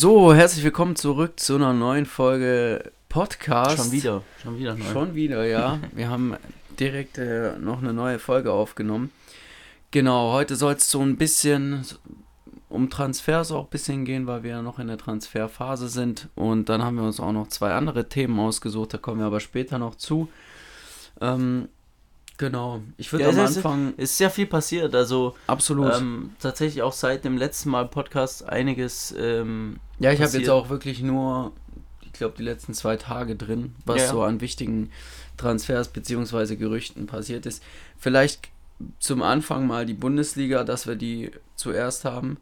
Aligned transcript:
So, 0.00 0.32
herzlich 0.32 0.62
willkommen 0.62 0.94
zurück 0.94 1.40
zu 1.40 1.56
einer 1.56 1.72
neuen 1.72 2.06
Folge 2.06 2.92
Podcast. 3.08 3.78
Schon 3.78 3.90
wieder, 3.90 4.22
schon 4.40 4.56
wieder 4.56 4.76
neu. 4.76 4.84
Schon 4.92 5.14
wieder, 5.16 5.44
ja. 5.44 5.80
Wir 5.92 6.08
haben 6.08 6.36
direkt 6.78 7.18
äh, 7.18 7.58
noch 7.58 7.82
eine 7.82 7.92
neue 7.92 8.20
Folge 8.20 8.52
aufgenommen. 8.52 9.10
Genau, 9.90 10.30
heute 10.32 10.54
soll 10.54 10.74
es 10.74 10.88
so 10.88 11.00
ein 11.00 11.16
bisschen 11.16 11.84
um 12.68 12.90
Transfers 12.90 13.50
auch 13.50 13.64
ein 13.64 13.70
bisschen 13.70 14.04
gehen, 14.04 14.28
weil 14.28 14.44
wir 14.44 14.50
ja 14.52 14.62
noch 14.62 14.78
in 14.78 14.86
der 14.86 14.98
Transferphase 14.98 15.88
sind. 15.88 16.28
Und 16.36 16.68
dann 16.68 16.84
haben 16.84 16.94
wir 16.94 17.02
uns 17.02 17.18
auch 17.18 17.32
noch 17.32 17.48
zwei 17.48 17.72
andere 17.72 18.08
Themen 18.08 18.38
ausgesucht, 18.38 18.94
da 18.94 18.98
kommen 18.98 19.18
wir 19.18 19.26
aber 19.26 19.40
später 19.40 19.80
noch 19.80 19.96
zu. 19.96 20.28
Ähm, 21.20 21.68
genau, 22.38 22.80
ich 22.96 23.12
würde 23.12 23.24
ja, 23.24 23.30
am 23.30 23.38
Anfang. 23.38 23.90
Ist, 23.90 23.98
ist 23.98 24.18
sehr 24.18 24.30
viel 24.30 24.46
passiert, 24.46 24.94
also. 24.94 25.36
Absolut. 25.46 25.94
Ähm, 25.96 26.30
tatsächlich 26.40 26.82
auch 26.82 26.92
seit 26.92 27.24
dem 27.24 27.36
letzten 27.36 27.70
Mal 27.70 27.86
Podcast 27.86 28.48
einiges. 28.48 29.14
Ähm, 29.18 29.78
ja, 29.98 30.12
ich 30.12 30.22
habe 30.22 30.36
jetzt 30.36 30.48
auch 30.48 30.70
wirklich 30.70 31.02
nur, 31.02 31.52
ich 32.02 32.12
glaube, 32.12 32.34
die 32.38 32.44
letzten 32.44 32.72
zwei 32.72 32.96
Tage 32.96 33.36
drin, 33.36 33.74
was 33.84 34.02
ja. 34.02 34.08
so 34.08 34.22
an 34.22 34.40
wichtigen 34.40 34.90
Transfers 35.36 35.88
bzw. 35.88 36.56
Gerüchten 36.56 37.06
passiert 37.06 37.44
ist. 37.44 37.62
Vielleicht 37.98 38.48
zum 38.98 39.22
Anfang 39.22 39.66
mal 39.66 39.84
die 39.84 39.94
Bundesliga, 39.94 40.64
dass 40.64 40.86
wir 40.86 40.96
die 40.96 41.32
zuerst 41.56 42.04
haben 42.04 42.38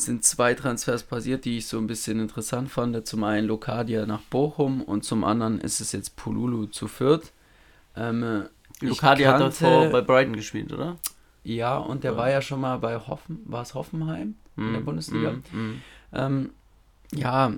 sind 0.00 0.24
zwei 0.24 0.54
Transfers 0.54 1.02
passiert, 1.02 1.44
die 1.44 1.58
ich 1.58 1.66
so 1.66 1.78
ein 1.78 1.86
bisschen 1.86 2.20
interessant 2.20 2.70
fand. 2.70 3.06
Zum 3.06 3.24
einen 3.24 3.46
Lokadia 3.46 4.06
nach 4.06 4.20
Bochum 4.22 4.82
und 4.82 5.04
zum 5.04 5.24
anderen 5.24 5.60
ist 5.60 5.80
es 5.80 5.92
jetzt 5.92 6.16
Pululu 6.16 6.66
zu 6.66 6.88
Fürth. 6.88 7.32
Ähm, 7.96 8.44
Lokadia 8.80 9.32
kannte, 9.32 9.44
hat 9.44 9.62
davor 9.62 9.86
bei 9.90 10.00
Brighton 10.00 10.34
gespielt, 10.34 10.72
oder? 10.72 10.96
Ja, 11.44 11.78
und 11.78 12.04
der 12.04 12.12
ja. 12.12 12.16
war 12.16 12.30
ja 12.30 12.42
schon 12.42 12.60
mal 12.60 12.78
bei 12.78 12.96
Hoffen, 12.96 13.40
war 13.46 13.62
es 13.62 13.74
Hoffenheim 13.74 14.34
mm, 14.56 14.60
in 14.60 14.72
der 14.72 14.78
hm, 14.78 14.84
Bundesliga. 14.84 15.32
Mm, 15.32 15.56
mm. 15.56 15.82
Ähm, 16.12 16.50
ja, 17.14 17.52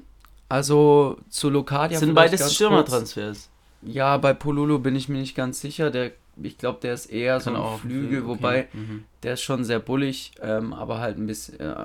also 0.49 1.19
zu 1.29 1.51
Lokadia. 1.51 1.99
Sind 1.99 2.15
beides 2.15 2.55
Stürmertransfers? 2.55 3.51
Ja, 3.83 4.17
bei 4.19 4.33
Pululu 4.35 4.79
bin 4.79 4.95
ich 4.95 5.09
mir 5.09 5.19
nicht 5.19 5.35
ganz 5.35 5.61
sicher. 5.61 5.91
Der 5.91 6.13
ich 6.43 6.59
glaube, 6.59 6.79
der 6.81 6.95
ist 6.95 7.07
eher 7.07 7.41
so 7.41 7.53
ein 7.53 7.79
Flügel, 7.79 8.21
okay. 8.21 8.29
wobei 8.29 8.69
mhm. 8.73 9.05
der 9.23 9.35
ist 9.35 9.43
schon 9.43 9.65
sehr 9.65 9.79
bullig, 9.79 10.33
ähm, 10.41 10.73
aber 10.73 10.99
halt 10.99 11.19
ein 11.19 11.27
bisschen 11.27 11.61
äh, 11.61 11.85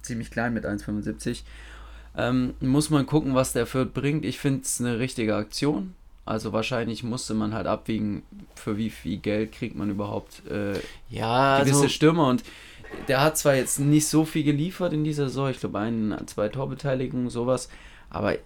ziemlich 0.00 0.30
klein 0.30 0.54
mit 0.54 0.64
1,75. 0.64 1.42
Ähm, 2.16 2.54
muss 2.60 2.90
man 2.90 3.06
gucken, 3.06 3.34
was 3.34 3.52
der 3.52 3.66
Fürth 3.66 3.92
bringt. 3.92 4.24
Ich 4.24 4.38
finde 4.38 4.62
es 4.62 4.80
eine 4.80 4.98
richtige 4.98 5.34
Aktion. 5.34 5.94
Also 6.24 6.52
wahrscheinlich 6.52 7.02
musste 7.02 7.34
man 7.34 7.52
halt 7.52 7.66
abwiegen, 7.66 8.22
für 8.54 8.76
wie 8.76 8.90
viel 8.90 9.16
Geld 9.16 9.52
kriegt 9.52 9.74
man 9.74 9.90
überhaupt 9.90 10.46
äh, 10.46 10.74
ja, 11.10 11.58
gewisse 11.60 11.76
also, 11.76 11.88
Stürmer. 11.88 12.28
Und 12.28 12.44
der 13.08 13.20
hat 13.20 13.36
zwar 13.36 13.56
jetzt 13.56 13.80
nicht 13.80 14.06
so 14.06 14.24
viel 14.24 14.44
geliefert 14.44 14.92
in 14.92 15.02
dieser 15.02 15.28
Saison, 15.28 15.50
ich 15.50 15.58
glaube 15.58 15.80
ein, 15.80 16.16
zwei 16.26 16.48
Torbeteiligungen, 16.48 17.28
sowas, 17.28 17.68
aber 18.10 18.36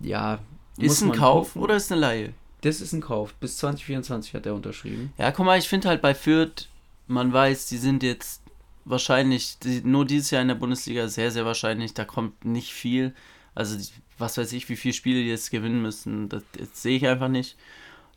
ja. 0.00 0.40
Ist 0.78 1.00
ein 1.00 1.12
Kauf 1.12 1.52
gucken. 1.52 1.62
oder 1.62 1.76
ist 1.76 1.90
eine 1.90 2.00
Laie? 2.00 2.34
Das 2.60 2.80
ist 2.80 2.92
ein 2.92 3.00
Kauf. 3.00 3.34
Bis 3.34 3.56
2024 3.58 4.34
hat 4.34 4.44
er 4.44 4.54
unterschrieben. 4.54 5.12
Ja, 5.16 5.30
guck 5.30 5.46
mal, 5.46 5.58
ich 5.58 5.68
finde 5.68 5.88
halt 5.88 6.02
bei 6.02 6.14
Fürth, 6.14 6.68
man 7.06 7.32
weiß, 7.32 7.68
die 7.68 7.78
sind 7.78 8.02
jetzt 8.02 8.42
wahrscheinlich, 8.84 9.58
die, 9.58 9.82
nur 9.82 10.04
dieses 10.04 10.30
Jahr 10.30 10.42
in 10.42 10.48
der 10.48 10.54
Bundesliga 10.54 11.08
sehr, 11.08 11.30
sehr 11.30 11.44
wahrscheinlich, 11.46 11.94
da 11.94 12.04
kommt 12.04 12.44
nicht 12.44 12.72
viel. 12.72 13.14
Also, 13.56 13.76
was 14.18 14.38
weiß 14.38 14.52
ich, 14.52 14.68
wie 14.68 14.76
viele 14.76 14.94
Spiele 14.94 15.22
die 15.22 15.28
jetzt 15.28 15.50
gewinnen 15.50 15.82
müssen, 15.82 16.28
das, 16.28 16.44
das 16.56 16.80
sehe 16.80 16.96
ich 16.96 17.06
einfach 17.06 17.28
nicht. 17.28 17.56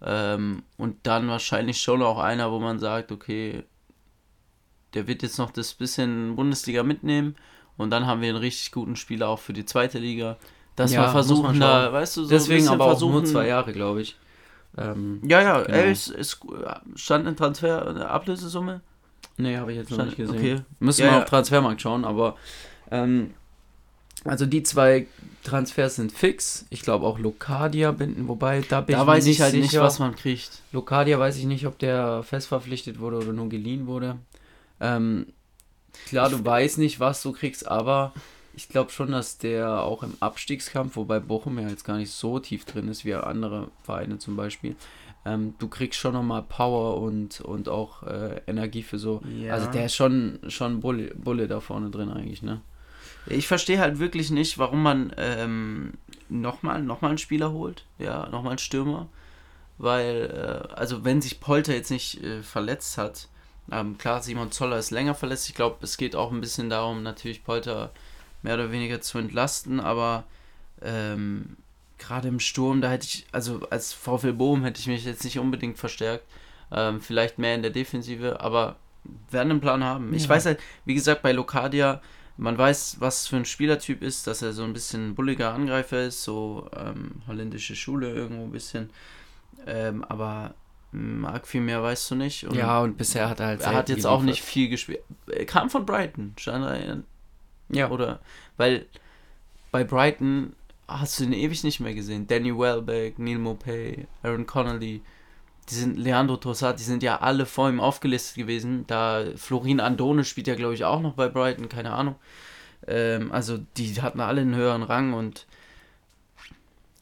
Ähm, 0.02 0.64
und 0.78 0.98
dann 1.04 1.28
wahrscheinlich 1.28 1.82
schon 1.82 2.04
auch 2.04 2.20
einer, 2.20 2.52
wo 2.52 2.60
man 2.60 2.78
sagt, 2.78 3.12
okay, 3.12 3.64
der 4.94 5.08
wird 5.08 5.24
jetzt 5.24 5.38
noch 5.38 5.52
das 5.52 5.74
bisschen 5.74 6.36
Bundesliga 6.36 6.84
mitnehmen 6.84 7.36
und 7.78 7.90
dann 7.90 8.06
haben 8.06 8.22
wir 8.22 8.30
einen 8.30 8.38
richtig 8.38 8.72
guten 8.72 8.96
Spieler 8.96 9.30
auch 9.30 9.40
für 9.40 9.54
die 9.54 9.66
zweite 9.66 10.00
Liga. 10.00 10.38
Dass 10.76 10.94
ja, 10.94 11.02
wir 11.02 11.10
versuchen 11.10 11.60
da, 11.60 11.92
weißt 11.92 12.18
du, 12.18 12.24
so 12.24 12.30
Deswegen 12.30 12.68
aber 12.70 12.86
auch 12.86 13.00
nur 13.00 13.26
zwei 13.26 13.48
Jahre, 13.48 13.74
glaube 13.74 14.02
ich. 14.02 14.18
Ähm, 14.78 15.22
ja, 15.28 15.42
ja, 15.42 15.62
genau. 15.64 15.78
ist, 15.84 16.10
ist, 16.10 16.40
stand 16.96 17.28
ein 17.28 17.36
Transfer, 17.36 17.88
eine 17.88 18.08
Ablösesumme? 18.08 18.82
Nee, 19.38 19.58
habe 19.58 19.72
ich 19.72 19.78
jetzt 19.78 19.92
noch 19.92 20.06
nicht 20.06 20.18
gesehen. 20.18 20.38
Okay. 20.38 20.56
Müssen 20.80 21.02
ja, 21.02 21.08
wir 21.08 21.12
ja. 21.14 21.24
auf 21.24 21.30
Transfermarkt 21.30 21.82
schauen, 21.82 22.06
aber 22.06 22.36
ähm, 22.92 23.34
also 24.26 24.46
die 24.46 24.64
zwei 24.64 25.08
Transfers 25.44 25.96
sind 25.96 26.12
fix. 26.12 26.66
Ich 26.70 26.82
glaube 26.82 27.06
auch 27.06 27.20
Locadia 27.20 27.92
binden, 27.92 28.28
wobei 28.28 28.62
da 28.68 28.82
bin 28.82 28.96
da 28.96 29.02
ich 29.02 29.08
weiß 29.08 29.26
ich 29.28 29.42
halt 29.42 29.52
sicher. 29.52 29.64
nicht, 29.64 29.80
was 29.80 30.00
man 30.00 30.16
kriegt. 30.16 30.62
Locadia 30.72 31.18
weiß 31.20 31.38
ich 31.38 31.46
nicht, 31.46 31.66
ob 31.66 31.80
der 31.80 32.24
fest 32.24 32.48
verpflichtet 32.48 33.00
wurde 33.00 33.18
oder 33.18 33.34
nur 33.34 33.50
geliehen 33.50 33.88
wurde. 33.88 34.18
Ähm, 34.80 35.28
klar, 36.08 36.30
du 36.30 36.44
weißt 36.44 36.78
nicht, 36.78 37.00
was 37.00 37.22
du 37.22 37.32
kriegst, 37.32 37.68
aber 37.68 38.14
ich 38.56 38.68
glaube 38.68 38.92
schon, 38.92 39.12
dass 39.12 39.38
der 39.38 39.84
auch 39.84 40.04
im 40.04 40.14
Abstiegskampf, 40.20 40.96
wobei 40.96 41.20
Bochum 41.20 41.58
ja 41.60 41.70
jetzt 41.70 41.86
gar 41.86 41.98
nicht 41.98 42.12
so 42.12 42.40
tief 42.40 42.66
drin 42.66 42.88
ist 42.90 43.06
wie 43.06 43.14
andere 43.14 43.70
Vereine 43.84 44.18
zum 44.18 44.36
Beispiel, 44.36 44.76
ähm, 45.26 45.56
du 45.60 45.68
kriegst 45.68 46.00
schon 46.00 46.14
nochmal 46.14 46.44
Power 46.44 47.02
und, 47.02 47.42
und 47.42 47.70
auch 47.70 48.04
äh, 48.04 48.42
Energie 48.48 48.84
für 48.84 49.00
so. 49.00 49.22
Ja. 49.42 49.54
Also 49.54 49.70
der 49.72 49.86
ist 49.86 49.96
schon, 49.96 50.40
schon 50.48 50.80
Bulle, 50.80 51.14
Bulle 51.16 51.48
da 51.48 51.60
vorne 51.60 51.90
drin 51.90 52.10
eigentlich, 52.10 52.42
ne? 52.42 52.62
Ich 53.30 53.48
verstehe 53.48 53.80
halt 53.80 54.00
wirklich 54.00 54.32
nicht, 54.32 54.58
warum 54.58 54.84
man 54.84 55.14
ähm, 55.18 55.94
nochmal 56.30 56.82
noch 56.82 57.02
mal 57.02 57.10
einen 57.10 57.18
Spieler 57.18 57.52
holt, 57.52 57.86
ja, 57.98 58.28
nochmal 58.30 58.52
einen 58.52 58.60
Stürmer. 58.60 59.08
Weil, 59.78 60.68
äh, 60.70 60.74
also 60.74 61.06
wenn 61.06 61.22
sich 61.22 61.40
Polter 61.40 61.74
jetzt 61.74 61.92
nicht 61.92 62.22
äh, 62.24 62.44
verletzt 62.44 62.98
hat, 62.98 63.30
ähm, 63.72 63.98
klar, 63.98 64.22
Simon 64.22 64.52
Zoller 64.52 64.78
ist 64.78 64.92
länger 64.92 65.16
verletzt. 65.16 65.48
Ich 65.48 65.56
glaube, 65.56 65.78
es 65.82 65.98
geht 65.98 66.16
auch 66.16 66.32
ein 66.32 66.42
bisschen 66.42 66.70
darum, 66.70 67.04
natürlich 67.04 67.44
Polter 67.44 67.92
mehr 68.42 68.56
oder 68.56 68.72
weniger 68.72 69.02
zu 69.02 69.18
entlasten, 69.18 69.80
aber 69.80 70.24
ähm, 70.82 71.58
gerade 71.98 72.28
im 72.30 72.40
Sturm, 72.40 72.82
da 72.82 72.90
hätte 72.90 73.06
ich, 73.06 73.26
also 73.32 73.62
als 73.70 73.94
VfL 73.94 74.34
Bochum 74.34 74.64
hätte 74.64 74.80
ich 74.80 74.88
mich 74.88 75.06
jetzt 75.06 75.24
nicht 75.24 75.40
unbedingt 75.40 75.78
verstärkt. 75.78 76.24
Ähm, 76.72 77.02
vielleicht 77.02 77.40
mehr 77.40 77.56
in 77.56 77.62
der 77.62 77.72
Defensive, 77.72 78.40
aber 78.42 78.78
werden 79.30 79.52
einen 79.52 79.62
Plan 79.62 79.84
haben. 79.84 80.12
Ja. 80.12 80.18
Ich 80.18 80.30
weiß 80.30 80.46
halt, 80.46 80.60
wie 80.86 80.94
gesagt, 80.94 81.22
bei 81.22 81.32
Locadia, 81.32 82.02
man 82.40 82.58
weiß, 82.58 82.98
was 83.00 83.28
für 83.28 83.36
ein 83.36 83.46
Spielertyp 83.46 84.02
ist, 84.02 84.26
dass 84.26 84.42
er 84.42 84.54
so 84.54 84.64
ein 84.64 84.72
bisschen 84.72 85.14
bulliger 85.14 85.54
Angreifer 85.54 86.06
ist, 86.06 86.24
so 86.24 86.70
ähm, 86.76 87.22
holländische 87.28 87.76
Schule 87.76 88.14
irgendwo 88.14 88.46
ein 88.46 88.52
bisschen. 88.52 88.90
Ähm, 89.68 90.06
aber 90.06 90.54
mag 90.92 91.46
viel 91.46 91.60
mehr 91.62 91.84
weißt 91.84 92.12
du 92.12 92.16
nicht. 92.16 92.46
Und 92.46 92.56
ja, 92.56 92.80
und 92.80 92.98
bisher 92.98 93.30
hat 93.30 93.42
er 93.42 93.48
halt. 93.48 93.62
Er 93.62 93.74
hat 93.74 93.90
jetzt 93.90 94.08
auch 94.08 94.24
nicht 94.24 94.42
viel 94.42 94.70
gespielt. 94.70 95.02
Er 95.28 95.46
kam 95.46 95.70
von 95.70 95.86
Brighton. 95.86 96.34
Stand 96.38 97.04
ja. 97.72 97.90
Oder, 97.92 98.20
weil 98.58 98.86
bei 99.72 99.84
Brighton 99.84 100.56
hast 100.88 101.20
du 101.20 101.26
ihn 101.26 101.34
ewig 101.34 101.64
nicht 101.64 101.82
mehr 101.82 101.94
gesehen. 101.94 102.26
Danny 102.26 102.58
Welbeck, 102.58 103.20
Neil 103.20 103.38
Mopay, 103.38 104.08
Aaron 104.24 104.48
Connolly, 104.48 105.02
die 105.70 105.76
sind, 105.76 105.98
Leandro 105.98 106.38
Trossard, 106.38 106.80
die 106.80 106.84
sind 106.84 107.04
ja 107.04 107.20
alle 107.20 107.46
vor 107.46 107.70
ihm 107.70 107.80
aufgelistet 107.80 108.36
gewesen. 108.36 108.86
Da 108.88 109.24
Florin 109.36 109.80
Andone 109.80 110.24
spielt 110.24 110.48
ja, 110.48 110.56
glaube 110.56 110.74
ich, 110.74 110.86
auch 110.86 111.02
noch 111.02 111.14
bei 111.14 111.28
Brighton, 111.28 111.70
keine 111.70 111.94
Ahnung. 111.94 112.16
Ähm, 112.88 113.32
also 113.32 113.60
die 113.78 114.02
hatten 114.02 114.20
alle 114.20 114.42
einen 114.42 114.56
höheren 114.56 114.84
Rang 114.84 115.14
und 115.14 115.46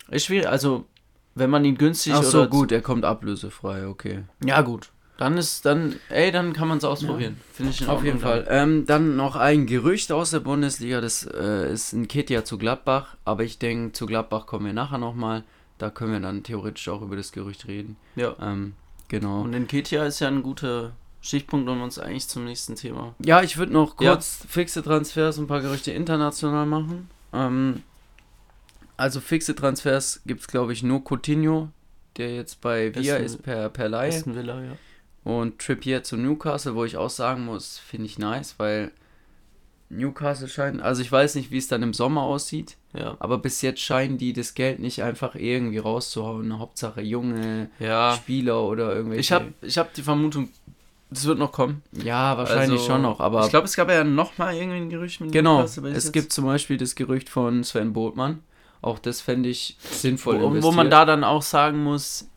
ist 0.10 0.26
schwierig. 0.26 0.48
Also, 0.48 0.86
wenn 1.36 1.50
man 1.50 1.66
ihn 1.66 1.78
günstig 1.78 2.14
Ach 2.14 2.24
so, 2.24 2.48
gut, 2.48 2.72
er 2.72 2.82
kommt 2.82 3.06
ablösefrei, 3.06 3.88
okay. 3.88 4.24
Ja, 4.44 4.62
gut. 4.62 4.92
Dann 5.18 5.38
ist, 5.38 5.66
dann, 5.66 5.96
ey, 6.10 6.32
dann 6.32 6.54
kann 6.54 6.68
man 6.68 6.78
es 6.78 6.84
ausprobieren. 6.84 7.38
Ja. 7.40 7.54
Finde 7.54 7.72
ich 7.72 7.88
Auf 7.88 8.04
jeden 8.04 8.20
Fall. 8.20 8.46
Ähm, 8.50 8.86
dann 8.86 9.16
noch 9.16 9.36
ein 9.36 9.66
Gerücht 9.66 10.12
aus 10.12 10.30
der 10.30 10.42
Bundesliga, 10.42 11.02
das 11.02 11.26
äh, 11.26 11.72
ist 11.72 11.94
ein 11.94 12.08
Ketia 12.08 12.46
zu 12.46 12.60
Gladbach, 12.60 13.18
aber 13.26 13.44
ich 13.44 13.58
denke, 13.58 13.94
zu 13.94 14.06
Gladbach 14.06 14.46
kommen 14.46 14.68
wir 14.68 14.74
nachher 14.74 15.00
nochmal. 15.00 15.44
Da 15.78 15.90
können 15.90 16.14
wir 16.14 16.20
dann 16.20 16.44
theoretisch 16.44 16.88
auch 16.90 17.02
über 17.02 17.16
das 17.16 17.32
Gerücht 17.32 17.68
reden. 17.68 17.98
Ja. 18.16 18.36
Ähm, 18.42 18.74
genau. 19.08 19.42
Und 19.42 19.54
in 19.54 19.68
Ketia 19.68 20.06
ist 20.06 20.20
ja 20.20 20.28
ein 20.28 20.44
guter 20.44 20.94
Stichpunkt 21.22 21.70
um 21.70 21.82
uns 21.82 22.00
eigentlich 22.00 22.28
zum 22.28 22.46
nächsten 22.46 22.76
Thema. 22.76 23.14
Ja, 23.24 23.42
ich 23.42 23.58
würde 23.58 23.74
noch 23.74 23.98
kurz 23.98 24.40
ja. 24.44 24.50
fixe 24.50 24.82
Transfers 24.82 25.38
und 25.38 25.46
ein 25.46 25.48
paar 25.48 25.62
Gerüchte 25.62 25.92
international 25.92 26.66
machen. 26.66 27.10
Ähm, 27.34 27.84
also 28.96 29.20
fixe 29.20 29.54
Transfers 29.56 30.22
gibt 30.26 30.42
es, 30.42 30.48
glaube 30.48 30.74
ich, 30.74 30.84
nur 30.84 31.04
Coutinho, 31.04 31.70
der 32.18 32.36
jetzt 32.36 32.62
bei 32.62 32.94
Via 32.96 33.18
ist 33.18 33.44
per, 33.44 33.70
per 33.70 33.90
Laie. 33.90 34.24
Villa, 34.26 34.64
ja. 34.64 34.72
Und 35.24 35.60
Trippier 35.60 36.04
zu 36.04 36.18
Newcastle, 36.18 36.76
wo 36.76 36.86
ich 36.86 36.98
auch 36.98 37.10
sagen 37.10 37.46
muss, 37.46 37.78
finde 37.78 38.06
ich 38.06 38.18
nice, 38.18 38.56
weil 38.58 38.92
Newcastle 39.90 40.50
scheint, 40.50 40.82
also 40.82 41.02
ich 41.02 41.12
weiß 41.12 41.36
nicht, 41.36 41.52
wie 41.52 41.58
es 41.58 41.68
dann 41.68 41.82
im 41.82 41.94
Sommer 41.94 42.24
aussieht, 42.24 42.76
ja. 42.94 43.16
aber 43.20 43.38
bis 43.38 43.62
jetzt 43.62 43.80
scheinen 43.80 44.18
die 44.18 44.34
das 44.34 44.54
Geld 44.54 44.80
nicht 44.80 45.02
einfach 45.02 45.36
irgendwie 45.36 45.78
rauszuhauen. 45.78 46.60
Hauptsache 46.60 47.02
junge 47.02 47.70
ja. 47.80 48.14
Spieler 48.16 48.64
oder 48.64 48.94
irgendwelche. 48.94 49.22
Ich 49.22 49.32
habe 49.32 49.54
ich 49.62 49.78
hab 49.78 49.94
die 49.94 50.02
Vermutung, 50.02 50.50
das 51.10 51.26
wird 51.26 51.40
noch 51.40 51.54
kommen. 51.54 51.84
Ja, 51.94 52.38
wahrscheinlich 52.38 52.82
also, 52.82 52.86
schon 52.86 53.02
noch, 53.02 53.22
aber. 53.22 53.46
Ich 53.46 53.50
glaube, 53.50 53.66
es 53.66 53.76
gab 53.76 53.90
ja 53.90 54.04
noch 54.04 54.38
mal 54.38 54.54
irgendwie 54.54 54.78
ein 54.78 54.90
Gerücht 54.90 55.22
mit 55.22 55.32
Genau, 55.32 55.60
Newcastle, 55.60 55.90
es 55.92 56.12
gibt 56.12 56.34
zum 56.34 56.46
Beispiel 56.46 56.78
das 56.78 56.96
Gerücht 56.96 57.30
von 57.30 57.64
Sven 57.64 57.94
Botmann. 57.94 58.44
Auch 58.82 59.00
das 59.00 59.22
fände 59.22 59.50
ich 59.50 59.78
sinnvoll. 59.80 60.42
Wo, 60.42 60.64
wo 60.64 60.72
man 60.72 60.90
da 60.90 61.06
dann 61.06 61.24
auch 61.24 61.42
sagen 61.42 61.84
muss, 61.84 62.30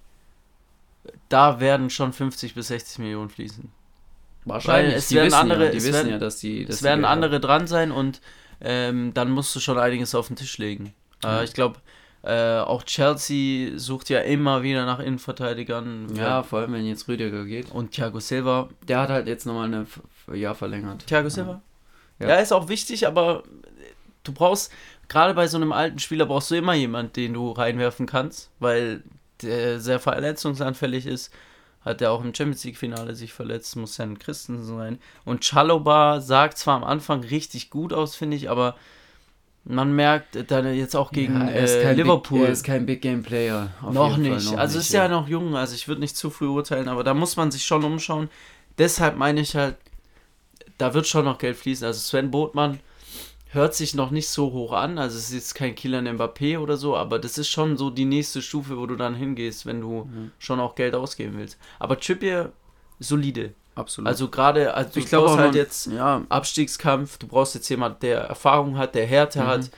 da 1.28 1.60
werden 1.60 1.90
schon 1.90 2.12
50 2.12 2.54
bis 2.54 2.68
60 2.68 3.00
Millionen 3.00 3.28
fließen. 3.28 3.70
Wahrscheinlich. 4.50 4.92
Weil 4.92 4.98
es 4.98 5.08
die 5.08 5.14
werden 5.16 5.34
andere, 5.34 5.64
ja, 5.66 5.70
die 5.70 5.76
wissen 5.78 5.92
werden, 5.92 6.10
ja, 6.10 6.18
dass 6.18 6.38
die. 6.38 6.64
Dass 6.64 6.76
es 6.76 6.82
werden 6.82 7.04
andere 7.04 7.40
dran 7.40 7.66
sein 7.66 7.90
und 7.90 8.20
ähm, 8.60 9.12
dann 9.14 9.30
musst 9.30 9.54
du 9.56 9.60
schon 9.60 9.78
einiges 9.78 10.14
auf 10.14 10.26
den 10.28 10.36
Tisch 10.36 10.58
legen. 10.58 10.94
Äh, 11.24 11.44
ich 11.44 11.54
glaube, 11.54 11.80
äh, 12.22 12.58
auch 12.58 12.82
Chelsea 12.82 13.78
sucht 13.78 14.10
ja 14.10 14.20
immer 14.20 14.62
wieder 14.62 14.84
nach 14.84 14.98
Innenverteidigern. 14.98 16.14
Ja, 16.14 16.42
vor 16.42 16.60
allem 16.60 16.72
wenn 16.74 16.84
jetzt 16.84 17.08
Rüdiger 17.08 17.44
geht. 17.44 17.70
Und 17.70 17.92
Thiago 17.92 18.20
Silva. 18.20 18.68
Der 18.86 19.00
hat 19.00 19.08
halt 19.08 19.26
jetzt 19.26 19.46
nochmal 19.46 19.72
ein 19.72 19.86
Jahr 20.38 20.54
verlängert. 20.54 21.06
Thiago 21.06 21.30
Silva? 21.30 21.62
Ja. 22.18 22.28
ja, 22.28 22.34
ist 22.36 22.52
auch 22.52 22.68
wichtig, 22.68 23.06
aber 23.06 23.42
du 24.24 24.32
brauchst, 24.32 24.70
gerade 25.08 25.32
bei 25.32 25.46
so 25.48 25.56
einem 25.56 25.72
alten 25.72 25.98
Spieler 25.98 26.26
brauchst 26.26 26.50
du 26.50 26.56
immer 26.56 26.74
jemanden, 26.74 27.14
den 27.14 27.32
du 27.32 27.52
reinwerfen 27.52 28.04
kannst, 28.04 28.50
weil 28.58 29.02
der 29.40 29.80
sehr 29.80 29.98
verletzungsanfällig 29.98 31.06
ist. 31.06 31.32
Hat 31.82 32.02
er 32.02 32.12
auch 32.12 32.22
im 32.22 32.34
Champions 32.34 32.64
League-Finale 32.64 33.14
sich 33.14 33.32
verletzt, 33.32 33.74
muss 33.76 33.96
ja 33.96 34.04
ein 34.04 34.18
Christensen 34.18 34.76
sein. 34.76 34.98
Und 35.24 35.42
Chaloba 35.42 36.20
sagt 36.20 36.58
zwar 36.58 36.76
am 36.76 36.84
Anfang 36.84 37.24
richtig 37.24 37.70
gut 37.70 37.92
aus, 37.92 38.16
finde 38.16 38.36
ich, 38.36 38.50
aber 38.50 38.76
man 39.64 39.94
merkt 39.94 40.50
dann 40.50 40.74
jetzt 40.74 40.94
auch 40.94 41.10
gegen 41.10 41.40
ja, 41.40 41.48
äh, 41.48 41.92
Liverpool. 41.94 42.40
Big, 42.40 42.48
er 42.48 42.52
ist 42.52 42.64
kein 42.64 42.86
Big 42.86 43.02
Game 43.02 43.22
Player. 43.22 43.70
noch 43.82 44.16
nicht. 44.16 44.52
Noch 44.52 44.58
also 44.58 44.78
nicht, 44.78 44.88
ist 44.88 44.92
ja, 44.92 45.04
ja 45.04 45.08
noch 45.08 45.28
jung, 45.28 45.56
also 45.56 45.74
ich 45.74 45.88
würde 45.88 46.00
nicht 46.00 46.16
zu 46.16 46.30
früh 46.30 46.48
urteilen, 46.48 46.88
aber 46.88 47.04
da 47.04 47.14
muss 47.14 47.36
man 47.36 47.50
sich 47.50 47.64
schon 47.64 47.84
umschauen. 47.84 48.28
Deshalb 48.78 49.16
meine 49.16 49.40
ich 49.40 49.56
halt, 49.56 49.76
da 50.78 50.94
wird 50.94 51.06
schon 51.06 51.24
noch 51.24 51.38
Geld 51.38 51.56
fließen. 51.56 51.86
Also 51.86 52.00
Sven 52.00 52.30
Botmann 52.30 52.80
hört 53.52 53.74
sich 53.74 53.94
noch 53.94 54.10
nicht 54.10 54.28
so 54.28 54.52
hoch 54.52 54.72
an. 54.72 54.98
Also 54.98 55.18
es 55.18 55.28
ist 55.28 55.34
jetzt 55.34 55.54
kein 55.54 55.74
Killer 55.74 56.00
Mbappé 56.00 56.58
oder 56.58 56.76
so, 56.76 56.96
aber 56.96 57.18
das 57.18 57.38
ist 57.38 57.48
schon 57.48 57.76
so 57.76 57.90
die 57.90 58.04
nächste 58.04 58.42
Stufe, 58.42 58.78
wo 58.78 58.86
du 58.86 58.96
dann 58.96 59.14
hingehst, 59.14 59.66
wenn 59.66 59.80
du 59.80 60.04
mhm. 60.04 60.32
schon 60.38 60.60
auch 60.60 60.74
Geld 60.74 60.94
ausgeben 60.94 61.36
willst. 61.36 61.58
Aber 61.78 61.98
Trippier 61.98 62.52
solide. 63.00 63.52
Absolut. 63.74 64.08
Also 64.08 64.28
gerade, 64.28 64.74
also 64.74 65.00
ich 65.00 65.06
glaube 65.06 65.36
halt 65.36 65.54
jetzt 65.54 65.86
ja. 65.86 66.22
Abstiegskampf, 66.28 67.18
du 67.18 67.26
brauchst 67.26 67.54
jetzt 67.54 67.68
jemand, 67.68 68.02
der 68.02 68.20
Erfahrung 68.20 68.76
hat, 68.76 68.94
der 68.94 69.06
Härte 69.06 69.40
mhm. 69.40 69.46
hat, 69.46 69.70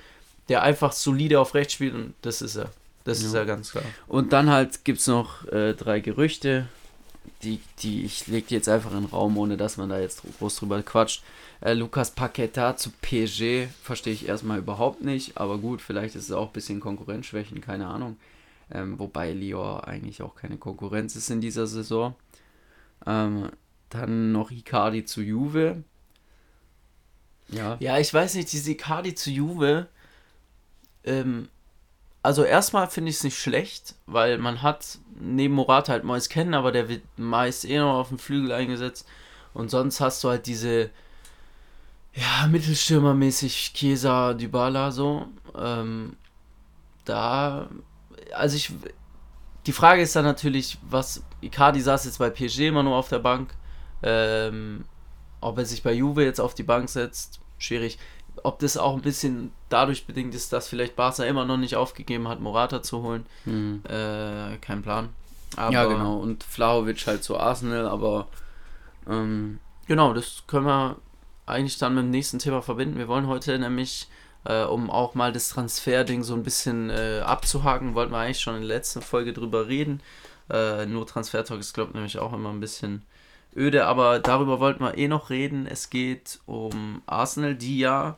der 0.48 0.62
einfach 0.62 0.92
solide 0.92 1.40
auf 1.40 1.54
rechts 1.54 1.74
spielt 1.74 1.94
und 1.94 2.14
das 2.22 2.42
ist 2.42 2.56
er. 2.56 2.70
Das 3.04 3.20
ja. 3.20 3.28
ist 3.28 3.34
er 3.34 3.44
ganz 3.46 3.72
klar. 3.72 3.84
Und 4.06 4.32
dann 4.32 4.50
halt 4.50 4.84
gibt 4.84 5.00
es 5.00 5.06
noch 5.06 5.46
äh, 5.48 5.74
drei 5.74 6.00
Gerüchte, 6.00 6.66
die, 7.42 7.60
die 7.80 8.04
ich 8.04 8.26
lege 8.26 8.54
jetzt 8.54 8.68
einfach 8.68 8.92
in 8.92 9.02
den 9.02 9.06
Raum, 9.06 9.36
ohne 9.38 9.56
dass 9.56 9.76
man 9.76 9.88
da 9.88 9.98
jetzt 9.98 10.22
groß 10.38 10.56
drüber 10.56 10.82
quatscht. 10.82 11.22
Äh, 11.62 11.74
Lukas 11.74 12.10
Paqueta 12.10 12.76
zu 12.76 12.90
PSG 12.90 13.68
verstehe 13.82 14.12
ich 14.12 14.26
erstmal 14.26 14.58
überhaupt 14.58 15.02
nicht, 15.02 15.38
aber 15.38 15.58
gut, 15.58 15.80
vielleicht 15.80 16.16
ist 16.16 16.24
es 16.24 16.32
auch 16.32 16.48
ein 16.48 16.52
bisschen 16.52 16.80
Konkurrenzschwächen, 16.80 17.60
keine 17.60 17.86
Ahnung. 17.86 18.16
Ähm, 18.70 18.98
wobei 18.98 19.32
Lyon 19.32 19.80
eigentlich 19.80 20.22
auch 20.22 20.34
keine 20.34 20.56
Konkurrenz 20.56 21.14
ist 21.14 21.30
in 21.30 21.40
dieser 21.40 21.68
Saison. 21.68 22.16
Ähm, 23.06 23.50
dann 23.90 24.32
noch 24.32 24.50
Icardi 24.50 25.04
zu 25.04 25.22
Juve. 25.22 25.84
Ja. 27.48 27.76
Ja, 27.78 27.98
ich 27.98 28.12
weiß 28.12 28.34
nicht, 28.34 28.50
diese 28.50 28.72
Icardi 28.72 29.14
zu 29.14 29.30
Juve. 29.30 29.86
Ähm, 31.04 31.48
also 32.24 32.42
erstmal 32.42 32.88
finde 32.88 33.10
ich 33.10 33.16
es 33.16 33.24
nicht 33.24 33.38
schlecht, 33.38 33.94
weil 34.06 34.38
man 34.38 34.62
hat 34.62 34.98
neben 35.20 35.54
Morata 35.54 35.92
halt 35.92 36.04
Mois 36.04 36.28
kennen, 36.28 36.54
aber 36.54 36.72
der 36.72 36.88
wird 36.88 37.02
meist 37.18 37.64
eh 37.64 37.78
noch 37.78 38.00
auf 38.00 38.08
dem 38.08 38.18
Flügel 38.18 38.50
eingesetzt. 38.50 39.06
Und 39.54 39.70
sonst 39.70 40.00
hast 40.00 40.24
du 40.24 40.30
halt 40.30 40.46
diese 40.46 40.90
ja, 42.14 42.46
Mittelstürmermäßig 42.46 43.72
Chiesa, 43.74 44.34
Dybala 44.34 44.90
so. 44.90 45.26
Ähm, 45.56 46.16
da, 47.04 47.68
also 48.34 48.56
ich, 48.56 48.72
die 49.66 49.72
Frage 49.72 50.02
ist 50.02 50.14
dann 50.14 50.24
natürlich, 50.24 50.78
was, 50.82 51.22
Icardi 51.40 51.80
saß 51.80 52.04
jetzt 52.04 52.18
bei 52.18 52.30
PSG 52.30 52.68
immer 52.68 52.82
nur 52.82 52.96
auf 52.96 53.08
der 53.08 53.18
Bank, 53.18 53.54
ähm, 54.02 54.84
ob 55.40 55.58
er 55.58 55.64
sich 55.64 55.82
bei 55.82 55.92
Juve 55.92 56.24
jetzt 56.24 56.40
auf 56.40 56.54
die 56.54 56.62
Bank 56.62 56.88
setzt, 56.88 57.40
schwierig. 57.58 57.98
Ob 58.44 58.58
das 58.58 58.76
auch 58.76 58.94
ein 58.94 59.02
bisschen 59.02 59.52
dadurch 59.68 60.06
bedingt 60.06 60.34
ist, 60.34 60.52
dass 60.52 60.68
vielleicht 60.68 60.96
Barca 60.96 61.24
immer 61.24 61.44
noch 61.44 61.58
nicht 61.58 61.76
aufgegeben 61.76 62.28
hat, 62.28 62.40
Morata 62.40 62.82
zu 62.82 63.02
holen, 63.02 63.26
hm. 63.44 63.82
äh, 63.88 64.56
kein 64.58 64.82
Plan. 64.82 65.10
Aber, 65.56 65.72
ja, 65.72 65.84
genau. 65.84 66.18
Und 66.18 66.44
Flahovic 66.44 67.06
halt 67.06 67.24
zu 67.24 67.38
Arsenal, 67.38 67.86
aber 67.86 68.28
ähm, 69.08 69.58
genau, 69.86 70.14
das 70.14 70.44
können 70.46 70.66
wir 70.66 70.96
eigentlich 71.52 71.78
dann 71.78 71.94
mit 71.94 72.04
dem 72.04 72.10
nächsten 72.10 72.38
Thema 72.38 72.62
verbinden. 72.62 72.98
Wir 72.98 73.08
wollen 73.08 73.26
heute 73.26 73.58
nämlich, 73.58 74.08
äh, 74.44 74.64
um 74.64 74.90
auch 74.90 75.14
mal 75.14 75.32
das 75.32 75.48
Transferding 75.50 76.22
so 76.22 76.34
ein 76.34 76.42
bisschen 76.42 76.90
äh, 76.90 77.20
abzuhaken, 77.24 77.94
wollten 77.94 78.12
wir 78.12 78.18
eigentlich 78.18 78.40
schon 78.40 78.56
in 78.56 78.62
der 78.62 78.76
letzten 78.76 79.02
Folge 79.02 79.32
drüber 79.32 79.68
reden. 79.68 80.00
Äh, 80.50 80.86
nur 80.86 81.06
Transfertalk 81.06 81.60
ist, 81.60 81.74
glaube 81.74 81.90
ich, 81.90 81.94
nämlich 81.94 82.18
auch 82.18 82.32
immer 82.32 82.50
ein 82.50 82.60
bisschen 82.60 83.02
öde, 83.56 83.86
aber 83.86 84.18
darüber 84.18 84.60
wollten 84.60 84.82
wir 84.82 84.96
eh 84.98 85.08
noch 85.08 85.30
reden. 85.30 85.66
Es 85.66 85.90
geht 85.90 86.40
um 86.46 87.02
Arsenal, 87.06 87.54
die 87.54 87.78
ja 87.78 88.16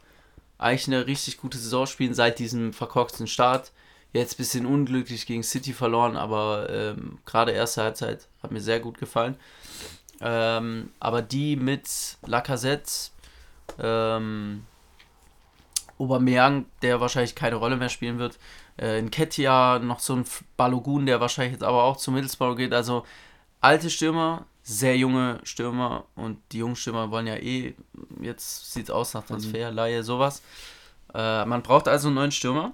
eigentlich 0.59 0.87
eine 0.87 1.07
richtig 1.07 1.39
gute 1.39 1.59
Saison 1.59 1.87
spielen 1.87 2.15
seit 2.15 2.39
diesem 2.39 2.73
verkorksten 2.73 3.27
Start. 3.27 3.73
Jetzt 4.13 4.35
ein 4.35 4.37
bisschen 4.39 4.67
unglücklich 4.67 5.27
gegen 5.27 5.43
City 5.43 5.73
verloren, 5.73 6.17
aber 6.17 6.69
ähm, 6.71 7.19
gerade 7.27 7.51
erste 7.51 7.83
Halbzeit 7.83 8.29
hat 8.43 8.53
mir 8.53 8.61
sehr 8.61 8.79
gut 8.79 8.99
gefallen. 8.99 9.37
Ähm, 10.21 10.91
aber 11.01 11.21
die 11.21 11.57
mit 11.57 12.17
Lacazette, 12.25 13.11
ähm, 13.79 14.65
Aubameyang, 15.99 16.67
der 16.83 17.01
wahrscheinlich 17.01 17.35
keine 17.35 17.57
Rolle 17.57 17.77
mehr 17.77 17.89
spielen 17.89 18.19
wird, 18.19 18.39
äh, 18.81 18.99
in 18.99 19.11
Ketia 19.11 19.79
noch 19.79 20.01
so 20.01 20.15
ein 20.15 20.25
Balogun, 20.57 21.07
der 21.07 21.21
wahrscheinlich 21.21 21.53
jetzt 21.53 21.65
aber 21.65 21.85
auch 21.85 21.97
zu 21.97 22.11
Middlesbrough 22.11 22.57
geht. 22.57 22.73
Also 22.73 23.05
alte 23.61 23.91
Stürmer, 23.91 24.47
sehr 24.63 24.97
junge 24.97 25.41
Stürmer 25.45 26.05
und 26.17 26.39
die 26.53 26.59
jungen 26.59 26.77
Stürmer 26.77 27.11
wollen 27.11 27.27
ja 27.27 27.37
eh, 27.37 27.75
jetzt 28.21 28.73
sieht 28.73 28.85
es 28.85 28.91
aus 28.91 29.15
nach 29.15 29.25
Transfer, 29.25 29.71
mhm. 29.71 29.77
Laie, 29.77 30.03
sowas. 30.03 30.43
Äh, 31.13 31.45
man 31.45 31.63
braucht 31.63 31.87
also 31.87 32.09
einen 32.09 32.17
neuen 32.17 32.33
Stürmer. 32.33 32.73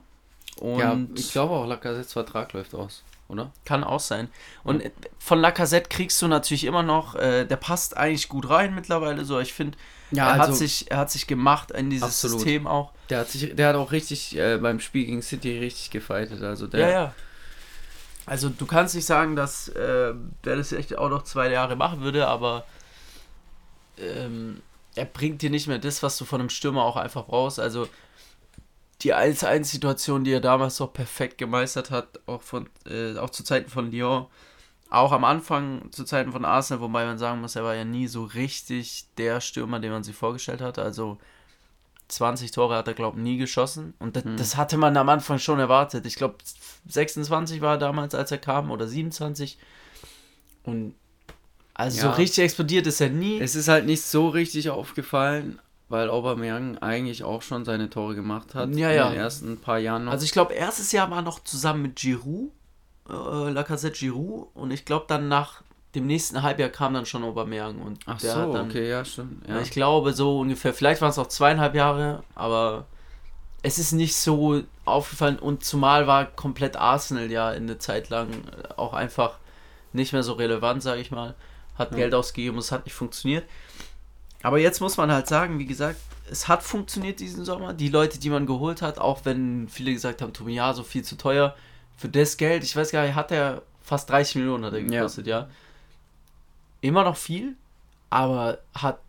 Und 0.58 0.78
ja, 0.78 0.98
ich 1.14 1.32
glaube 1.32 1.54
auch, 1.54 1.66
Lacazettes 1.66 2.12
Vertrag 2.12 2.52
läuft 2.52 2.75
aus 2.75 3.02
oder? 3.31 3.53
Kann 3.65 3.85
auch 3.85 4.00
sein. 4.00 4.29
Und 4.65 4.82
ja. 4.82 4.91
von 5.19 5.41
Lacazette 5.41 5.88
kriegst 5.88 6.21
du 6.21 6.29
natürlich 6.29 6.65
immer 6.65 6.82
noch, 6.82 7.15
äh, 7.15 7.44
der 7.44 7.56
passt 7.56 7.97
eigentlich 7.97 8.29
gut 8.29 8.50
rein 8.50 8.75
mittlerweile 8.75 9.25
so. 9.25 9.41
Ich 9.41 9.53
finde, 9.53 9.79
ja, 10.11 10.27
er, 10.27 10.41
also, 10.41 10.53
hat 10.53 10.56
sich, 10.56 10.91
er 10.91 10.99
hat 10.99 11.11
sich 11.11 11.27
gemacht 11.27 11.71
in 11.71 11.91
dieses 11.91 12.09
absolut. 12.09 12.41
System 12.41 12.67
auch. 12.67 12.93
Der 13.09 13.21
hat 13.21 13.31
sich, 13.31 13.55
der 13.55 13.69
hat 13.69 13.77
auch 13.77 13.93
richtig 13.93 14.37
äh, 14.37 14.59
beim 14.59 14.81
Spiel 14.81 15.06
gegen 15.06 15.23
City 15.23 15.59
richtig 15.59 15.91
gefeitet. 15.91 16.43
Also 16.43 16.67
der, 16.67 16.81
ja, 16.81 16.91
ja. 16.91 17.15
Also 18.27 18.49
du 18.49 18.67
kannst 18.67 18.94
nicht 18.94 19.06
sagen, 19.06 19.37
dass 19.37 19.69
äh, 19.69 20.15
der 20.44 20.56
das 20.56 20.73
echt 20.73 20.97
auch 20.97 21.09
noch 21.09 21.23
zwei 21.23 21.50
Jahre 21.50 21.76
machen 21.76 22.00
würde, 22.00 22.29
aber 22.29 22.65
ähm, 23.99 24.62
er 24.94 25.05
bringt 25.05 25.43
dir 25.43 25.50
nicht 25.50 25.67
mehr 25.67 25.79
das, 25.79 26.03
was 26.03 26.19
du 26.19 26.25
von 26.25 26.41
einem 26.41 26.50
Stürmer 26.50 26.85
auch 26.85 26.97
einfach 26.97 27.25
brauchst. 27.25 27.61
Also 27.61 27.88
die 29.02 29.14
1-1-Situation, 29.14 30.25
die 30.25 30.32
er 30.32 30.41
damals 30.41 30.81
auch 30.81 30.93
perfekt 30.93 31.38
gemeistert 31.38 31.90
hat, 31.90 32.21
auch, 32.26 32.42
von, 32.42 32.69
äh, 32.87 33.16
auch 33.16 33.30
zu 33.30 33.45
Zeiten 33.45 33.71
von 33.71 33.90
Lyon, 33.90 34.26
auch 34.90 35.12
am 35.12 35.25
Anfang 35.25 35.90
zu 35.92 36.04
Zeiten 36.04 36.33
von 36.33 36.45
Arsenal, 36.45 36.83
wobei 36.83 37.04
man 37.04 37.19
sagen 37.19 37.40
muss, 37.40 37.57
er 37.57 37.64
war 37.64 37.75
ja 37.75 37.85
nie 37.85 38.09
so 38.09 38.25
richtig 38.25 39.07
der 39.16 39.40
Stürmer, 39.40 39.78
den 39.78 39.92
man 39.92 40.02
sich 40.02 40.16
vorgestellt 40.16 40.61
hatte. 40.61 40.83
Also 40.83 41.19
20 42.09 42.50
Tore 42.50 42.76
hat 42.76 42.88
er, 42.88 42.95
glaube 42.95 43.16
ich, 43.19 43.23
nie 43.23 43.38
geschossen. 43.38 43.95
Und 44.00 44.16
das, 44.16 44.25
hm. 44.25 44.37
das, 44.37 44.57
hatte 44.57 44.76
man 44.76 44.97
am 44.97 45.09
Anfang 45.09 45.38
schon 45.38 45.61
erwartet. 45.61 46.07
Ich 46.07 46.16
glaube, 46.16 46.37
26 46.88 47.61
war 47.61 47.75
er 47.75 47.78
damals, 47.78 48.14
als 48.14 48.33
er 48.33 48.38
kam, 48.38 48.71
oder 48.71 48.88
27. 48.88 49.59
Und 50.64 50.95
also 51.73 51.97
ja. 51.99 52.02
so 52.02 52.11
richtig 52.11 52.45
explodiert 52.45 52.87
ist 52.87 53.00
er 53.00 53.11
nie. 53.11 53.40
Es 53.40 53.54
ist 53.54 53.69
halt 53.69 53.87
nicht 53.87 54.02
so 54.02 54.28
richtig 54.28 54.71
aufgefallen, 54.71 55.61
weil 55.90 56.09
Aubameyang 56.09 56.78
eigentlich 56.78 57.25
auch 57.25 57.42
schon 57.42 57.64
seine 57.64 57.90
Tore 57.90 58.14
gemacht 58.14 58.54
hat 58.54 58.75
ja, 58.76 58.90
ja. 58.90 59.09
in 59.09 59.12
den 59.12 59.20
ersten 59.20 59.61
paar 59.61 59.78
Jahren 59.78 60.04
noch. 60.04 60.12
Also 60.12 60.25
ich 60.25 60.30
glaube, 60.30 60.54
erstes 60.54 60.92
Jahr 60.92 61.11
war 61.11 61.20
noch 61.20 61.40
zusammen 61.40 61.82
mit 61.82 61.97
Giroud, 61.97 62.52
äh, 63.09 63.50
Lacazette 63.50 63.99
Giroud 63.99 64.49
und 64.54 64.70
ich 64.70 64.85
glaube 64.85 65.06
dann 65.09 65.28
nach 65.28 65.62
dem 65.97 66.06
nächsten 66.06 66.42
Halbjahr 66.42 66.68
kam 66.68 66.94
dann 66.94 67.06
schon 67.06 67.25
Aubameyang 67.25 67.80
und 67.80 67.99
Ach 68.06 68.20
der 68.20 68.35
so, 68.35 68.52
dann, 68.52 68.70
okay, 68.70 68.88
ja, 68.88 69.04
stimmt. 69.04 69.47
Ja. 69.49 69.61
Ich 69.61 69.73
glaube 69.73 70.12
so 70.12 70.38
ungefähr, 70.38 70.73
vielleicht 70.73 71.02
waren 71.02 71.11
es 71.11 71.18
auch 71.18 71.26
zweieinhalb 71.26 71.75
Jahre, 71.75 72.23
aber 72.37 72.87
es 73.62 73.78
ist 73.80 73.90
nicht 73.90 74.14
so 74.14 74.62
aufgefallen 74.85 75.40
und 75.40 75.64
zumal 75.64 76.06
war 76.06 76.25
komplett 76.25 76.76
Arsenal 76.76 77.32
ja 77.32 77.50
in 77.50 77.66
der 77.66 77.80
Zeit 77.80 78.09
lang 78.11 78.28
auch 78.76 78.94
einfach 78.94 79.38
nicht 79.92 80.12
mehr 80.12 80.23
so 80.23 80.35
relevant, 80.35 80.85
sage 80.85 81.00
ich 81.00 81.11
mal. 81.11 81.35
Hat 81.76 81.90
ja. 81.90 81.97
Geld 81.97 82.14
ausgegeben 82.14 82.56
und 82.56 82.62
es 82.62 82.70
hat 82.70 82.85
nicht 82.85 82.94
funktioniert. 82.94 83.44
Aber 84.42 84.59
jetzt 84.59 84.80
muss 84.80 84.97
man 84.97 85.12
halt 85.12 85.26
sagen, 85.26 85.59
wie 85.59 85.66
gesagt, 85.66 86.00
es 86.30 86.49
hat 86.49 86.62
funktioniert 86.62 87.20
diesen 87.20 87.44
Sommer. 87.44 87.73
Die 87.73 87.88
Leute, 87.88 88.18
die 88.18 88.30
man 88.30 88.47
geholt 88.47 88.82
hat, 88.82 88.99
auch 88.99 89.25
wenn 89.25 89.68
viele 89.68 89.92
gesagt 89.92 90.23
haben, 90.23 90.32
Tomi, 90.32 90.54
ja, 90.54 90.73
so 90.73 90.82
viel 90.82 91.02
zu 91.02 91.16
teuer. 91.16 91.54
Für 91.97 92.09
das 92.09 92.37
Geld, 92.37 92.64
ich 92.64 92.75
weiß 92.75 92.92
gar 92.92 93.04
nicht, 93.04 93.14
hat 93.14 93.32
er 93.32 93.62
fast 93.82 94.09
30 94.09 94.37
Millionen 94.37 94.64
hat 94.64 94.73
er 94.73 94.82
gekostet, 94.82 95.26
ja. 95.26 95.40
ja. 95.40 95.49
Immer 96.80 97.04
noch 97.04 97.16
viel, 97.16 97.56
aber 98.09 98.59
hat 98.75 99.00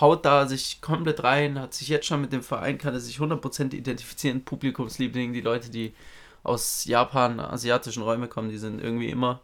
haut 0.00 0.24
da 0.24 0.46
sich 0.46 0.80
komplett 0.80 1.22
rein, 1.22 1.58
hat 1.58 1.74
sich 1.74 1.88
jetzt 1.88 2.06
schon 2.06 2.20
mit 2.20 2.32
dem 2.32 2.42
Verein, 2.42 2.78
kann 2.78 2.94
er 2.94 3.00
sich 3.00 3.18
100% 3.18 3.74
identifizieren, 3.74 4.44
Publikumsliebling, 4.44 5.32
die 5.32 5.40
Leute, 5.40 5.70
die 5.70 5.94
aus 6.42 6.84
Japan, 6.84 7.40
asiatischen 7.40 8.02
Räumen 8.02 8.28
kommen, 8.28 8.50
die 8.50 8.58
sind 8.58 8.80
irgendwie 8.80 9.08
immer 9.08 9.40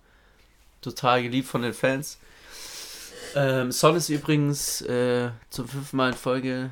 total 0.81 1.23
geliebt 1.23 1.49
von 1.49 1.63
den 1.63 1.73
Fans. 1.73 2.19
Ähm, 3.35 3.73
Son 3.73 3.97
ist 3.97 4.09
übrigens 4.09 4.83
äh, 4.83 5.31
zum 5.51 5.69
fünften 5.69 5.97
Mal 5.97 6.11
in 6.11 6.17
Folge 6.17 6.71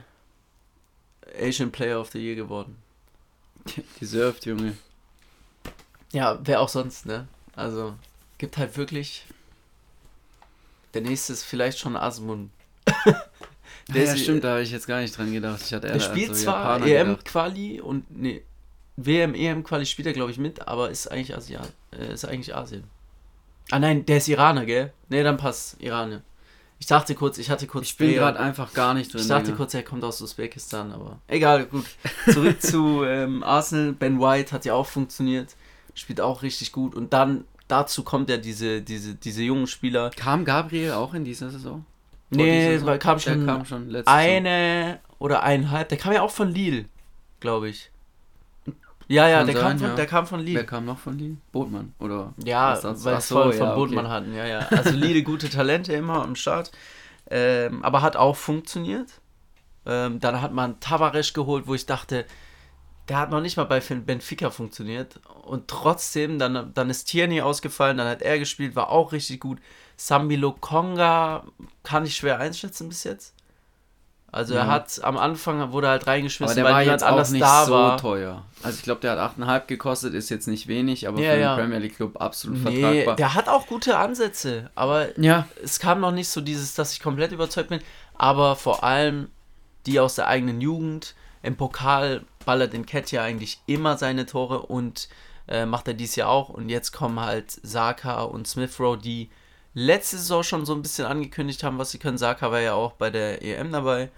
Asian 1.41 1.71
Player 1.71 2.01
of 2.01 2.11
the 2.11 2.19
Year 2.19 2.35
geworden. 2.35 2.77
Deserved, 4.01 4.45
Junge. 4.45 4.77
Ja, 6.13 6.39
wer 6.43 6.61
auch 6.61 6.69
sonst, 6.69 7.07
ne? 7.07 7.29
Also, 7.55 7.95
gibt 8.39 8.57
halt 8.57 8.77
wirklich. 8.77 9.25
Der 10.95 11.03
nächste 11.03 11.33
ist 11.33 11.45
vielleicht 11.45 11.79
schon 11.79 11.97
Asmun. 11.97 12.51
Der 13.89 14.05
ja, 14.05 14.17
stimmt, 14.17 14.45
da 14.45 14.51
habe 14.51 14.63
ich 14.63 14.71
jetzt 14.71 14.87
gar 14.87 15.01
nicht 15.01 15.17
dran 15.17 15.33
gedacht. 15.33 15.63
Ich 15.65 15.73
hatte 15.73 15.89
der 15.89 15.99
spielt 15.99 16.37
so 16.37 16.45
zwar 16.45 16.87
EM-Quali 16.87 17.81
und 17.81 18.05
nee, 18.11 18.43
WM, 18.97 19.35
EM-Quali 19.35 19.85
spielt 19.85 20.07
er, 20.07 20.13
glaube 20.13 20.31
ich, 20.31 20.39
mit, 20.39 20.67
aber 20.69 20.91
ist 20.91 21.11
eigentlich 21.11 21.37
Asiat, 21.37 21.73
äh, 21.93 22.13
ist 22.13 22.25
eigentlich 22.25 22.55
Asien. 22.55 22.85
Ah 23.71 23.79
nein, 23.79 24.07
der 24.07 24.19
ist 24.19 24.29
Iraner, 24.29 24.65
gell? 24.65 24.93
Nee, 25.09 25.23
dann 25.23 25.37
passt, 25.37 25.81
Iraner. 25.81 26.23
Ich 26.81 26.87
dachte 26.87 27.15
kurz, 27.15 27.37
ich 27.37 27.51
hatte 27.51 27.67
kurz. 27.67 27.89
Ich 27.89 27.97
bin 27.99 28.15
gerade 28.15 28.41
einfach 28.41 28.73
gar 28.73 28.95
nicht 28.95 29.13
drin. 29.13 29.21
Ich 29.21 29.29
dachte 29.29 29.45
Digga. 29.45 29.57
kurz, 29.59 29.75
er 29.75 29.83
kommt 29.83 30.03
aus 30.03 30.21
Usbekistan, 30.23 30.91
aber 30.93 31.19
egal, 31.29 31.67
gut. 31.67 31.85
Zurück 32.33 32.61
zu 32.61 33.05
ähm, 33.05 33.45
Arsenal. 33.45 33.93
Ben 33.93 34.19
White 34.19 34.51
hat 34.53 34.65
ja 34.65 34.73
auch 34.73 34.87
funktioniert, 34.87 35.55
spielt 35.95 36.23
auch 36.23 36.43
richtig 36.43 36.73
gut 36.73 36.95
und 36.95 37.13
dann 37.13 37.45
dazu 37.69 38.03
kommt 38.03 38.31
ja 38.31 38.39
diese, 38.39 38.81
diese, 38.81 39.15
diese 39.15 39.43
jungen 39.43 39.67
Spieler. 39.67 40.11
Kam 40.17 40.47
Gabriel 40.47 40.93
auch 40.93 41.13
in 41.13 41.23
dieser 41.23 41.51
Saison? 41.51 41.85
Nee, 42.31 42.79
Saison? 42.79 42.99
kam 42.99 43.19
schon, 43.19 43.45
kam 43.45 43.65
schon 43.67 43.95
eine 44.07 45.01
oder 45.19 45.43
eineinhalb. 45.43 45.91
Der 45.91 45.99
kam 45.99 46.15
ja 46.15 46.23
auch 46.23 46.31
von 46.31 46.49
Lille, 46.49 46.87
glaube 47.41 47.69
ich. 47.69 47.91
Ja, 49.11 49.27
ja, 49.27 49.43
der, 49.43 49.55
sein, 49.55 49.63
kam 49.63 49.79
von, 49.79 49.89
ja. 49.89 49.95
der 49.97 50.07
kam 50.07 50.27
von 50.29 50.39
Lille. 50.39 50.59
Wer 50.61 50.67
kam 50.67 50.85
noch 50.85 50.99
von 50.99 51.19
Lille? 51.19 51.37
Botmann, 51.51 51.95
oder? 51.99 52.33
Ja, 52.45 52.81
weil 52.81 53.17
es 53.17 53.27
so, 53.27 53.43
von, 53.43 53.59
ja, 53.59 53.75
Botmann 53.75 54.07
okay. 54.07 54.15
hatten, 54.15 54.35
ja, 54.37 54.47
ja. 54.47 54.61
Also 54.71 54.91
Lille 54.91 55.25
gute 55.25 55.51
Talente 55.51 55.93
immer 55.93 56.23
am 56.23 56.37
Start. 56.37 56.71
Ähm, 57.29 57.85
aber 57.85 58.03
hat 58.03 58.15
auch 58.15 58.37
funktioniert. 58.37 59.21
Ähm, 59.85 60.21
dann 60.21 60.41
hat 60.41 60.53
man 60.53 60.79
Tavares 60.79 61.35
geholt, 61.35 61.67
wo 61.67 61.75
ich 61.75 61.87
dachte, 61.87 62.25
der 63.09 63.19
hat 63.19 63.33
noch 63.33 63.41
nicht 63.41 63.57
mal 63.57 63.65
bei 63.65 63.81
Benfica 63.81 64.51
funktioniert. 64.51 65.19
Und 65.43 65.67
trotzdem, 65.67 66.39
dann, 66.39 66.73
dann 66.73 66.89
ist 66.89 67.07
Tierney 67.07 67.41
ausgefallen, 67.41 67.97
dann 67.97 68.07
hat 68.07 68.23
er 68.23 68.39
gespielt, 68.39 68.77
war 68.77 68.91
auch 68.91 69.11
richtig 69.11 69.41
gut. 69.41 69.59
Sambilo 69.97 70.53
Konga 70.53 71.47
kann 71.83 72.07
ich 72.07 72.15
schwer 72.15 72.39
einschätzen 72.39 72.89
bis 72.89 73.03
jetzt. 73.03 73.35
Also 74.33 74.55
er 74.55 74.69
hat 74.69 75.03
am 75.03 75.17
Anfang 75.17 75.73
wurde 75.73 75.89
halt 75.89 76.07
reingeschmissen, 76.07 76.53
aber 76.53 76.55
der 76.55 76.65
weil 76.65 76.87
war 76.87 76.93
jetzt 76.93 77.05
auch 77.05 77.31
nicht 77.31 77.45
so 77.45 77.73
war. 77.73 77.97
teuer. 77.97 78.45
Also 78.63 78.77
ich 78.77 78.85
glaube, 78.85 79.01
der 79.01 79.13
hat 79.13 79.37
8,5 79.39 79.67
gekostet, 79.67 80.15
ist 80.15 80.29
jetzt 80.29 80.47
nicht 80.47 80.69
wenig, 80.69 81.09
aber 81.09 81.21
ja, 81.21 81.33
für 81.33 81.41
ja. 81.41 81.57
den 81.57 81.63
Premier 81.63 81.79
League 81.79 81.97
Club 81.97 82.21
absolut 82.21 82.59
nee, 82.63 82.81
vertragbar. 82.81 83.17
Der 83.17 83.35
hat 83.35 83.49
auch 83.49 83.67
gute 83.67 83.97
Ansätze, 83.97 84.71
aber 84.77 85.19
ja. 85.19 85.47
es 85.63 85.81
kam 85.81 86.01
noch 86.01 86.13
nicht 86.13 86.29
so 86.29 86.41
dieses, 86.41 86.75
dass 86.75 86.93
ich 86.93 87.01
komplett 87.01 87.33
überzeugt 87.33 87.71
bin, 87.71 87.81
aber 88.15 88.55
vor 88.55 88.85
allem 88.85 89.29
die 89.87 90.01
aus 90.01 90.15
der 90.15 90.29
eigenen 90.29 90.61
Jugend. 90.61 91.15
Im 91.43 91.57
Pokal 91.57 92.23
ballert 92.45 92.75
in 92.75 92.85
Ketja 92.85 93.23
eigentlich 93.23 93.61
immer 93.67 93.97
seine 93.97 94.27
Tore 94.27 94.61
und 94.61 95.09
äh, 95.49 95.65
macht 95.65 95.89
er 95.89 95.95
dies 95.95 96.17
Jahr 96.17 96.29
auch. 96.29 96.51
Und 96.51 96.69
jetzt 96.69 96.93
kommen 96.93 97.19
halt 97.19 97.51
Saka 97.63 98.23
und 98.23 98.47
Smith 98.47 98.79
Rowe, 98.79 98.99
die 98.99 99.31
letzte 99.75 100.19
Saison 100.19 100.43
schon 100.43 100.67
so 100.67 100.75
ein 100.75 100.83
bisschen 100.83 101.07
angekündigt 101.07 101.63
haben, 101.65 101.79
was 101.79 101.91
sie 101.91 101.99
können. 101.99 102.19
Saka 102.19 102.51
war 102.51 102.61
ja 102.61 102.75
auch 102.75 102.93
bei 102.93 103.11
der 103.11 103.43
EM 103.43 103.73
dabei. 103.73 104.11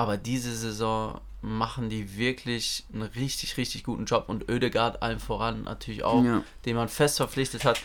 Aber 0.00 0.16
diese 0.16 0.56
Saison 0.56 1.20
machen 1.42 1.90
die 1.90 2.16
wirklich 2.16 2.84
einen 2.90 3.02
richtig, 3.02 3.58
richtig 3.58 3.84
guten 3.84 4.06
Job. 4.06 4.30
Und 4.30 4.50
Oedegaard 4.50 5.02
allen 5.02 5.20
voran 5.20 5.64
natürlich 5.64 6.04
auch, 6.04 6.24
ja. 6.24 6.42
den 6.64 6.74
man 6.74 6.88
fest 6.88 7.18
verpflichtet 7.18 7.66
hat. 7.66 7.82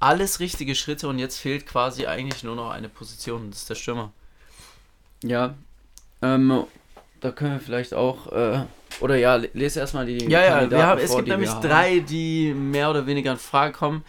Alles 0.00 0.40
richtige 0.40 0.74
Schritte 0.74 1.06
und 1.06 1.20
jetzt 1.20 1.38
fehlt 1.38 1.64
quasi 1.64 2.06
eigentlich 2.06 2.42
nur 2.42 2.56
noch 2.56 2.70
eine 2.70 2.88
Position. 2.88 3.50
Das 3.50 3.60
ist 3.60 3.70
der 3.70 3.76
Stürmer. 3.76 4.10
Ja, 5.22 5.54
ähm, 6.20 6.64
da 7.20 7.30
können 7.30 7.52
wir 7.52 7.60
vielleicht 7.60 7.94
auch, 7.94 8.32
äh, 8.32 8.64
oder 8.98 9.14
ja, 9.14 9.36
lese 9.36 9.78
erstmal 9.78 10.06
die. 10.06 10.28
Ja, 10.28 10.42
ja, 10.42 10.68
wir 10.68 10.84
haben, 10.84 11.00
es 11.00 11.14
gibt 11.14 11.28
nämlich 11.28 11.50
drei, 11.50 12.00
die 12.00 12.54
mehr 12.54 12.90
oder 12.90 13.06
weniger 13.06 13.30
in 13.30 13.38
Frage 13.38 13.72
kommen. 13.72 14.04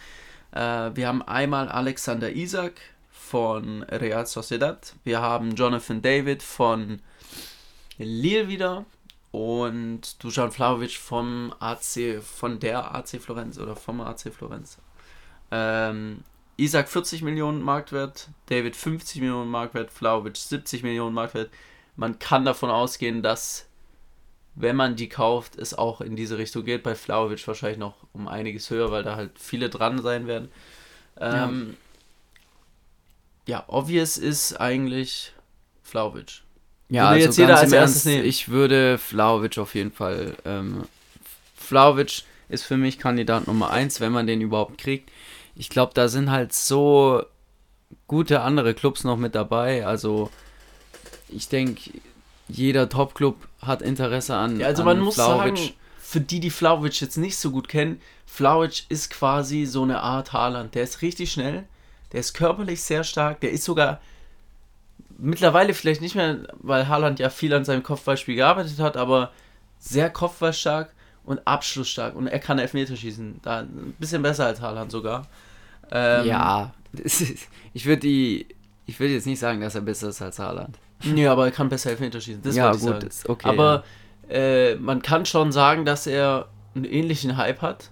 Äh, 0.50 0.90
wir 0.94 1.06
haben 1.06 1.22
einmal 1.22 1.68
Alexander 1.68 2.32
Isaac 2.32 2.72
von 3.12 3.84
Real 3.84 4.26
Sociedad. 4.26 4.94
Wir 5.04 5.22
haben 5.22 5.54
Jonathan 5.54 6.02
David 6.02 6.42
von 6.42 6.98
Lille 7.98 8.48
wieder. 8.48 8.84
Und 9.30 10.22
Dusan 10.22 10.52
Flavovic 10.52 10.92
vom 10.92 11.52
AC, 11.58 12.22
von 12.22 12.60
der 12.60 12.94
AC 12.94 13.20
Florenz 13.20 13.58
oder 13.58 13.74
vom 13.74 14.00
AC 14.00 14.32
Florenz. 14.32 14.78
Ähm, 15.50 16.22
Isaac 16.56 16.88
40 16.88 17.22
Millionen 17.22 17.60
Marktwert, 17.60 18.28
David 18.46 18.76
50 18.76 19.20
Millionen 19.20 19.50
Marktwert, 19.50 19.90
Flavovic 19.90 20.36
70 20.36 20.84
Millionen 20.84 21.14
Marktwert. 21.14 21.50
Man 21.96 22.20
kann 22.20 22.44
davon 22.44 22.70
ausgehen, 22.70 23.22
dass 23.22 23.66
wenn 24.54 24.76
man 24.76 24.94
die 24.94 25.08
kauft, 25.08 25.56
es 25.56 25.74
auch 25.74 26.00
in 26.00 26.14
diese 26.16 26.38
Richtung 26.38 26.64
geht. 26.64 26.82
Bei 26.82 26.94
Flauwitsch 26.94 27.46
wahrscheinlich 27.48 27.78
noch 27.78 27.96
um 28.12 28.28
einiges 28.28 28.70
höher, 28.70 28.90
weil 28.92 29.02
da 29.02 29.16
halt 29.16 29.38
viele 29.38 29.68
dran 29.68 30.00
sein 30.00 30.26
werden. 30.26 30.48
Ähm, 31.18 31.76
ja. 33.46 33.58
ja, 33.58 33.64
obvious 33.66 34.16
ist 34.16 34.60
eigentlich 34.60 35.32
Flauwitsch. 35.82 36.43
Ja, 36.94 37.08
also 37.08 37.24
jetzt 37.24 37.38
jeder 37.38 37.58
als 37.58 37.72
erstes 37.72 38.04
nehmen. 38.04 38.24
Ich 38.24 38.48
würde 38.48 38.98
Flauwitsch 38.98 39.58
auf 39.58 39.74
jeden 39.74 39.90
Fall. 39.90 40.36
Ähm, 40.44 40.84
Flauwitsch 41.56 42.22
ist 42.48 42.64
für 42.64 42.76
mich 42.76 42.98
Kandidat 42.98 43.46
Nummer 43.46 43.70
1, 43.70 44.00
wenn 44.00 44.12
man 44.12 44.26
den 44.26 44.40
überhaupt 44.40 44.78
kriegt. 44.78 45.10
Ich 45.56 45.70
glaube, 45.70 45.92
da 45.94 46.08
sind 46.08 46.30
halt 46.30 46.52
so 46.52 47.24
gute 48.06 48.42
andere 48.42 48.74
Clubs 48.74 49.02
noch 49.04 49.16
mit 49.16 49.34
dabei. 49.34 49.86
Also 49.86 50.30
ich 51.28 51.48
denke, 51.48 51.90
jeder 52.48 52.88
Top-Club 52.88 53.36
hat 53.60 53.82
Interesse 53.82 54.36
an. 54.36 54.60
Ja, 54.60 54.66
also 54.68 54.82
an 54.82 54.86
man 54.86 55.00
muss 55.00 55.14
Flauwitsch. 55.14 55.58
sagen, 55.58 55.74
für 56.00 56.20
die, 56.20 56.38
die 56.38 56.50
Flauwitsch 56.50 57.00
jetzt 57.00 57.16
nicht 57.16 57.36
so 57.36 57.50
gut 57.50 57.68
kennen, 57.68 58.00
Flauwitsch 58.26 58.84
ist 58.88 59.10
quasi 59.10 59.64
so 59.64 59.82
eine 59.82 60.00
Art 60.00 60.32
Haaland. 60.32 60.74
Der 60.74 60.84
ist 60.84 61.02
richtig 61.02 61.32
schnell, 61.32 61.64
der 62.12 62.20
ist 62.20 62.34
körperlich 62.34 62.82
sehr 62.82 63.02
stark, 63.02 63.40
der 63.40 63.50
ist 63.50 63.64
sogar 63.64 64.00
mittlerweile 65.18 65.74
vielleicht 65.74 66.00
nicht 66.00 66.14
mehr, 66.14 66.38
weil 66.54 66.88
Haaland 66.88 67.18
ja 67.18 67.30
viel 67.30 67.52
an 67.54 67.64
seinem 67.64 67.82
Kopfballspiel 67.82 68.36
gearbeitet 68.36 68.78
hat, 68.78 68.96
aber 68.96 69.30
sehr 69.78 70.10
kopfballstark 70.10 70.92
und 71.24 71.46
abschlussstark. 71.46 72.14
Und 72.14 72.26
er 72.26 72.38
kann 72.38 72.58
Elfmeter 72.58 72.96
schießen. 72.96 73.40
Da 73.42 73.60
ein 73.60 73.94
bisschen 73.98 74.22
besser 74.22 74.46
als 74.46 74.60
Haaland 74.60 74.90
sogar. 74.90 75.26
Ähm, 75.90 76.26
ja, 76.26 76.72
ich 77.72 77.86
würde 77.86 78.00
die. 78.00 78.46
Ich 78.86 79.00
würde 79.00 79.14
jetzt 79.14 79.26
nicht 79.26 79.38
sagen, 79.38 79.62
dass 79.62 79.74
er 79.74 79.80
besser 79.80 80.08
ist 80.08 80.20
als 80.20 80.38
Haaland. 80.38 80.78
Nee, 81.04 81.26
aber 81.26 81.46
er 81.46 81.50
kann 81.50 81.70
besser 81.70 81.90
Elfmeter 81.90 82.20
schießen. 82.20 82.42
Das 82.42 82.54
ja, 82.54 82.70
gut, 82.72 83.06
okay. 83.26 83.48
Aber 83.48 83.82
ja. 84.28 84.34
äh, 84.34 84.76
man 84.76 85.00
kann 85.00 85.24
schon 85.24 85.52
sagen, 85.52 85.86
dass 85.86 86.06
er 86.06 86.48
einen 86.74 86.84
ähnlichen 86.84 87.38
Hype 87.38 87.62
hat. 87.62 87.90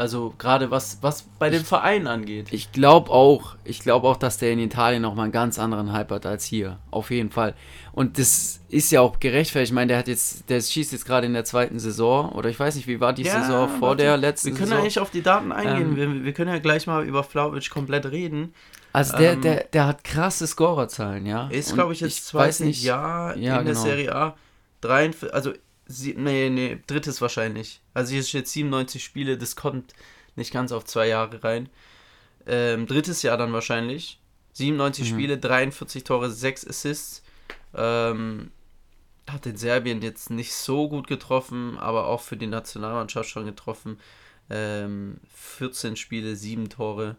Also 0.00 0.32
gerade 0.38 0.70
was, 0.70 0.96
was 1.02 1.24
bei 1.38 1.50
den 1.50 1.62
Vereinen 1.62 2.06
angeht. 2.06 2.46
Ich 2.52 2.72
glaube 2.72 3.10
auch, 3.10 3.56
ich 3.64 3.80
glaube 3.80 4.08
auch, 4.08 4.16
dass 4.16 4.38
der 4.38 4.50
in 4.50 4.58
Italien 4.58 5.02
nochmal 5.02 5.24
einen 5.24 5.32
ganz 5.32 5.58
anderen 5.58 5.92
Hype 5.92 6.10
hat 6.10 6.24
als 6.24 6.46
hier. 6.46 6.78
Auf 6.90 7.10
jeden 7.10 7.28
Fall. 7.28 7.54
Und 7.92 8.18
das 8.18 8.60
ist 8.70 8.90
ja 8.92 9.02
auch 9.02 9.20
gerechtfertigt. 9.20 9.72
Ich 9.72 9.74
meine, 9.74 9.88
der 9.88 9.98
hat 9.98 10.08
jetzt, 10.08 10.48
der 10.48 10.62
schießt 10.62 10.92
jetzt 10.92 11.04
gerade 11.04 11.26
in 11.26 11.34
der 11.34 11.44
zweiten 11.44 11.78
Saison. 11.78 12.32
Oder 12.32 12.48
ich 12.48 12.58
weiß 12.58 12.76
nicht, 12.76 12.88
wie 12.88 12.98
war 12.98 13.12
die 13.12 13.24
ja, 13.24 13.42
Saison 13.42 13.68
vor 13.68 13.88
warte, 13.90 14.04
der 14.04 14.16
letzten 14.16 14.46
Wir 14.46 14.54
können 14.54 14.68
Saison? 14.68 14.78
ja 14.78 14.84
nicht 14.84 14.98
auf 15.00 15.10
die 15.10 15.20
Daten 15.20 15.52
eingehen. 15.52 15.90
Ähm, 15.90 15.96
wir, 15.96 16.24
wir, 16.24 16.32
können 16.32 16.50
ja 16.50 16.60
gleich 16.60 16.86
mal 16.86 17.04
über 17.04 17.22
Flauwitsch 17.22 17.68
komplett 17.68 18.06
reden. 18.06 18.54
Also 18.94 19.18
der, 19.18 19.34
ähm, 19.34 19.42
der, 19.42 19.64
der 19.64 19.86
hat 19.86 20.02
krasse 20.02 20.46
Scorerzahlen, 20.46 21.26
ja. 21.26 21.48
Ist, 21.48 21.74
glaube 21.74 21.92
ich, 21.92 22.00
jetzt 22.00 22.32
nicht, 22.60 22.82
Jahr 22.82 23.36
ja, 23.36 23.58
in 23.58 23.64
genau. 23.64 23.64
der 23.64 23.74
Serie 23.74 24.14
A. 24.14 24.36
43, 24.80 25.34
also, 25.34 25.52
sie, 25.90 26.14
nee, 26.14 26.48
nee, 26.50 26.78
drittes 26.86 27.20
wahrscheinlich. 27.20 27.80
Also 27.94 28.12
hier 28.12 28.22
steht 28.22 28.48
97 28.48 29.02
Spiele, 29.02 29.36
das 29.36 29.56
kommt 29.56 29.94
nicht 30.36 30.52
ganz 30.52 30.72
auf 30.72 30.84
zwei 30.84 31.08
Jahre 31.08 31.42
rein. 31.42 31.68
Ähm, 32.46 32.86
drittes 32.86 33.22
Jahr 33.22 33.36
dann 33.36 33.52
wahrscheinlich. 33.52 34.20
97 34.54 35.04
mhm. 35.04 35.14
Spiele, 35.14 35.38
43 35.38 36.04
Tore, 36.04 36.30
6 36.30 36.66
Assists. 36.66 37.22
Ähm, 37.74 38.50
hat 39.30 39.46
in 39.46 39.56
Serbien 39.56 40.02
jetzt 40.02 40.30
nicht 40.30 40.54
so 40.54 40.88
gut 40.88 41.06
getroffen, 41.06 41.78
aber 41.78 42.06
auch 42.06 42.20
für 42.20 42.36
die 42.36 42.46
Nationalmannschaft 42.46 43.28
schon 43.28 43.44
getroffen. 43.44 43.98
Ähm, 44.48 45.18
14 45.34 45.96
Spiele, 45.96 46.34
7 46.34 46.68
Tore. 46.68 47.16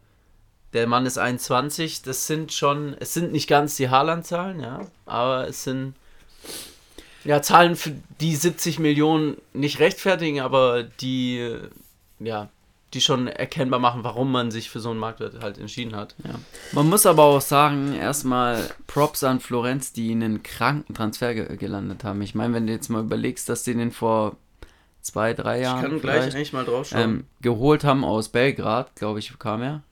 Der 0.73 0.87
Mann 0.87 1.05
ist 1.05 1.17
21, 1.17 2.01
das 2.01 2.27
sind 2.27 2.53
schon, 2.53 2.95
es 2.99 3.13
sind 3.13 3.33
nicht 3.33 3.47
ganz 3.47 3.75
die 3.75 3.89
Haaland-Zahlen, 3.89 4.61
ja, 4.61 4.79
aber 5.05 5.47
es 5.47 5.63
sind 5.63 5.95
ja 7.23 7.41
Zahlen, 7.41 7.75
für 7.75 7.93
die 8.19 8.35
70 8.35 8.79
Millionen 8.79 9.37
nicht 9.53 9.79
rechtfertigen, 9.79 10.39
aber 10.39 10.83
die, 10.83 11.57
ja, 12.19 12.49
die 12.93 13.01
schon 13.01 13.27
erkennbar 13.27 13.79
machen, 13.79 14.03
warum 14.03 14.31
man 14.31 14.51
sich 14.51 14.69
für 14.69 14.79
so 14.79 14.89
einen 14.89 14.99
Marktwert 14.99 15.41
halt 15.41 15.57
entschieden 15.57 15.95
hat. 15.95 16.15
Ja. 16.25 16.35
Man 16.73 16.89
muss 16.89 17.05
aber 17.05 17.23
auch 17.23 17.41
sagen, 17.41 17.93
erstmal 17.93 18.69
Props 18.87 19.23
an 19.23 19.39
Florenz, 19.39 19.93
die 19.93 20.11
einen 20.11 20.43
kranken 20.43 20.93
Transfer 20.93 21.33
ge 21.33 21.55
gelandet 21.55 22.03
haben. 22.03 22.21
Ich 22.21 22.35
meine, 22.35 22.53
wenn 22.53 22.67
du 22.67 22.73
jetzt 22.73 22.89
mal 22.89 23.01
überlegst, 23.01 23.47
dass 23.47 23.63
die 23.63 23.73
den 23.73 23.91
vor 23.91 24.35
zwei, 25.01 25.33
drei 25.33 25.61
Jahren 25.61 25.83
ich 25.83 25.89
kann 25.89 26.01
gleich 26.01 26.35
eigentlich 26.35 26.53
mal 26.53 26.65
drauf 26.65 26.87
schauen. 26.87 27.01
Ähm, 27.01 27.25
geholt 27.41 27.83
haben 27.83 28.03
aus 28.03 28.29
Belgrad, 28.29 28.95
glaube 28.95 29.19
ich, 29.19 29.37
kam 29.39 29.61
er. 29.61 29.83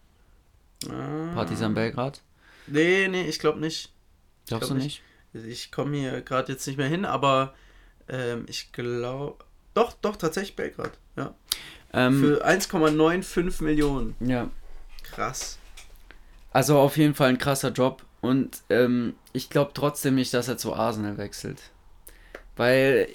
Ah. 0.89 1.33
Partisan 1.35 1.73
Belgrad? 1.73 2.21
Nee, 2.67 3.07
nee, 3.07 3.23
ich 3.23 3.39
glaube 3.39 3.59
nicht. 3.59 3.91
Glaubst 4.47 4.67
glaub 4.67 4.77
du 4.77 4.83
nicht? 4.83 5.01
nicht? 5.01 5.08
Ich 5.33 5.71
komme 5.71 5.97
hier 5.97 6.21
gerade 6.21 6.51
jetzt 6.51 6.65
nicht 6.67 6.77
mehr 6.77 6.87
hin, 6.87 7.05
aber 7.05 7.53
Ähm, 8.09 8.45
ich 8.47 8.71
glaube. 8.71 9.37
Doch, 9.75 9.93
doch, 10.01 10.15
tatsächlich 10.15 10.55
Belgrad. 10.55 10.91
Ja. 11.15 11.35
Ähm, 11.93 12.19
Für 12.19 12.45
1,95 12.45 13.63
Millionen. 13.63 14.15
Ja. 14.19 14.49
Krass. 15.03 15.59
Also 16.51 16.79
auf 16.79 16.97
jeden 16.97 17.13
Fall 17.13 17.29
ein 17.29 17.37
krasser 17.37 17.69
Job. 17.69 18.03
Und 18.21 18.63
ähm, 18.69 19.13
ich 19.31 19.49
glaube 19.49 19.71
trotzdem 19.73 20.15
nicht, 20.15 20.33
dass 20.33 20.47
er 20.47 20.57
zu 20.57 20.73
Arsenal 20.73 21.17
wechselt. 21.17 21.61
Weil, 22.55 23.07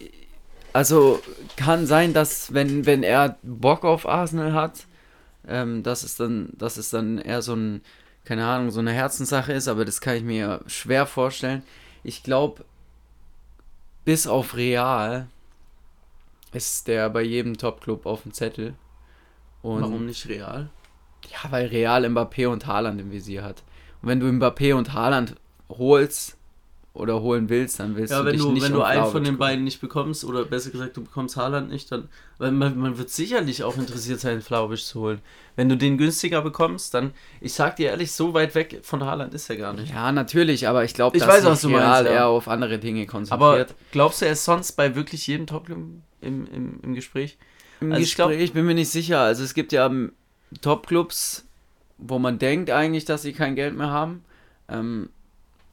also 0.73 1.21
kann 1.57 1.87
sein, 1.87 2.15
dass 2.15 2.55
wenn, 2.55 2.87
wenn 2.87 3.03
er 3.03 3.37
Bock 3.43 3.85
auf 3.85 4.09
Arsenal 4.09 4.53
hat, 4.53 4.87
ähm, 5.47 5.83
dass, 5.83 6.05
es 6.05 6.17
dann, 6.17 6.51
dass 6.53 6.77
es 6.77 6.91
dann 6.91 7.19
eher 7.19 7.43
so 7.43 7.55
ein, 7.55 7.83
keine 8.25 8.47
Ahnung, 8.47 8.71
so 8.71 8.81
eine 8.81 8.93
Herzenssache 8.93 9.53
ist, 9.53 9.69
aber 9.69 9.85
das 9.85 10.01
kann 10.01 10.17
ich 10.17 10.23
mir 10.23 10.61
schwer 10.67 11.05
vorstellen. 11.07 11.65
Ich 12.05 12.23
glaube, 12.23 12.65
bis 14.05 14.27
auf 14.27 14.55
Real 14.55 15.27
ist 16.53 16.87
der 16.87 17.11
bei 17.11 17.23
jedem 17.23 17.57
Top-Club 17.57 18.07
auf 18.07 18.23
dem 18.23 18.33
Zettel. 18.33 18.75
Und 19.63 19.81
Warum 19.81 20.07
nicht 20.07 20.29
Real? 20.29 20.71
Ja, 21.31 21.51
weil 21.51 21.67
Real 21.67 22.05
Mbappé 22.05 22.47
und 22.47 22.67
Haaland 22.67 23.01
im 23.01 23.11
Visier 23.11 23.43
hat. 23.43 23.63
Und 24.03 24.09
wenn 24.09 24.21
du 24.21 24.27
Mbappé 24.27 24.75
und 24.75 24.93
Haaland 24.93 25.37
holst 25.71 26.37
oder 26.95 27.21
holen 27.21 27.49
willst, 27.49 27.81
dann 27.81 27.97
willst 27.97 28.13
ja, 28.13 28.21
du 28.21 28.27
wenn 28.27 28.33
dich 28.35 28.43
du, 28.43 28.53
nicht 28.53 28.63
wenn 28.63 28.73
du 28.73 28.83
einen 28.83 29.07
von 29.07 29.25
den 29.25 29.37
beiden 29.37 29.65
nicht 29.65 29.81
bekommst 29.81 30.25
oder 30.25 30.45
besser 30.45 30.71
gesagt, 30.71 30.97
du 30.97 31.03
bekommst 31.03 31.37
Haaland 31.37 31.69
nicht, 31.69 31.91
dann 31.91 32.09
man, 32.39 32.79
man 32.79 32.99
wird 32.99 33.11
sicherlich 33.11 33.65
auch 33.65 33.77
interessiert 33.77 34.21
sein, 34.21 34.41
Flauwisch 34.41 34.87
zu 34.87 35.01
holen. 35.01 35.21
Wenn 35.57 35.69
du 35.69 35.77
den 35.77 35.99
günstiger 35.99 36.41
bekommst, 36.41 36.95
dann 36.95 37.13
ich 37.41 37.53
sag 37.53 37.75
dir 37.77 37.91
ehrlich, 37.91 38.13
so 38.13 38.33
weit 38.33 38.55
weg 38.55 38.81
von 38.83 39.05
Haaland 39.05 39.35
ist 39.35 39.51
er 39.51 39.57
gar 39.57 39.73
nicht. 39.73 39.93
Ja, 39.93 40.13
natürlich, 40.13 40.69
aber 40.69 40.85
ich 40.85 40.95
glaube, 40.95 41.19
dass 41.19 41.27
weiß, 41.27 41.45
was 41.45 41.63
du 41.63 41.71
meinst, 41.71 42.05
ja. 42.05 42.13
eher 42.13 42.27
auf 42.29 42.47
andere 42.47 42.79
Dinge 42.79 43.07
konzentriert. 43.07 43.71
Aber 43.71 43.75
glaubst 43.91 44.23
du, 44.23 44.27
er 44.27 44.33
ist 44.33 44.45
sonst 44.45 44.73
bei 44.73 44.95
wirklich 44.95 45.27
jedem 45.27 45.49
Top 45.49 45.69
im, 45.69 46.03
im, 46.21 46.79
im 46.81 46.95
Gespräch? 46.95 47.37
Im 47.81 47.91
also 47.91 48.03
Gespräch, 48.03 48.41
ich, 48.41 48.53
glaub, 48.53 48.55
bin 48.55 48.67
mir 48.67 48.75
nicht 48.75 48.91
sicher. 48.91 49.19
Also 49.19 49.43
es 49.43 49.55
gibt 49.55 49.73
ja 49.73 49.91
Top-Clubs, 50.61 51.45
wo 51.99 52.21
man 52.21 52.39
denkt 52.39 52.71
eigentlich, 52.71 53.05
dass 53.05 53.23
sie 53.23 53.33
kein 53.33 53.57
Geld 53.57 53.77
mehr 53.77 53.91
haben. 53.91 54.25
Ähm, 54.69 55.09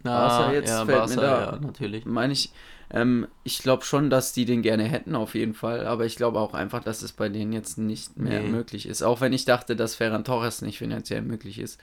Ah, 0.03 0.27
Barca 0.27 0.53
jetzt 0.53 0.69
ja, 0.69 0.85
fällt 0.85 0.97
Barca, 0.97 1.15
mir 1.15 1.21
da, 1.21 1.51
ja, 1.51 1.59
natürlich. 1.59 2.05
Meine 2.05 2.33
ich, 2.33 2.51
ähm, 2.89 3.27
ich 3.43 3.59
glaube 3.59 3.83
schon, 3.85 4.09
dass 4.09 4.33
die 4.33 4.45
den 4.45 4.61
gerne 4.61 4.83
hätten, 4.83 5.15
auf 5.15 5.35
jeden 5.35 5.53
Fall. 5.53 5.85
Aber 5.87 6.05
ich 6.05 6.15
glaube 6.15 6.39
auch 6.39 6.53
einfach, 6.53 6.83
dass 6.83 7.01
es 7.01 7.13
bei 7.13 7.29
denen 7.29 7.53
jetzt 7.53 7.77
nicht 7.77 8.17
mehr 8.17 8.41
nee. 8.41 8.49
möglich 8.49 8.87
ist. 8.87 9.01
Auch 9.01 9.21
wenn 9.21 9.33
ich 9.33 9.45
dachte, 9.45 9.75
dass 9.75 9.95
Ferran 9.95 10.23
Torres 10.23 10.61
nicht 10.61 10.77
finanziell 10.77 11.21
möglich 11.21 11.59
ist. 11.59 11.79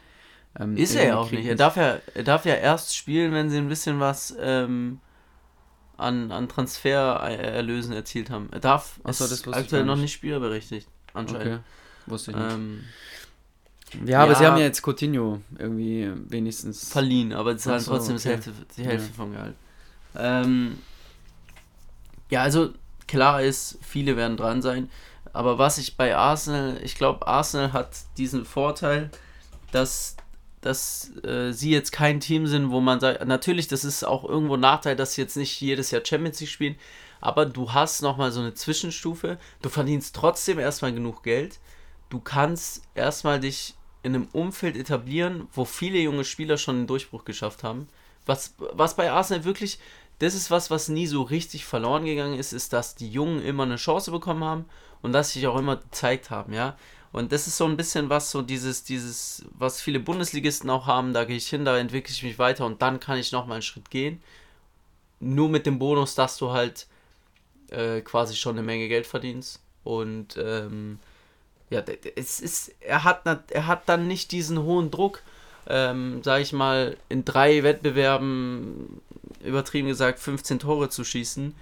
Ähm, 0.58 0.76
ist 0.76 0.94
er 0.94 1.06
ja 1.06 1.16
auch 1.16 1.30
nicht. 1.30 1.46
Er 1.46 1.54
darf 1.54 1.76
ja, 1.76 1.98
er 2.14 2.24
darf 2.24 2.44
ja 2.44 2.54
erst 2.54 2.96
spielen, 2.96 3.32
wenn 3.32 3.50
sie 3.50 3.58
ein 3.58 3.68
bisschen 3.68 4.00
was 4.00 4.36
ähm, 4.40 5.00
an, 5.96 6.30
an 6.32 6.48
Transfererlösen 6.48 7.92
erzielt 7.92 8.30
haben. 8.30 8.48
Er 8.52 8.60
darf 8.60 9.00
Achso, 9.04 9.24
ist 9.24 9.46
aktuell 9.48 9.84
noch 9.84 9.96
nicht 9.96 10.12
spielberechtigt, 10.12 10.88
anscheinend. 11.12 11.46
Okay. 11.46 11.58
Wusste 12.06 12.30
ich 12.30 12.36
nicht. 12.36 12.56
Ja, 14.04 14.22
aber 14.22 14.34
sie 14.34 14.46
haben 14.46 14.58
ja 14.58 14.64
jetzt 14.64 14.82
Coutinho 14.82 15.40
irgendwie 15.58 16.10
wenigstens 16.28 16.90
verliehen, 16.90 17.32
aber 17.32 17.52
sie 17.52 17.64
zahlen 17.64 17.80
so, 17.80 17.92
trotzdem 17.92 18.16
okay. 18.16 18.28
Hälfte, 18.30 18.52
die 18.76 18.84
Hälfte 18.84 19.08
ja. 19.08 19.14
vom 19.14 19.32
Gehalt. 19.32 19.54
Ähm, 20.16 20.78
ja, 22.30 22.42
also 22.42 22.70
klar 23.06 23.42
ist, 23.42 23.78
viele 23.82 24.16
werden 24.16 24.36
dran 24.36 24.62
sein. 24.62 24.90
Aber 25.32 25.58
was 25.58 25.78
ich 25.78 25.96
bei 25.96 26.16
Arsenal, 26.16 26.80
ich 26.82 26.94
glaube, 26.94 27.26
Arsenal 27.26 27.72
hat 27.72 27.90
diesen 28.16 28.44
Vorteil, 28.44 29.10
dass, 29.72 30.16
dass 30.60 31.12
äh, 31.24 31.52
sie 31.52 31.70
jetzt 31.70 31.92
kein 31.92 32.20
Team 32.20 32.46
sind, 32.46 32.70
wo 32.70 32.80
man 32.80 33.00
sagt, 33.00 33.24
natürlich, 33.26 33.68
das 33.68 33.84
ist 33.84 34.04
auch 34.04 34.24
irgendwo 34.24 34.54
ein 34.54 34.60
Nachteil, 34.60 34.96
dass 34.96 35.14
sie 35.14 35.22
jetzt 35.22 35.36
nicht 35.36 35.60
jedes 35.60 35.90
Jahr 35.90 36.02
Champions 36.04 36.40
League 36.40 36.50
spielen, 36.50 36.76
aber 37.20 37.46
du 37.46 37.72
hast 37.72 38.02
nochmal 38.02 38.32
so 38.32 38.40
eine 38.40 38.54
Zwischenstufe. 38.54 39.38
Du 39.62 39.68
verdienst 39.68 40.14
trotzdem 40.14 40.58
erstmal 40.58 40.92
genug 40.92 41.22
Geld. 41.22 41.58
Du 42.10 42.20
kannst 42.20 42.82
erstmal 42.94 43.40
dich 43.40 43.74
in 44.02 44.14
einem 44.14 44.28
Umfeld 44.32 44.76
etablieren, 44.76 45.48
wo 45.52 45.64
viele 45.64 45.98
junge 45.98 46.24
Spieler 46.24 46.56
schon 46.56 46.76
einen 46.76 46.86
Durchbruch 46.86 47.24
geschafft 47.24 47.62
haben. 47.62 47.88
Was, 48.26 48.54
was 48.58 48.96
bei 48.96 49.10
Arsenal 49.10 49.44
wirklich, 49.44 49.78
das 50.18 50.34
ist 50.34 50.50
was, 50.50 50.70
was 50.70 50.88
nie 50.88 51.06
so 51.06 51.22
richtig 51.22 51.64
verloren 51.64 52.04
gegangen 52.04 52.38
ist, 52.38 52.52
ist, 52.52 52.72
dass 52.72 52.94
die 52.94 53.10
Jungen 53.10 53.42
immer 53.42 53.64
eine 53.64 53.76
Chance 53.76 54.10
bekommen 54.10 54.44
haben 54.44 54.64
und 55.02 55.12
dass 55.12 55.32
sich 55.32 55.46
auch 55.46 55.58
immer 55.58 55.76
gezeigt 55.76 56.30
haben, 56.30 56.52
ja. 56.52 56.76
Und 57.10 57.32
das 57.32 57.46
ist 57.46 57.56
so 57.56 57.64
ein 57.64 57.76
bisschen 57.76 58.10
was, 58.10 58.30
so 58.30 58.42
dieses, 58.42 58.84
dieses, 58.84 59.46
was 59.52 59.80
viele 59.80 59.98
Bundesligisten 59.98 60.68
auch 60.68 60.86
haben, 60.86 61.14
da 61.14 61.24
gehe 61.24 61.36
ich 61.36 61.48
hin, 61.48 61.64
da 61.64 61.78
entwickle 61.78 62.12
ich 62.12 62.22
mich 62.22 62.38
weiter 62.38 62.66
und 62.66 62.82
dann 62.82 63.00
kann 63.00 63.18
ich 63.18 63.32
nochmal 63.32 63.54
einen 63.54 63.62
Schritt 63.62 63.90
gehen. 63.90 64.20
Nur 65.20 65.48
mit 65.48 65.64
dem 65.64 65.78
Bonus, 65.78 66.14
dass 66.14 66.36
du 66.36 66.50
halt 66.50 66.86
äh, 67.70 68.02
quasi 68.02 68.36
schon 68.36 68.56
eine 68.56 68.66
Menge 68.66 68.88
Geld 68.88 69.06
verdienst. 69.06 69.60
Und 69.84 70.36
ähm, 70.36 70.98
ja, 71.70 71.82
es 72.16 72.40
ist, 72.40 72.74
er 72.80 73.04
hat, 73.04 73.22
er 73.50 73.66
hat 73.66 73.88
dann 73.88 74.08
nicht 74.08 74.32
diesen 74.32 74.62
hohen 74.62 74.90
Druck, 74.90 75.22
ähm, 75.68 76.22
sag 76.22 76.40
ich 76.40 76.52
mal, 76.52 76.96
in 77.08 77.24
drei 77.24 77.62
Wettbewerben, 77.62 79.00
übertrieben 79.44 79.88
gesagt, 79.88 80.18
15 80.18 80.58
Tore 80.58 80.88
zu 80.88 81.04
schießen. 81.04 81.54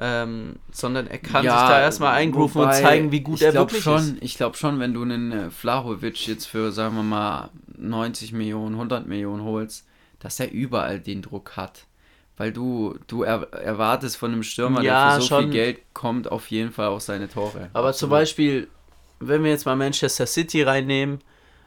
Ähm, 0.00 0.56
sondern 0.70 1.08
er 1.08 1.18
kann 1.18 1.44
ja, 1.44 1.58
sich 1.58 1.68
da 1.68 1.80
erstmal 1.80 2.14
eingrooven 2.14 2.62
und 2.62 2.72
zeigen, 2.72 3.10
wie 3.10 3.18
gut 3.18 3.42
er 3.42 3.52
wirklich 3.52 3.82
schon, 3.82 3.96
ist. 3.96 4.16
Ich 4.20 4.36
glaube 4.36 4.56
schon, 4.56 4.78
wenn 4.78 4.94
du 4.94 5.02
einen 5.02 5.32
äh, 5.32 5.50
Flahovic 5.50 6.28
jetzt 6.28 6.46
für, 6.46 6.70
sagen 6.70 6.94
wir 6.94 7.02
mal, 7.02 7.50
90 7.76 8.32
Millionen, 8.32 8.76
100 8.76 9.08
Millionen 9.08 9.42
holst, 9.42 9.86
dass 10.20 10.38
er 10.38 10.52
überall 10.52 11.00
den 11.00 11.20
Druck 11.20 11.56
hat. 11.56 11.86
Weil 12.36 12.52
du, 12.52 12.96
du 13.08 13.24
er, 13.24 13.52
erwartest 13.52 14.16
von 14.16 14.32
einem 14.32 14.44
Stürmer, 14.44 14.82
ja, 14.82 15.08
der 15.08 15.14
für 15.16 15.22
so 15.22 15.26
schon. 15.26 15.42
viel 15.44 15.52
Geld 15.52 15.80
kommt, 15.94 16.30
auf 16.30 16.48
jeden 16.48 16.70
Fall 16.70 16.88
auch 16.88 17.00
seine 17.00 17.28
Tore. 17.28 17.68
Aber 17.72 17.88
Absolut. 17.88 17.96
zum 17.96 18.10
Beispiel, 18.10 18.68
wenn 19.20 19.44
wir 19.44 19.50
jetzt 19.50 19.66
mal 19.66 19.76
Manchester 19.76 20.26
City 20.26 20.62
reinnehmen, 20.62 21.20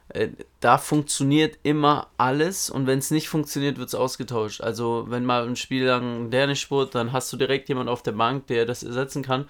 äh, 0.10 0.30
da 0.60 0.78
funktioniert 0.78 1.58
immer 1.64 2.08
alles 2.18 2.70
und 2.70 2.88
wenn 2.88 3.00
es 3.00 3.12
nicht 3.12 3.30
funktioniert, 3.30 3.78
wird 3.78 3.90
es 3.90 3.96
ausgetauscht. 3.96 4.62
Also 4.62 5.06
wenn 5.08 5.26
mal 5.26 5.48
ein 5.48 5.56
Spiel 5.56 5.86
lang 5.86 6.30
der 6.32 6.48
nicht 6.48 6.62
spurt, 6.62 6.96
dann 6.96 7.14
hast 7.14 7.32
du 7.32 7.38
direkt 7.38 7.70
jemand 7.70 7.90
auf 7.90 8.04
der 8.04 8.12
Bank, 8.14 8.48
der 8.48 8.66
das 8.66 8.84
ersetzen 8.84 9.24
kann. 9.24 9.48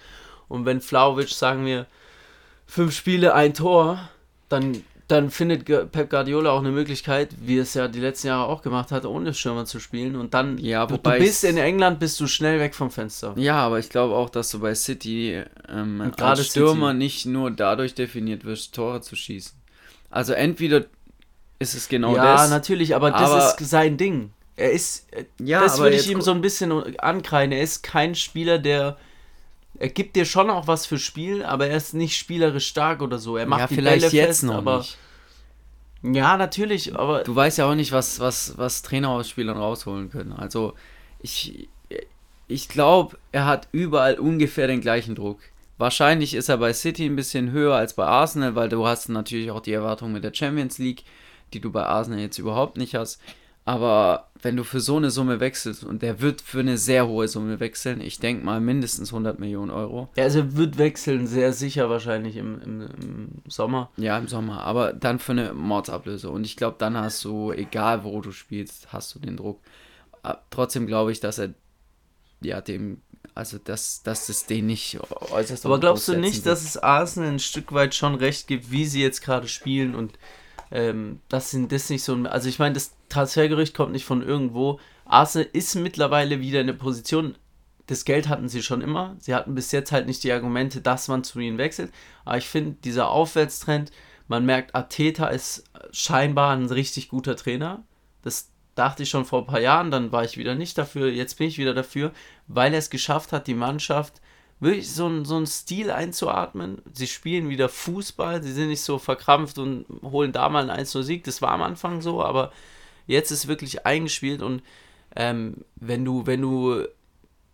Und 0.48 0.64
wenn 0.66 0.80
Flauwitsch, 0.80 1.32
sagen 1.32 1.64
wir, 1.66 1.86
fünf 2.66 2.94
Spiele, 2.94 3.34
ein 3.34 3.54
Tor, 3.54 4.08
dann 4.48 4.84
dann 5.08 5.30
findet 5.30 5.64
Pep 5.64 6.10
Guardiola 6.10 6.50
auch 6.50 6.60
eine 6.60 6.70
Möglichkeit, 6.70 7.30
wie 7.40 7.58
es 7.58 7.74
ja 7.74 7.88
die 7.88 8.00
letzten 8.00 8.28
Jahre 8.28 8.46
auch 8.48 8.62
gemacht 8.62 8.92
hat, 8.92 9.04
ohne 9.04 9.34
Stürmer 9.34 9.64
zu 9.64 9.80
spielen. 9.80 10.16
Und 10.16 10.34
dann, 10.34 10.58
ja, 10.58 10.86
du, 10.86 10.96
bist 10.98 11.44
in 11.44 11.56
England, 11.56 12.00
bist 12.00 12.18
du 12.20 12.26
schnell 12.26 12.60
weg 12.60 12.74
vom 12.74 12.90
Fenster. 12.90 13.34
Ja, 13.36 13.56
aber 13.56 13.78
ich 13.78 13.90
glaube 13.90 14.14
auch, 14.14 14.30
dass 14.30 14.50
du 14.50 14.60
bei 14.60 14.74
City 14.74 15.42
ähm, 15.68 16.12
als 16.16 16.46
Stürmer 16.46 16.88
City. 16.88 16.98
nicht 16.98 17.26
nur 17.26 17.50
dadurch 17.50 17.94
definiert 17.94 18.44
wirst, 18.44 18.74
Tore 18.74 19.00
zu 19.00 19.16
schießen. 19.16 19.52
Also 20.10 20.32
entweder 20.34 20.84
ist 21.58 21.74
es 21.74 21.88
genau 21.88 22.16
ja, 22.16 22.24
das. 22.24 22.42
Ja, 22.42 22.48
natürlich, 22.48 22.94
aber, 22.94 23.14
aber 23.14 23.36
das 23.36 23.60
ist 23.60 23.70
sein 23.70 23.96
Ding. 23.96 24.32
Er 24.56 24.72
ist, 24.72 25.06
ja, 25.40 25.60
das 25.60 25.78
würde 25.78 25.96
ich 25.96 26.10
ihm 26.10 26.20
so 26.20 26.30
ein 26.30 26.42
bisschen 26.42 26.98
ankreiden. 26.98 27.52
Er 27.52 27.62
ist 27.62 27.82
kein 27.82 28.14
Spieler, 28.14 28.58
der 28.58 28.98
er 29.82 29.88
gibt 29.88 30.14
dir 30.14 30.24
schon 30.24 30.48
auch 30.48 30.68
was 30.68 30.86
für 30.86 30.96
Spiel, 30.96 31.44
aber 31.44 31.66
er 31.66 31.76
ist 31.76 31.92
nicht 31.92 32.16
spielerisch 32.16 32.68
stark 32.68 33.02
oder 33.02 33.18
so. 33.18 33.36
Er 33.36 33.46
macht 33.46 33.62
ja, 33.62 33.66
die 33.66 33.74
vielleicht 33.74 34.02
Bälle 34.02 34.12
jetzt 34.12 34.26
fest, 34.26 34.44
noch 34.44 34.54
aber 34.54 34.78
nicht. 34.78 34.96
Ja, 36.04 36.36
natürlich, 36.36 36.94
aber 36.94 37.24
du 37.24 37.34
weißt 37.34 37.58
ja 37.58 37.68
auch 37.68 37.74
nicht, 37.74 37.90
was 37.90 38.20
was 38.20 38.56
was 38.56 38.82
Trainer 38.82 39.08
aus 39.08 39.28
Spielern 39.28 39.56
rausholen 39.56 40.08
können. 40.08 40.32
Also 40.32 40.74
ich 41.20 41.68
ich 42.46 42.68
glaube, 42.68 43.18
er 43.32 43.46
hat 43.46 43.66
überall 43.72 44.20
ungefähr 44.20 44.68
den 44.68 44.80
gleichen 44.80 45.16
Druck. 45.16 45.40
Wahrscheinlich 45.78 46.34
ist 46.34 46.48
er 46.48 46.58
bei 46.58 46.72
City 46.72 47.06
ein 47.06 47.16
bisschen 47.16 47.50
höher 47.50 47.74
als 47.74 47.94
bei 47.94 48.04
Arsenal, 48.04 48.54
weil 48.54 48.68
du 48.68 48.86
hast 48.86 49.08
natürlich 49.08 49.50
auch 49.50 49.60
die 49.60 49.72
Erwartung 49.72 50.12
mit 50.12 50.22
der 50.22 50.32
Champions 50.32 50.78
League, 50.78 51.02
die 51.54 51.60
du 51.60 51.72
bei 51.72 51.84
Arsenal 51.84 52.20
jetzt 52.20 52.38
überhaupt 52.38 52.76
nicht 52.76 52.94
hast. 52.94 53.20
Aber 53.64 54.28
wenn 54.42 54.56
du 54.56 54.64
für 54.64 54.80
so 54.80 54.96
eine 54.96 55.10
Summe 55.10 55.38
wechselst, 55.38 55.84
und 55.84 56.02
der 56.02 56.20
wird 56.20 56.40
für 56.40 56.60
eine 56.60 56.76
sehr 56.76 57.06
hohe 57.06 57.28
Summe 57.28 57.60
wechseln, 57.60 58.00
ich 58.00 58.18
denke 58.18 58.44
mal 58.44 58.60
mindestens 58.60 59.12
100 59.12 59.38
Millionen 59.38 59.70
Euro. 59.70 60.08
Ja, 60.16 60.24
also 60.24 60.40
er 60.40 60.56
wird 60.56 60.78
wechseln, 60.78 61.28
sehr 61.28 61.52
sicher 61.52 61.88
wahrscheinlich 61.88 62.36
im, 62.36 62.60
im, 62.60 62.80
im 63.00 63.28
Sommer. 63.46 63.90
Ja, 63.96 64.18
im 64.18 64.26
Sommer, 64.26 64.62
aber 64.62 64.92
dann 64.92 65.20
für 65.20 65.32
eine 65.32 65.54
Mordsablöse. 65.54 66.28
Und 66.28 66.44
ich 66.44 66.56
glaube, 66.56 66.76
dann 66.78 66.96
hast 66.96 67.24
du, 67.24 67.52
egal 67.52 68.02
wo 68.02 68.20
du 68.20 68.32
spielst, 68.32 68.92
hast 68.92 69.14
du 69.14 69.20
den 69.20 69.36
Druck. 69.36 69.60
Trotzdem 70.50 70.86
glaube 70.88 71.12
ich, 71.12 71.20
dass 71.20 71.38
er 71.38 71.50
ja 72.40 72.60
dem, 72.60 73.00
also 73.34 73.58
dass, 73.58 74.02
dass 74.02 74.28
es 74.28 74.46
den 74.46 74.66
nicht 74.66 74.98
äußerst 75.30 75.66
Aber 75.66 75.78
glaubst 75.78 76.08
du 76.08 76.16
nicht, 76.16 76.44
wird. 76.44 76.46
dass 76.46 76.64
es 76.64 76.76
Arsenal 76.76 77.30
ein 77.30 77.38
Stück 77.38 77.72
weit 77.72 77.94
schon 77.94 78.16
recht 78.16 78.48
gibt, 78.48 78.72
wie 78.72 78.86
sie 78.86 79.00
jetzt 79.02 79.22
gerade 79.22 79.46
spielen 79.46 79.94
und 79.94 80.18
ähm, 80.72 81.20
das 81.28 81.50
sind 81.50 81.70
das 81.70 81.90
nicht 81.90 82.02
so. 82.02 82.14
Also 82.24 82.48
ich 82.48 82.58
meine, 82.58 82.74
das 82.74 82.96
Transfergerücht 83.08 83.74
kommt 83.74 83.92
nicht 83.92 84.04
von 84.04 84.22
irgendwo. 84.22 84.80
Arsenal 85.04 85.48
ist 85.52 85.74
mittlerweile 85.74 86.40
wieder 86.40 86.60
in 86.60 86.66
der 86.66 86.74
Position. 86.74 87.36
Das 87.86 88.04
Geld 88.04 88.28
hatten 88.28 88.48
sie 88.48 88.62
schon 88.62 88.80
immer. 88.80 89.16
Sie 89.18 89.34
hatten 89.34 89.54
bis 89.54 89.70
jetzt 89.72 89.92
halt 89.92 90.06
nicht 90.06 90.24
die 90.24 90.32
Argumente, 90.32 90.80
dass 90.80 91.08
man 91.08 91.24
zu 91.24 91.38
ihnen 91.40 91.58
wechselt. 91.58 91.92
Aber 92.24 92.38
ich 92.38 92.48
finde, 92.48 92.76
dieser 92.84 93.10
Aufwärtstrend, 93.10 93.92
man 94.28 94.46
merkt, 94.46 94.74
Ateta 94.74 95.26
ist 95.26 95.64
scheinbar 95.90 96.56
ein 96.56 96.66
richtig 96.66 97.08
guter 97.08 97.36
Trainer. 97.36 97.84
Das, 98.22 98.52
dachte 98.74 99.02
ich 99.02 99.10
schon 99.10 99.24
vor 99.24 99.40
ein 99.40 99.46
paar 99.46 99.60
Jahren, 99.60 99.90
dann 99.90 100.12
war 100.12 100.24
ich 100.24 100.38
wieder 100.38 100.54
nicht 100.54 100.78
dafür, 100.78 101.10
jetzt 101.10 101.38
bin 101.38 101.48
ich 101.48 101.58
wieder 101.58 101.74
dafür, 101.74 102.12
weil 102.46 102.72
er 102.72 102.78
es 102.78 102.90
geschafft 102.90 103.32
hat, 103.32 103.46
die 103.46 103.54
Mannschaft 103.54 104.21
wirklich 104.62 104.92
so, 104.92 105.08
ein, 105.08 105.24
so 105.24 105.36
einen 105.36 105.46
Stil 105.46 105.90
einzuatmen. 105.90 106.80
Sie 106.94 107.08
spielen 107.08 107.48
wieder 107.48 107.68
Fußball, 107.68 108.42
sie 108.42 108.52
sind 108.52 108.68
nicht 108.68 108.82
so 108.82 108.98
verkrampft 108.98 109.58
und 109.58 109.86
holen 110.02 110.32
da 110.32 110.48
mal 110.48 110.70
einen 110.70 110.86
1-0-Sieg. 110.86 111.24
Das 111.24 111.42
war 111.42 111.50
am 111.50 111.62
Anfang 111.62 112.00
so, 112.00 112.22
aber 112.22 112.52
jetzt 113.08 113.32
ist 113.32 113.48
wirklich 113.48 113.84
eingespielt 113.86 114.40
und 114.40 114.62
ähm, 115.16 115.64
wenn 115.74 116.04
du, 116.04 116.26
wenn 116.26 116.40
du 116.40 116.86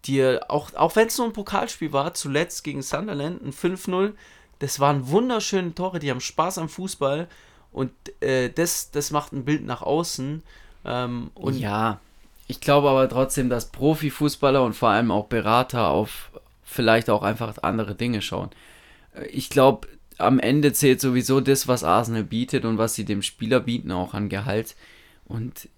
dir, 0.05 0.45
auch, 0.49 0.75
auch 0.75 0.97
wenn 0.97 1.09
es 1.09 1.17
nur 1.17 1.29
ein 1.29 1.33
Pokalspiel 1.33 1.95
war, 1.95 2.13
zuletzt 2.13 2.63
gegen 2.63 2.83
Sunderland, 2.83 3.43
ein 3.43 3.53
5-0, 3.53 4.13
das 4.59 4.79
waren 4.79 5.09
wunderschöne 5.09 5.75
Tore, 5.75 6.01
die 6.01 6.11
haben 6.11 6.21
Spaß 6.21 6.59
am 6.59 6.69
Fußball 6.69 7.27
und 7.73 7.91
äh, 8.21 8.51
das, 8.51 8.91
das 8.91 9.11
macht 9.13 9.33
ein 9.33 9.47
Bild 9.47 9.65
nach 9.65 9.81
außen. 9.81 10.43
Ähm, 10.85 11.31
und 11.35 11.59
ja, 11.59 12.01
ich 12.49 12.61
glaube 12.61 12.91
aber 12.91 13.09
trotzdem, 13.09 13.49
dass 13.49 13.67
Profifußballer 13.71 14.63
und 14.63 14.75
vor 14.75 14.91
allem 14.91 15.11
auch 15.11 15.27
Berater 15.27 15.89
auf 15.89 16.31
vielleicht 16.69 17.09
auch 17.11 17.23
einfach 17.23 17.55
andere 17.63 17.95
Dinge 17.95 18.21
schauen. 18.21 18.51
Ich 19.31 19.49
glaube, 19.49 19.89
am 20.19 20.39
Ende 20.39 20.73
zählt 20.73 21.01
sowieso 21.01 21.41
das, 21.41 21.67
was 21.67 21.83
Arsenal 21.83 22.25
bietet 22.25 22.65
und 22.65 22.77
was 22.77 22.95
sie 22.95 23.05
dem 23.05 23.23
Spieler 23.23 23.61
bieten, 23.61 23.91
auch 23.91 24.15
an 24.15 24.29
Gehalt. 24.29 24.77
Und 25.25 25.69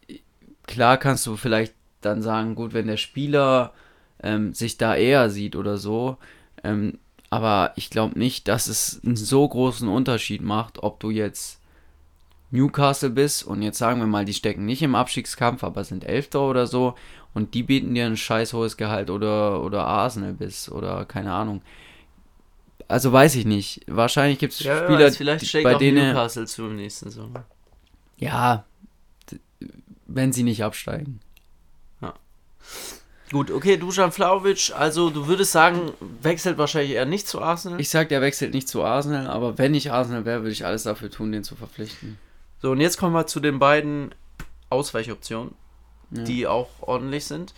klar 0.66 0.96
kannst 0.96 1.26
du 1.26 1.37
vielleicht 1.37 1.74
dann 2.00 2.22
sagen, 2.22 2.55
gut, 2.55 2.72
wenn 2.72 2.87
der 2.87 2.96
Spieler 2.96 3.72
ähm, 4.22 4.53
sich 4.53 4.79
da 4.79 4.96
eher 4.96 5.31
sieht 5.31 5.57
oder 5.57 5.79
so, 5.79 6.16
ähm, 6.64 6.98
aber 7.29 7.72
ich 7.76 7.90
glaube 7.90 8.18
nicht, 8.18 8.48
dass 8.48 8.66
es 8.66 9.00
einen 9.05 9.16
so 9.16 9.46
großen 9.46 9.88
Unterschied 9.88 10.42
macht, 10.42 10.83
ob 10.83 10.98
du 10.98 11.11
jetzt 11.11 11.61
Newcastle 12.50 13.11
bist 13.11 13.44
und 13.44 13.62
jetzt 13.62 13.79
sagen 13.79 14.00
wir 14.00 14.07
mal, 14.07 14.24
die 14.24 14.35
stecken 14.35 14.64
nicht 14.64 14.83
im 14.83 14.96
Abstiegskampf, 14.96 15.62
aber 15.62 15.85
sind 15.85 16.05
Elfter 16.05 16.42
oder 16.42 16.66
so 16.66 16.96
und 17.35 17.55
die 17.55 17.62
bieten 17.62 17.95
dir 17.95 18.07
ein 18.07 18.16
scheiß 18.16 18.53
hohes 18.53 18.77
Gehalt 18.77 19.11
oder, 19.11 19.62
oder 19.62 19.87
Arsenal 19.87 20.33
bist 20.33 20.71
oder 20.71 21.05
keine 21.05 21.33
Ahnung. 21.33 21.62
Also 22.88 23.12
weiß 23.12 23.37
ich 23.37 23.45
nicht. 23.45 23.83
Wahrscheinlich 23.87 24.38
gibt 24.38 24.53
es 24.53 24.61
ja, 24.61 24.85
Spieler, 24.85 25.07
weiß, 25.07 25.16
vielleicht 25.16 25.53
die, 25.53 25.62
bei 25.62 25.75
denen 25.75 26.09
Newcastle 26.09 26.47
zu 26.47 26.66
im 26.66 26.77
nächsten 26.77 27.11
Sommer. 27.11 27.45
Ja, 28.19 28.64
wenn 30.07 30.33
sie 30.33 30.43
nicht 30.43 30.64
absteigen. 30.64 31.21
Ja. 32.01 32.14
Gut, 33.31 33.53
okay, 33.53 33.77
Dusan 33.77 34.11
Flauwitsch, 34.11 34.73
also 34.73 35.11
du 35.11 35.29
würdest 35.29 35.53
sagen, 35.53 35.93
wechselt 36.21 36.59
wahrscheinlich 36.59 36.93
eher 36.93 37.07
nicht 37.07 37.29
zu 37.29 37.40
Arsenal? 37.40 37.81
Ich 37.81 37.88
sag, 37.88 38.09
der 38.09 38.21
wechselt 38.23 38.53
nicht 38.55 38.69
zu 38.69 38.83
Arsenal, 38.83 39.29
aber 39.29 39.57
wenn 39.57 39.75
ich 39.75 39.93
Arsenal 39.93 40.25
wäre, 40.25 40.40
würde 40.40 40.53
ich 40.53 40.66
alles 40.66 40.83
dafür 40.83 41.11
tun, 41.11 41.31
den 41.31 41.45
zu 41.45 41.55
verpflichten. 41.55 42.19
So, 42.61 42.73
und 42.73 42.81
jetzt 42.81 42.99
kommen 42.99 43.14
wir 43.14 43.27
zu 43.27 43.38
den 43.38 43.61
beiden 43.61 44.14
Ausweichoptionen, 44.69 45.55
ja. 46.11 46.23
die 46.23 46.46
auch 46.46 46.68
ordentlich 46.81 47.25
sind. 47.25 47.55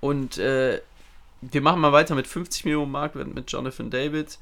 Und 0.00 0.38
äh, 0.38 0.80
wir 1.40 1.60
machen 1.60 1.80
mal 1.80 1.92
weiter 1.92 2.14
mit 2.14 2.26
50 2.26 2.64
Millionen 2.64 2.90
Marktwert 2.90 3.34
mit 3.34 3.50
Jonathan 3.50 3.90
David. 3.90 4.38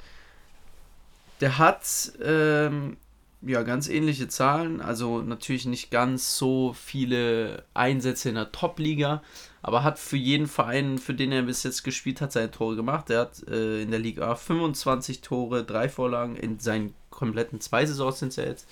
Der 1.40 1.58
hat 1.58 2.12
ähm, 2.22 2.96
ja 3.42 3.62
ganz 3.62 3.88
ähnliche 3.88 4.28
Zahlen, 4.28 4.80
also 4.80 5.20
natürlich 5.20 5.66
nicht 5.66 5.90
ganz 5.90 6.38
so 6.38 6.72
viele 6.72 7.64
Einsätze 7.74 8.30
in 8.30 8.36
der 8.36 8.52
Top-Liga, 8.52 9.22
aber 9.62 9.82
hat 9.82 9.98
für 9.98 10.16
jeden 10.16 10.46
Verein, 10.46 10.98
für 10.98 11.14
den 11.14 11.32
er 11.32 11.42
bis 11.42 11.62
jetzt 11.62 11.82
gespielt 11.82 12.20
hat, 12.20 12.32
seine 12.32 12.50
Tore 12.50 12.76
gemacht. 12.76 13.10
Er 13.10 13.20
hat 13.20 13.46
äh, 13.48 13.82
in 13.82 13.90
der 13.90 14.00
Liga 14.00 14.34
25 14.34 15.20
Tore, 15.20 15.64
drei 15.64 15.88
Vorlagen 15.88 16.36
in 16.36 16.58
seinen 16.58 16.94
kompletten 17.10 17.60
zwei 17.60 17.84
Saisons 17.84 18.18
sind 18.18 18.28
es 18.28 18.36
ja 18.36 18.44
jetzt. 18.44 18.68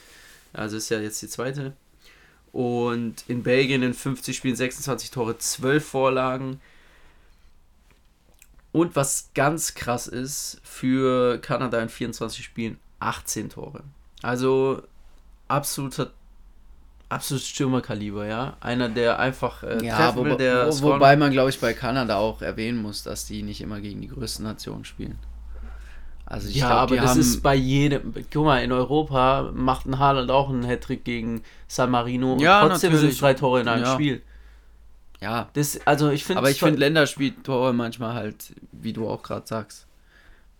Also 0.53 0.77
ist 0.77 0.89
ja 0.89 1.01
jetzt 1.01 1.21
die 1.21 1.29
zweite. 1.29 1.75
Und 2.55 3.25
in 3.27 3.43
Belgien 3.43 3.83
in 3.83 3.95
50 3.95 4.37
Spielen 4.37 4.55
26 4.55 5.11
Tore, 5.11 5.37
12 5.37 5.85
Vorlagen. 5.85 6.61
Und 8.71 8.95
was 8.95 9.31
ganz 9.35 9.75
krass 9.75 10.07
ist, 10.07 10.61
für 10.63 11.39
Kanada 11.39 11.81
in 11.81 11.89
24 11.89 12.45
Spielen 12.45 12.79
18 13.01 13.51
Tore. 13.51 13.83
Also 14.23 14.83
absoluter 15.49 16.13
absolutes 17.09 17.49
Stürmerkaliber, 17.49 18.25
ja. 18.27 18.57
Einer, 18.61 18.89
der 18.89 19.19
einfach 19.19 19.65
äh, 19.65 19.85
ja, 19.85 19.97
treffen 19.97 20.25
will, 20.25 20.37
der 20.37 20.69
wo, 20.81 20.93
Wobei 20.93 21.17
man, 21.17 21.33
glaube 21.33 21.51
ich, 21.51 21.61
bei 21.61 21.73
Kanada 21.75 22.17
auch 22.17 22.41
erwähnen 22.41 22.81
muss, 22.81 23.03
dass 23.03 23.27
die 23.27 23.43
nicht 23.43 23.61
immer 23.61 23.81
gegen 23.81 24.01
die 24.01 24.09
größten 24.09 24.45
Nationen 24.45 24.85
spielen. 24.85 25.19
Also 26.27 26.49
ja, 26.49 26.69
glaub, 26.69 26.79
aber 26.79 26.97
das 26.97 27.17
ist 27.17 27.43
bei 27.43 27.55
jedem. 27.55 28.15
Guck 28.33 28.45
mal, 28.45 28.63
in 28.63 28.73
Europa 28.73 29.51
macht 29.55 29.87
ein 29.87 29.99
Haaland 29.99 30.31
auch 30.31 30.49
einen 30.49 30.65
Hattrick 30.65 31.05
gegen 31.05 31.43
San 31.69 31.91
Marino 31.91 32.39
ja, 32.41 32.63
und 32.63 32.71
trotzdem 32.71 32.97
sind 32.97 33.11
es 33.11 33.19
drei 33.19 33.35
Tore 33.35 33.61
in 33.61 33.69
einem 33.69 33.85
ja. 33.85 33.93
Spiel. 33.93 34.23
Ja. 35.21 35.49
Das, 35.53 35.81
also 35.87 36.11
ich 36.11 36.29
aber 36.35 36.51
ich 36.51 36.59
finde 36.59 36.79
Länderspieltore 36.79 37.73
manchmal 37.73 38.15
halt, 38.15 38.55
wie 38.73 38.93
du 38.93 39.09
auch 39.09 39.23
gerade 39.23 39.47
sagst. 39.47 39.87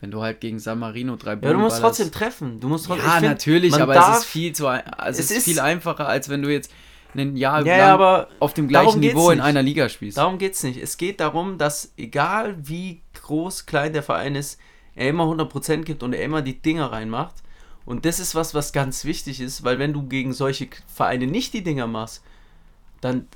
Wenn 0.01 0.11
du 0.11 0.21
halt 0.21 0.41
gegen 0.41 0.59
San 0.59 0.79
Marino 0.79 1.17
drei 1.17 1.35
Bälle 1.35 1.53
Ja, 1.53 1.59
du 1.59 1.65
musst 1.65 1.81
trotzdem 1.81 2.13
treffen. 2.13 2.61
Du 2.61 2.69
musst 2.69 2.87
trotzdem, 2.87 3.07
ja, 3.07 3.13
find, 3.13 3.29
natürlich, 3.29 3.75
aber 3.75 3.95
darf, 3.95 4.17
es 4.17 4.19
ist 4.19 4.27
viel 4.27 4.53
zu 4.53 4.69
also 4.69 4.83
es, 5.09 5.31
es 5.31 5.39
ist 5.39 5.45
viel 5.45 5.61
einfacher, 5.61 6.07
als 6.07 6.29
wenn 6.29 6.43
du 6.43 6.53
jetzt 6.53 6.71
ein 7.15 7.37
Jahr 7.37 7.65
ja, 7.65 7.95
lang 7.95 8.01
ja, 8.01 8.27
auf 8.39 8.55
dem 8.55 8.69
gleichen 8.69 9.01
Niveau 9.01 9.31
in 9.31 9.41
einer 9.41 9.63
Liga 9.63 9.89
spielst. 9.89 10.19
Darum 10.19 10.39
geht 10.39 10.55
es 10.55 10.63
nicht. 10.63 10.83
Es 10.83 10.99
geht 10.99 11.21
darum, 11.21 11.57
dass 11.57 11.93
egal 11.97 12.57
wie 12.61 13.01
groß, 13.15 13.67
klein 13.67 13.93
der 13.93 14.03
Verein 14.03 14.35
ist, 14.35 14.59
er 14.95 15.09
immer 15.09 15.25
100% 15.25 15.83
gibt 15.83 16.03
und 16.03 16.13
er 16.13 16.25
immer 16.25 16.43
die 16.43 16.61
Dinger 16.61 16.93
reinmacht. 16.93 17.37
Und 17.87 18.05
das 18.07 18.19
ist 18.19 18.35
was, 18.35 18.55
was 18.55 18.73
ganz 18.73 19.05
wichtig 19.05 19.41
ist, 19.41 19.65
weil 19.65 19.79
wenn 19.79 19.93
du 19.93 20.07
gegen 20.07 20.33
solche 20.33 20.69
Vereine 20.87 21.27
nicht 21.27 21.53
die 21.53 21.63
Dinger 21.63 21.87
machst, 21.87 22.23
dann 23.01 23.27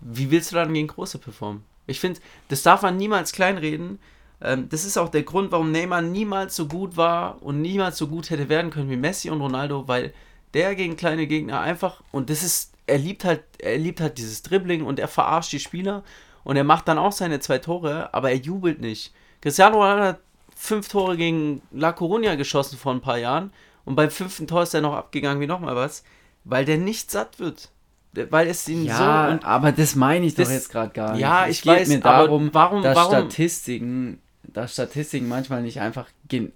wie 0.00 0.30
willst 0.30 0.52
du 0.52 0.56
dann 0.56 0.74
gegen 0.74 0.88
große 0.88 1.18
performen? 1.18 1.62
Ich 1.86 2.00
finde, 2.00 2.20
das 2.48 2.62
darf 2.62 2.82
man 2.82 2.96
niemals 2.96 3.32
kleinreden. 3.32 3.98
Ähm, 4.40 4.68
das 4.68 4.84
ist 4.84 4.96
auch 4.96 5.08
der 5.08 5.22
Grund, 5.22 5.52
warum 5.52 5.72
Neymar 5.72 6.02
niemals 6.02 6.56
so 6.56 6.66
gut 6.66 6.96
war 6.96 7.42
und 7.42 7.60
niemals 7.60 7.98
so 7.98 8.08
gut 8.08 8.30
hätte 8.30 8.48
werden 8.48 8.70
können 8.70 8.90
wie 8.90 8.96
Messi 8.96 9.30
und 9.30 9.40
Ronaldo, 9.40 9.86
weil 9.88 10.12
der 10.54 10.74
gegen 10.74 10.96
kleine 10.96 11.26
Gegner 11.26 11.60
einfach, 11.60 12.02
und 12.10 12.30
das 12.30 12.42
ist, 12.42 12.72
er 12.86 12.98
liebt 12.98 13.24
halt, 13.24 13.42
er 13.58 13.78
liebt 13.78 14.00
halt 14.00 14.18
dieses 14.18 14.42
Dribbling 14.42 14.84
und 14.84 14.98
er 14.98 15.08
verarscht 15.08 15.52
die 15.52 15.60
Spieler 15.60 16.02
und 16.42 16.56
er 16.56 16.64
macht 16.64 16.88
dann 16.88 16.98
auch 16.98 17.12
seine 17.12 17.40
zwei 17.40 17.58
Tore, 17.58 18.12
aber 18.12 18.30
er 18.30 18.38
jubelt 18.38 18.80
nicht. 18.80 19.12
Cristiano 19.40 19.78
Ronaldo 19.78 20.04
hat 20.04 20.20
fünf 20.54 20.88
Tore 20.88 21.16
gegen 21.16 21.62
La 21.72 21.90
Coruña 21.90 22.36
geschossen 22.36 22.78
vor 22.78 22.92
ein 22.92 23.00
paar 23.00 23.18
Jahren 23.18 23.52
und 23.84 23.96
beim 23.96 24.10
fünften 24.10 24.46
Tor 24.46 24.62
ist 24.62 24.74
er 24.74 24.82
noch 24.82 24.94
abgegangen 24.94 25.40
wie 25.40 25.46
nochmal 25.46 25.74
was, 25.74 26.04
weil 26.44 26.64
der 26.64 26.78
nicht 26.78 27.10
satt 27.10 27.38
wird. 27.38 27.70
Weil 28.12 28.48
es 28.48 28.68
ihn 28.68 28.84
ja, 28.84 29.38
so. 29.40 29.46
Aber 29.46 29.70
das 29.70 29.94
meine 29.94 30.26
ich 30.26 30.34
das, 30.34 30.48
doch 30.48 30.54
jetzt 30.54 30.70
gerade 30.70 30.92
gar 30.92 31.12
nicht. 31.12 31.20
Ja, 31.20 31.46
ich 31.46 31.60
es 31.60 31.66
weiß, 31.66 31.88
mir 31.88 32.00
darum, 32.00 32.50
warum, 32.52 32.82
dass 32.82 32.96
warum? 32.96 33.12
Statistiken, 33.12 34.20
dass 34.42 34.72
Statistiken 34.72 35.28
manchmal 35.28 35.62
nicht 35.62 35.80
einfach 35.80 36.08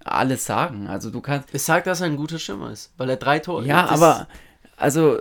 alles 0.05 0.45
sagen. 0.45 0.89
Also 0.89 1.11
du 1.11 1.21
kannst. 1.21 1.51
Es 1.53 1.65
sagt, 1.65 1.87
dass 1.87 2.01
er 2.01 2.07
ein 2.07 2.17
guter 2.17 2.41
Schimmer 2.41 2.73
ist, 2.73 2.93
weil 2.97 3.09
er 3.09 3.17
drei 3.17 3.39
Tore. 3.39 3.65
Ja, 3.65 3.87
aber 3.87 4.27
also 4.77 5.21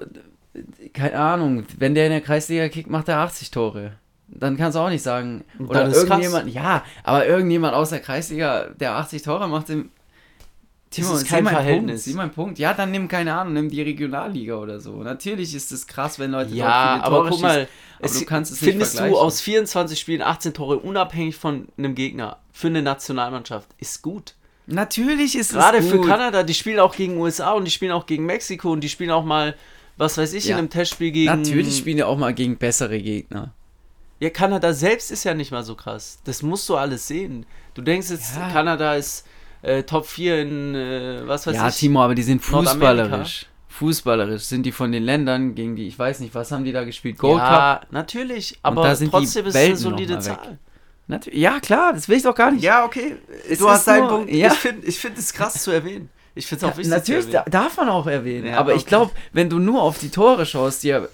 keine 0.93 1.19
Ahnung, 1.19 1.65
wenn 1.77 1.93
der 1.93 2.05
in 2.05 2.11
der 2.11 2.21
Kreisliga 2.21 2.67
kickt, 2.67 2.89
macht 2.89 3.09
er 3.09 3.19
80 3.19 3.51
Tore 3.51 3.93
dann 4.39 4.57
kannst 4.57 4.75
du 4.75 4.79
auch 4.79 4.89
nicht 4.89 5.03
sagen. 5.03 5.43
Oder 5.59 5.87
irgendjemand, 5.87 6.45
krass. 6.45 6.53
ja, 6.53 6.83
aber 7.03 7.25
irgendjemand 7.25 7.73
aus 7.73 7.89
der 7.89 7.99
Kreisliga, 7.99 8.69
der 8.79 8.95
80 8.95 9.21
Tore 9.21 9.47
macht, 9.47 9.69
im 9.69 9.89
Timo, 10.93 11.13
das 11.13 11.23
ist 11.23 11.29
kein 11.29 11.47
Verhältnis. 11.47 12.03
Punkt, 12.03 12.03
sieh 12.03 12.13
mein 12.13 12.31
Punkt. 12.31 12.59
Ja, 12.59 12.73
dann 12.73 12.91
nimm 12.91 13.07
keine 13.07 13.33
Ahnung, 13.33 13.53
nimm 13.53 13.69
die 13.69 13.81
Regionalliga 13.81 14.55
oder 14.55 14.79
so. 14.79 15.01
Natürlich 15.01 15.55
ist 15.55 15.71
es 15.71 15.87
krass, 15.87 16.19
wenn 16.19 16.31
Leute 16.31 16.53
ja, 16.53 17.01
aber 17.01 17.17
Tore 17.17 17.29
guck 17.29 17.41
mal, 17.41 17.67
aber 17.97 18.05
es, 18.05 18.19
du 18.19 18.25
kannst 18.25 18.51
es 18.51 18.59
findest 18.59 18.99
du 18.99 19.17
aus 19.17 19.41
24 19.41 19.99
Spielen 19.99 20.21
18 20.21 20.53
Tore 20.53 20.77
unabhängig 20.77 21.35
von 21.35 21.67
einem 21.77 21.95
Gegner 21.95 22.37
für 22.51 22.67
eine 22.67 22.83
Nationalmannschaft 22.83 23.69
ist 23.79 24.03
gut. 24.03 24.35
Natürlich 24.67 25.35
ist 25.35 25.51
Gerade 25.51 25.79
es 25.79 25.85
gut. 25.85 25.93
Gerade 25.93 26.03
für 26.03 26.09
Kanada, 26.09 26.43
die 26.43 26.53
spielen 26.53 26.79
auch 26.79 26.95
gegen 26.95 27.17
USA 27.17 27.53
und 27.53 27.65
die 27.65 27.71
spielen 27.71 27.91
auch 27.91 28.05
gegen 28.05 28.25
Mexiko 28.25 28.71
und 28.71 28.81
die 28.81 28.89
spielen 28.89 29.11
auch 29.11 29.25
mal, 29.25 29.55
was 29.97 30.17
weiß 30.17 30.33
ich, 30.33 30.45
ja. 30.45 30.51
in 30.51 30.59
einem 30.59 30.69
Testspiel 30.69 31.11
gegen. 31.11 31.25
Natürlich 31.25 31.77
spielen 31.77 31.97
die 31.97 32.03
auch 32.03 32.17
mal 32.17 32.33
gegen 32.33 32.57
bessere 32.57 32.99
Gegner. 32.99 33.51
Ja, 34.19 34.29
Kanada 34.29 34.73
selbst 34.73 35.11
ist 35.11 35.23
ja 35.23 35.33
nicht 35.33 35.51
mal 35.51 35.63
so 35.63 35.75
krass. 35.75 36.19
Das 36.23 36.41
musst 36.41 36.69
du 36.69 36.75
alles 36.75 37.07
sehen. 37.07 37.45
Du 37.73 37.81
denkst 37.81 38.09
jetzt, 38.09 38.35
ja. 38.35 38.49
Kanada 38.49 38.95
ist 38.95 39.25
äh, 39.61 39.83
Top 39.83 40.05
4 40.05 40.41
in, 40.41 40.75
äh, 40.75 41.27
was 41.27 41.47
weiß 41.47 41.55
ja, 41.55 41.67
ich. 41.67 41.75
Ja, 41.75 41.79
Timo, 41.79 42.03
aber 42.03 42.15
die 42.15 42.23
sind 42.23 42.43
fußballerisch. 42.43 43.47
Fußballerisch 43.69 44.43
sind 44.43 44.65
die 44.67 44.71
von 44.71 44.91
den 44.91 45.03
Ländern, 45.03 45.55
gegen 45.55 45.75
die, 45.75 45.87
ich 45.87 45.97
weiß 45.97 46.19
nicht, 46.19 46.35
was 46.35 46.51
haben 46.51 46.63
die 46.63 46.71
da 46.71 46.83
gespielt? 46.83 47.17
Gold 47.17 47.39
ja, 47.39 47.79
Cup? 47.79 47.91
natürlich, 47.91 48.59
aber 48.61 48.83
trotzdem 48.83 49.47
ist 49.47 49.55
es 49.55 49.55
eine 49.55 49.75
solide 49.75 50.19
Zahl. 50.19 50.59
ja, 51.31 51.59
klar, 51.59 51.91
das 51.93 52.07
will 52.07 52.17
ich 52.17 52.23
doch 52.23 52.35
gar 52.35 52.51
nicht. 52.51 52.63
Ja, 52.63 52.85
okay. 52.85 53.15
Es 53.49 53.57
du 53.57 53.67
hast 53.67 53.87
deinen 53.87 54.07
Punkt. 54.07 54.31
Ja. 54.31 54.51
Ich 54.51 54.59
finde 54.59 54.87
es 54.87 54.97
find 54.97 55.33
krass 55.33 55.63
zu 55.63 55.71
erwähnen. 55.71 56.09
Ich 56.35 56.45
finde 56.45 56.65
es 56.65 56.71
auch 56.71 56.75
ja, 56.75 56.77
wichtig. 56.77 56.93
Natürlich 56.93 57.25
darf 57.49 57.77
man 57.77 57.89
auch 57.89 58.05
erwähnen. 58.05 58.47
Ja, 58.47 58.59
aber 58.59 58.71
okay. 58.71 58.79
ich 58.79 58.85
glaube, 58.85 59.11
wenn 59.33 59.49
du 59.49 59.57
nur 59.57 59.81
auf 59.81 59.97
die 59.97 60.09
Tore 60.09 60.45
schaust, 60.45 60.83
die 60.83 60.89
er 60.89 61.09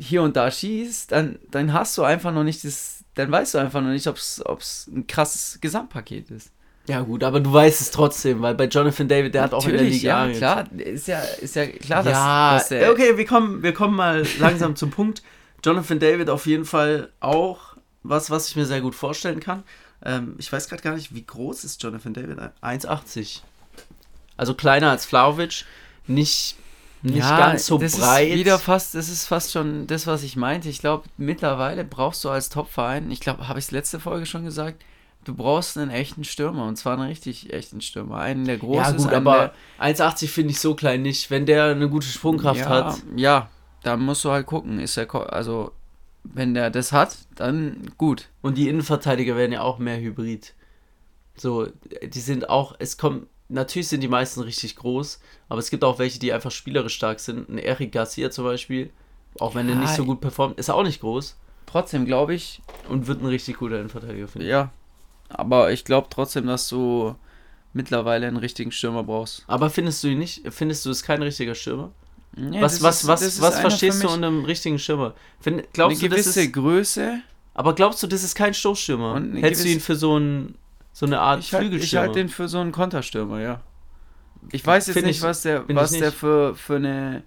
hier 0.00 0.22
und 0.22 0.36
da 0.36 0.50
schießt, 0.50 1.12
dann, 1.12 1.38
dann 1.50 1.72
hast 1.72 1.96
du 1.98 2.02
einfach 2.02 2.32
noch 2.32 2.44
nicht 2.44 2.64
das, 2.64 3.04
dann 3.14 3.30
weißt 3.30 3.54
du 3.54 3.58
einfach 3.58 3.82
noch 3.82 3.90
nicht, 3.90 4.06
ob 4.06 4.16
es 4.16 4.88
ein 4.88 5.06
krasses 5.06 5.60
Gesamtpaket 5.60 6.30
ist. 6.30 6.50
Ja, 6.86 7.02
gut, 7.02 7.22
aber 7.22 7.40
du 7.40 7.52
weißt 7.52 7.80
es 7.80 7.90
trotzdem, 7.90 8.40
weil 8.42 8.54
bei 8.54 8.64
Jonathan 8.64 9.06
David, 9.06 9.34
der 9.34 9.42
hat 9.42 9.54
auch 9.54 9.64
in 9.64 9.72
der 9.72 9.82
Natürlich, 9.82 10.02
Liga. 10.02 10.26
ja, 10.26 10.32
klar. 10.32 10.72
Ist 10.72 11.06
ja, 11.06 11.20
ist 11.20 11.54
ja 11.54 11.66
klar, 11.66 12.02
dass, 12.02 12.12
ja, 12.14 12.54
dass 12.54 12.68
der, 12.68 12.90
okay, 12.90 13.16
wir 13.16 13.26
kommen, 13.26 13.62
wir 13.62 13.72
kommen 13.74 13.94
mal 13.94 14.26
langsam 14.38 14.74
zum 14.74 14.90
Punkt. 14.90 15.22
Jonathan 15.64 15.98
David 15.98 16.30
auf 16.30 16.46
jeden 16.46 16.64
Fall 16.64 17.10
auch 17.20 17.76
was, 18.02 18.30
was 18.30 18.48
ich 18.48 18.56
mir 18.56 18.66
sehr 18.66 18.80
gut 18.80 18.94
vorstellen 18.94 19.40
kann. 19.40 19.62
Ähm, 20.02 20.34
ich 20.38 20.50
weiß 20.50 20.68
gerade 20.68 20.82
gar 20.82 20.94
nicht, 20.94 21.14
wie 21.14 21.24
groß 21.24 21.64
ist 21.64 21.82
Jonathan 21.82 22.14
David? 22.14 22.38
1,80. 22.62 23.40
Also 24.38 24.54
kleiner 24.54 24.90
als 24.90 25.04
Flauwitsch, 25.04 25.64
nicht, 26.06 26.56
nicht 27.02 27.18
ja, 27.18 27.38
ganz 27.38 27.66
so 27.66 27.78
das 27.78 27.98
breit. 27.98 28.28
Ist 28.28 28.34
wieder 28.34 28.58
fast, 28.58 28.94
das 28.94 29.08
ist 29.08 29.26
fast 29.26 29.52
schon 29.52 29.86
das, 29.86 30.06
was 30.06 30.22
ich 30.22 30.36
meinte. 30.36 30.68
Ich 30.68 30.80
glaube, 30.80 31.08
mittlerweile 31.16 31.84
brauchst 31.84 32.24
du 32.24 32.28
als 32.30 32.48
Top-Verein, 32.48 33.10
ich 33.10 33.20
glaube, 33.20 33.48
habe 33.48 33.58
ich 33.58 33.66
es 33.66 33.70
letzte 33.70 34.00
Folge 34.00 34.26
schon 34.26 34.44
gesagt, 34.44 34.82
du 35.24 35.34
brauchst 35.34 35.76
einen 35.78 35.90
echten 35.90 36.24
Stürmer 36.24 36.66
und 36.66 36.76
zwar 36.76 36.94
einen 36.94 37.08
richtig 37.08 37.52
echten 37.52 37.80
Stürmer. 37.80 38.18
Einen, 38.18 38.44
der 38.44 38.58
groß 38.58 38.76
ja, 38.76 38.90
ist. 38.90 38.96
gut, 39.04 39.12
einen, 39.12 39.26
aber 39.26 39.52
1,80 39.80 40.28
finde 40.28 40.50
ich 40.52 40.60
so 40.60 40.74
klein 40.74 41.02
nicht. 41.02 41.30
Wenn 41.30 41.46
der 41.46 41.66
eine 41.66 41.88
gute 41.88 42.06
Sprungkraft 42.06 42.60
ja, 42.60 42.68
hat. 42.68 43.02
Ja, 43.16 43.48
da 43.82 43.96
musst 43.96 44.24
du 44.24 44.30
halt 44.30 44.46
gucken. 44.46 44.78
Ist 44.78 44.96
er, 44.96 45.06
ko- 45.06 45.20
also, 45.20 45.72
wenn 46.24 46.54
der 46.54 46.70
das 46.70 46.92
hat, 46.92 47.16
dann 47.34 47.92
gut. 47.96 48.28
Und 48.42 48.58
die 48.58 48.68
Innenverteidiger 48.68 49.36
werden 49.36 49.52
ja 49.52 49.62
auch 49.62 49.78
mehr 49.78 49.98
Hybrid. 50.00 50.54
So, 51.36 51.68
die 52.02 52.20
sind 52.20 52.50
auch, 52.50 52.74
es 52.78 52.98
kommt, 52.98 53.26
natürlich 53.50 53.88
sind 53.88 54.00
die 54.02 54.08
meisten 54.08 54.40
richtig 54.40 54.76
groß, 54.76 55.20
aber 55.48 55.58
es 55.58 55.70
gibt 55.70 55.84
auch 55.84 55.98
welche, 55.98 56.18
die 56.18 56.32
einfach 56.32 56.50
spielerisch 56.50 56.94
stark 56.94 57.20
sind. 57.20 57.48
Ein 57.48 57.58
Eric 57.58 57.92
Garcia 57.92 58.30
zum 58.30 58.44
Beispiel, 58.44 58.90
auch 59.38 59.54
wenn 59.54 59.68
er 59.68 59.74
Ja, 59.74 59.80
nicht 59.80 59.94
so 59.94 60.04
gut 60.04 60.20
performt, 60.20 60.58
ist 60.58 60.68
er 60.68 60.74
auch 60.76 60.82
nicht 60.82 61.00
groß 61.00 61.36
Trotzdem 61.66 62.04
glaube 62.04 62.34
ich, 62.34 62.62
und 62.88 63.06
wird 63.06 63.22
ein 63.22 63.26
richtig 63.26 63.58
guter 63.58 63.76
Innenverteidiger, 63.76 64.26
finde 64.28 64.46
ich. 64.46 64.50
ja. 64.50 64.70
Aber 65.28 65.70
ich 65.70 65.84
glaube 65.84 66.08
trotzdem, 66.10 66.46
dass 66.46 66.68
du 66.68 67.14
mittlerweile 67.72 68.26
einen 68.26 68.36
richtigen 68.38 68.72
Stürmer 68.72 69.04
brauchst. 69.04 69.44
Aber 69.46 69.70
findest 69.70 70.02
du 70.02 70.08
ihn 70.08 70.18
nicht, 70.18 70.42
findest 70.50 70.84
du, 70.84 70.90
ist 70.90 71.04
kein 71.04 71.22
richtiger 71.22 71.54
Stürmer? 71.54 71.92
Nee, 72.36 72.60
was 72.60 72.74
das 72.74 72.82
was, 72.82 73.02
ist- 73.02 73.08
was, 73.08 73.20
das 73.20 73.40
was 73.40 73.60
verstehst 73.60 74.02
du 74.02 74.08
unter 74.08 74.26
einem 74.26 74.44
richtigen 74.44 74.78
Stürmer? 74.80 75.14
Find, 75.40 75.58
Eine 75.58 75.66
glaubst 75.72 76.02
du, 76.02 76.08
das 76.08 76.16
gewisse 76.22 76.42
ist, 76.42 76.52
Größe. 76.52 77.20
aber 77.54 77.74
glaubst 77.76 78.02
du, 78.02 78.08
das 78.08 78.24
ist 78.24 78.34
kein 78.34 78.54
Stoßstürmer? 78.54 79.14
Eine 79.16 79.40
Hältst 79.40 79.64
du 79.64 79.68
ihn 79.68 79.80
für 79.80 79.94
so, 79.94 80.18
ein, 80.18 80.56
so 80.92 81.06
eine 81.06 81.20
Art 81.20 81.40
Ich 81.40 81.52
halte 81.52 81.66
ich 81.66 81.70
Flügelstürmer? 81.70 82.06
halt 82.06 82.16
den 82.16 82.28
für 82.28 82.48
so 82.48 82.58
einen 82.58 82.72
Konterstürmer, 82.72 83.40
ja. 83.40 83.60
Ich 84.52 84.66
weiß 84.66 84.86
jetzt 84.86 84.94
Find 84.94 85.06
nicht, 85.06 85.18
ich- 85.18 85.22
was 85.22 85.42
der, 85.42 85.64
ich 85.68 85.74
was 85.76 85.92
der 85.92 86.12
für, 86.12 86.54
für 86.54 86.76
eine, 86.76 87.22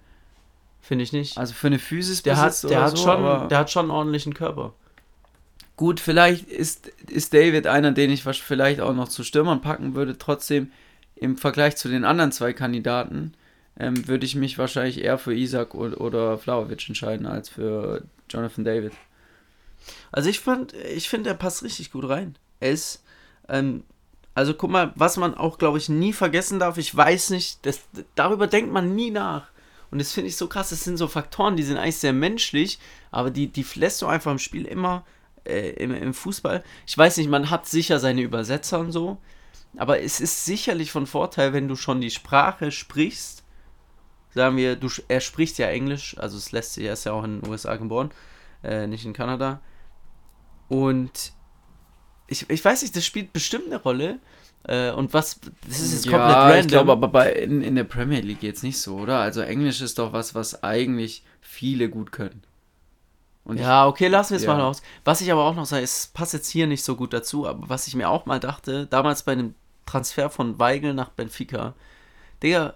Finde 0.80 1.04
ich 1.04 1.12
nicht. 1.12 1.38
also 1.38 1.54
für 1.54 1.68
eine 1.68 1.78
Physis 1.78 2.22
der 2.22 2.36
hat, 2.36 2.62
der, 2.64 2.82
hat 2.82 2.98
so, 2.98 3.04
schon, 3.04 3.48
der 3.48 3.58
hat 3.58 3.70
schon 3.70 3.84
einen 3.86 3.90
ordentlichen 3.92 4.34
Körper. 4.34 4.74
gut, 5.76 5.98
vielleicht 6.00 6.48
ist, 6.48 6.88
ist 7.08 7.32
David 7.32 7.66
einer, 7.66 7.92
den 7.92 8.10
ich 8.10 8.22
vielleicht 8.24 8.80
auch 8.80 8.94
noch 8.94 9.08
zu 9.08 9.22
Stürmern 9.24 9.60
packen 9.60 9.94
würde. 9.94 10.18
Trotzdem 10.18 10.70
im 11.16 11.36
Vergleich 11.38 11.76
zu 11.76 11.88
den 11.88 12.04
anderen 12.04 12.32
zwei 12.32 12.52
Kandidaten 12.52 13.32
ähm, 13.78 14.06
würde 14.08 14.26
ich 14.26 14.34
mich 14.34 14.58
wahrscheinlich 14.58 15.02
eher 15.02 15.16
für 15.18 15.34
Isaac 15.34 15.74
oder, 15.74 16.00
oder 16.00 16.36
Vlahovic 16.38 16.86
entscheiden 16.88 17.26
als 17.26 17.48
für 17.48 18.02
Jonathan 18.28 18.64
David. 18.64 18.92
Also 20.12 20.28
ich 20.30 20.40
fand, 20.40 20.72
ich 20.74 21.08
finde, 21.08 21.30
er 21.30 21.34
passt 21.36 21.62
richtig 21.62 21.92
gut 21.92 22.08
rein. 22.08 22.36
Er 22.60 22.70
ist, 22.72 23.02
ähm, 23.48 23.84
also 24.34 24.54
guck 24.54 24.70
mal, 24.70 24.92
was 24.96 25.16
man 25.16 25.34
auch, 25.34 25.58
glaube 25.58 25.78
ich, 25.78 25.88
nie 25.88 26.12
vergessen 26.12 26.58
darf, 26.58 26.76
ich 26.76 26.94
weiß 26.94 27.30
nicht, 27.30 27.64
das, 27.64 27.80
darüber 28.14 28.46
denkt 28.46 28.72
man 28.72 28.94
nie 28.94 29.10
nach. 29.10 29.48
Und 29.90 30.00
das 30.00 30.12
finde 30.12 30.28
ich 30.28 30.36
so 30.36 30.48
krass, 30.48 30.70
das 30.70 30.82
sind 30.82 30.96
so 30.96 31.06
Faktoren, 31.06 31.56
die 31.56 31.62
sind 31.62 31.76
eigentlich 31.76 31.98
sehr 31.98 32.12
menschlich, 32.12 32.80
aber 33.12 33.30
die, 33.30 33.46
die 33.46 33.64
lässt 33.76 34.02
du 34.02 34.06
einfach 34.06 34.32
im 34.32 34.40
Spiel 34.40 34.64
immer, 34.64 35.04
äh, 35.44 35.70
im, 35.74 35.94
im 35.94 36.14
Fußball. 36.14 36.64
Ich 36.84 36.98
weiß 36.98 37.16
nicht, 37.18 37.30
man 37.30 37.50
hat 37.50 37.66
sicher 37.66 38.00
seine 38.00 38.22
Übersetzer 38.22 38.80
und 38.80 38.90
so, 38.90 39.18
aber 39.76 40.00
es 40.00 40.20
ist 40.20 40.44
sicherlich 40.44 40.90
von 40.90 41.06
Vorteil, 41.06 41.52
wenn 41.52 41.68
du 41.68 41.76
schon 41.76 42.00
die 42.00 42.10
Sprache 42.10 42.72
sprichst. 42.72 43.44
Sagen 44.34 44.56
wir, 44.56 44.74
du, 44.74 44.88
er 45.06 45.20
spricht 45.20 45.58
ja 45.58 45.68
Englisch, 45.68 46.16
also 46.18 46.36
es 46.36 46.50
lässt 46.50 46.74
sich, 46.74 46.84
er 46.86 46.94
ist 46.94 47.04
ja 47.04 47.12
auch 47.12 47.22
in 47.22 47.40
den 47.40 47.48
USA 47.48 47.76
geboren, 47.76 48.10
äh, 48.64 48.88
nicht 48.88 49.04
in 49.04 49.12
Kanada. 49.12 49.60
Und 50.68 51.33
ich, 52.26 52.48
ich 52.48 52.64
weiß 52.64 52.82
nicht, 52.82 52.96
das 52.96 53.04
spielt 53.04 53.32
bestimmt 53.32 53.66
eine 53.66 53.76
Rolle. 53.80 54.18
Äh, 54.66 54.92
und 54.92 55.12
was, 55.12 55.40
das 55.68 55.80
ist 55.80 55.92
jetzt 55.92 56.08
komplett 56.10 56.36
random. 56.36 56.60
ich 56.60 56.68
glaube, 56.68 56.92
aber 56.92 57.08
bei, 57.08 57.32
in, 57.32 57.60
in 57.62 57.74
der 57.74 57.84
Premier 57.84 58.20
League 58.20 58.42
jetzt 58.42 58.62
nicht 58.62 58.78
so, 58.78 58.96
oder? 58.96 59.18
Also 59.18 59.42
Englisch 59.42 59.80
ist 59.82 59.98
doch 59.98 60.12
was, 60.12 60.34
was 60.34 60.62
eigentlich 60.62 61.22
viele 61.42 61.90
gut 61.90 62.12
können. 62.12 62.42
Und 63.44 63.58
ja, 63.58 63.86
okay, 63.86 64.08
lassen 64.08 64.30
wir 64.30 64.36
es 64.38 64.44
Ja. 64.44 64.54
mal 64.54 64.60
raus. 64.62 64.80
Was 65.04 65.20
ich 65.20 65.30
aber 65.30 65.44
auch 65.44 65.54
noch 65.54 65.66
sage, 65.66 65.82
es 65.82 66.06
passt 66.06 66.32
jetzt 66.32 66.48
hier 66.48 66.66
nicht 66.66 66.82
so 66.82 66.96
gut 66.96 67.12
dazu, 67.12 67.46
aber 67.46 67.68
was 67.68 67.86
ich 67.86 67.94
mir 67.94 68.08
auch 68.08 68.24
mal 68.24 68.40
dachte, 68.40 68.86
damals 68.86 69.22
bei 69.24 69.32
einem 69.32 69.54
Transfer 69.84 70.30
von 70.30 70.58
Weigel 70.58 70.94
nach 70.94 71.10
Benfica, 71.10 71.74
Digga, 72.42 72.72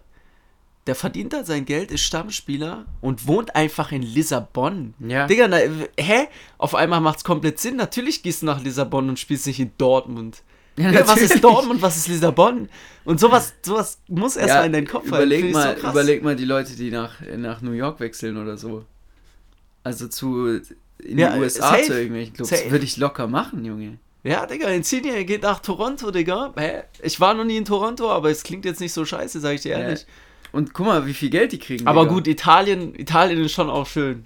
der 0.89 0.95
verdient 0.95 1.35
da 1.35 1.45
sein 1.45 1.67
Geld, 1.67 1.93
ist 1.93 2.01
Stammspieler 2.01 2.87
und 3.03 3.27
wohnt 3.27 3.55
einfach 3.55 3.93
in 3.93 4.03
Lissabon. 4.03 4.95
Ja. 4.99 5.27
Digga, 5.27 5.47
na, 5.47 5.59
hä? 5.99 6.27
Auf 6.57 6.75
einmal 6.75 7.01
macht's 7.03 7.23
komplett 7.25 7.61
Sinn. 7.61 7.77
Natürlich 7.77 8.23
gehst 8.23 8.41
du 8.43 8.47
nach 8.47 8.63
Lissabon 8.65 9.09
und 9.11 9.19
spielst 9.19 9.47
nicht 9.47 9.61
in 9.61 9.71
Dortmund. 9.79 10.43
Ja, 10.79 10.93
Digga, 10.93 11.09
was 11.09 11.21
ist. 11.21 11.43
Dortmund, 11.43 11.83
was 11.83 11.97
ist 11.97 12.07
Lissabon? 12.07 12.69
Und 13.05 13.19
sowas, 13.19 13.53
sowas 13.63 13.99
muss 14.07 14.37
erstmal 14.37 14.61
Ja, 14.61 14.67
in 14.67 14.73
deinen 14.73 14.87
Kopf 14.87 15.09
überleg 15.09 15.45
ich 15.47 15.53
mal, 15.53 15.77
so 15.77 15.89
überleg 15.89 16.23
mal 16.23 16.37
die 16.37 16.45
Leute, 16.45 16.77
die 16.77 16.93
nach, 16.93 17.15
nach 17.37 17.61
New 17.63 17.73
York 17.73 17.99
wechseln 17.99 18.37
oder 18.37 18.57
so. 18.57 18.85
Also 19.83 20.07
zu 20.07 20.61
in 21.01 21.19
Ja, 21.19 21.33
die 21.35 21.41
USA 21.41 21.71
safe. 21.71 21.83
zu 21.83 21.95
irgendwelchen 21.95 22.35
Clubs. 22.35 22.51
Safe. 22.51 22.71
Würde 22.71 22.85
ich 22.85 22.97
locker 22.97 23.27
machen, 23.27 23.65
Junge. 23.65 23.99
Ja, 24.23 24.47
Digga, 24.47 24.69
Insigne 24.69 25.25
geht 25.25 25.43
nach 25.43 25.59
Toronto, 25.59 26.13
Digga. 26.13 26.53
Hä? 26.57 26.83
Ich 27.03 27.19
war 27.19 27.35
noch 27.35 27.45
nie 27.45 27.57
in 27.57 27.65
Toronto, 27.65 28.09
aber 28.13 28.31
es 28.31 28.45
klingt 28.45 28.65
jetzt 28.65 28.81
nicht 28.81 28.93
so 28.93 29.05
scheiße, 29.05 29.41
sag 29.41 29.55
ich 29.57 29.63
dir 29.63 29.73
ehrlich. 29.73 30.07
Und 30.53 30.73
guck 30.75 30.87
mal, 30.87 31.07
wie 31.07 31.15
viel 31.15 31.31
Geld 31.31 31.53
die 31.53 31.59
kriegen. 31.59 31.87
aber 31.87 32.03
Digga. 32.03 32.15
gut, 32.15 32.27
Italien, 32.27 32.95
Italien 32.95 33.45
ist 33.45 33.53
schon 33.53 33.69
auch 33.71 33.87
schön. 33.87 34.25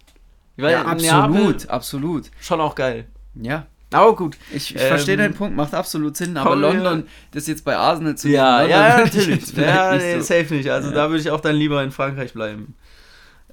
Weil 0.56 0.72
Ja, 0.72 0.82
absolut, 0.84 1.68
absolut. 1.68 2.30
Schon 2.40 2.60
auch 2.60 2.74
geil. 2.74 3.06
Ja. 3.34 3.66
Aber 3.92 4.14
gut. 4.16 4.36
Ich, 4.54 4.74
ich 4.74 4.80
Ähm, 4.80 4.88
verstehe 4.88 5.16
deinen 5.16 5.34
Punkt, 5.34 5.54
macht 5.56 5.74
absolut 5.74 6.16
Sinn, 6.16 6.36
aber 6.36 6.56
London, 6.56 7.06
das 7.32 7.46
jetzt 7.46 7.64
bei 7.64 7.76
Arsenal 7.76 8.16
zu 8.16 8.28
Ja, 8.28 8.62
ja, 8.64 8.98
London 8.98 9.04
ja, 9.04 9.04
ich 9.04 9.14
natürlich. 9.14 9.52
Ja, 9.56 9.92
nicht 9.94 10.02
nee, 10.04 10.14
so- 10.14 10.20
safe 10.22 10.54
nicht. 10.54 10.70
Also 10.70 10.88
Ja. 10.90 10.94
da 10.94 11.08
würde 11.10 11.20
ich 11.20 11.30
auch 11.30 11.40
dann 11.40 11.56
lieber 11.56 11.82
in 11.82 11.90
Frankreich 11.90 12.32
bleiben. 12.32 12.74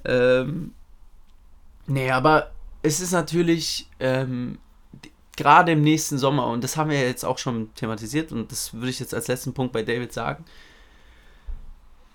Ähm, 0.04 0.72
nee, 1.86 2.10
aber 2.10 2.50
es 2.82 3.00
ist 3.00 3.12
natürlich 3.12 3.88
ähm, 4.00 4.58
gerade 5.36 5.72
im 5.72 5.82
nächsten 5.82 6.16
Sommer, 6.18 6.46
und 6.46 6.64
das 6.64 6.76
haben 6.76 6.88
wir 6.90 6.98
ja 7.00 7.06
jetzt 7.06 7.24
auch 7.24 7.38
schon 7.38 7.74
thematisiert, 7.74 8.32
und 8.32 8.50
das 8.50 8.72
würde 8.74 8.88
ich 8.88 9.00
jetzt 9.00 9.14
als 9.14 9.28
letzten 9.28 9.52
Punkt 9.52 9.72
bei 9.72 9.82
David 9.82 10.12
sagen. 10.12 10.44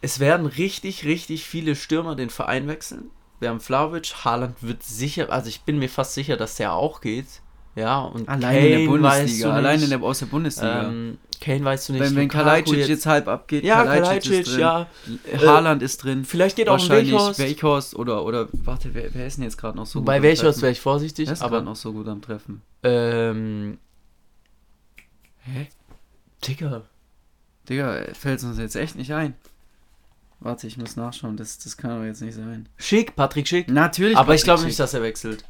Es 0.05 0.19
werden 0.19 0.45
richtig, 0.45 1.03
richtig 1.03 1.45
viele 1.45 1.75
Stürmer 1.75 2.15
den 2.15 2.29
Verein 2.29 2.67
wechseln. 2.67 3.09
Wir 3.39 3.49
haben 3.49 3.59
Vlaovic, 3.59 4.13
Haaland 4.23 4.61
wird 4.61 4.83
sicher, 4.83 5.31
also 5.31 5.49
ich 5.49 5.61
bin 5.61 5.79
mir 5.79 5.89
fast 5.89 6.13
sicher, 6.13 6.37
dass 6.37 6.57
der 6.57 6.73
auch 6.73 7.01
geht. 7.01 7.25
Ja, 7.73 8.01
und 8.01 8.29
Allein 8.29 8.55
in 8.55 8.69
der 8.69 8.85
Kane 8.85 9.01
weißt 9.01 9.19
Bundesliga, 9.19 9.47
du 9.47 9.53
allein 9.55 9.81
in 9.81 9.89
der, 9.89 10.03
aus 10.03 10.19
der 10.19 10.25
Bundesliga. 10.27 10.83
Ähm, 10.89 11.17
Kane 11.41 11.65
weißt 11.65 11.89
du 11.89 11.93
nicht. 11.93 12.01
wenn 12.03 12.15
wenn 12.15 12.27
Kalajdzic 12.29 12.87
jetzt, 12.87 13.07
halb 13.07 13.27
abgeht, 13.27 13.63
ja, 13.63 13.83
Kalajdzic 13.83 14.41
ist 14.41 14.51
drin, 14.51 14.59
ja. 14.59 14.87
Haaland 15.39 15.81
ist 15.81 16.03
drin. 16.03 16.23
Vielleicht 16.23 16.57
geht 16.57 16.69
auch 16.69 16.79
ein 16.79 17.07
Weghorst. 17.07 17.39
Weichhorst 17.39 17.95
oder, 17.95 18.23
oder, 18.25 18.47
warte, 18.63 18.93
wer, 18.93 19.11
wer 19.11 19.25
ist 19.25 19.37
denn 19.37 19.43
jetzt 19.45 19.57
gerade 19.57 19.75
noch 19.75 19.87
so 19.87 20.03
Bei 20.03 20.17
am 20.17 20.21
Welchhorst 20.21 20.59
Treffen? 20.59 20.61
wäre 20.61 20.71
ich 20.71 20.81
vorsichtig, 20.81 21.25
Wer 21.25 21.33
ist 21.33 21.41
aber 21.41 21.61
noch 21.61 21.75
so 21.75 21.91
gut 21.91 22.07
am 22.07 22.21
Treffen? 22.21 22.61
ähm, 22.83 23.79
Hä? 25.39 25.67
Digga. 26.47 26.83
Digga, 27.67 28.03
fällt 28.13 28.43
uns 28.43 28.59
jetzt 28.59 28.75
echt 28.75 28.95
nicht 28.97 29.11
ein. 29.11 29.33
Warte, 30.45 30.67
ich 30.67 30.77
muss 30.77 30.95
nachschauen, 30.95 31.37
das, 31.37 31.57
das 31.57 31.75
kann 31.75 31.89
doch 31.97 32.05
jetzt 32.05 32.21
nicht 32.21 32.35
sein. 32.35 32.69
Schick, 32.77 33.15
Patrick 33.15 33.47
Schick. 33.47 33.67
Natürlich. 33.67 34.15
aber 34.15 34.35
ich 34.35 34.41
Patrick 34.41 34.43
glaube 34.45 34.59
Schick. 34.59 34.67
nicht, 34.67 34.79
dass 34.79 34.93
er 34.93 35.01
wechselt. 35.01 35.43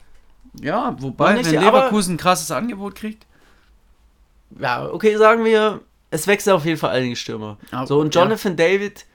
Ja, 0.62 0.96
wobei, 1.02 1.34
nicht, 1.34 1.52
wenn 1.52 1.58
aber- 1.58 1.66
Leverkusen 1.80 2.14
ein 2.14 2.18
krasses 2.18 2.50
Angebot 2.50 2.96
kriegt. 2.96 3.26
Ja, 4.58 4.88
okay, 4.90 5.18
sagen 5.18 5.44
wir, 5.44 5.82
es 6.12 6.28
wechselt 6.28 6.56
auf 6.56 6.64
jeden 6.64 6.78
Fall 6.78 6.92
einige 6.96 7.18
Stürmer. 7.18 7.58
Ah, 7.72 7.86
So, 7.86 8.00
und 8.00 8.16
ja. 8.16 8.24
Jonathan 8.24 8.56
David 8.56 9.06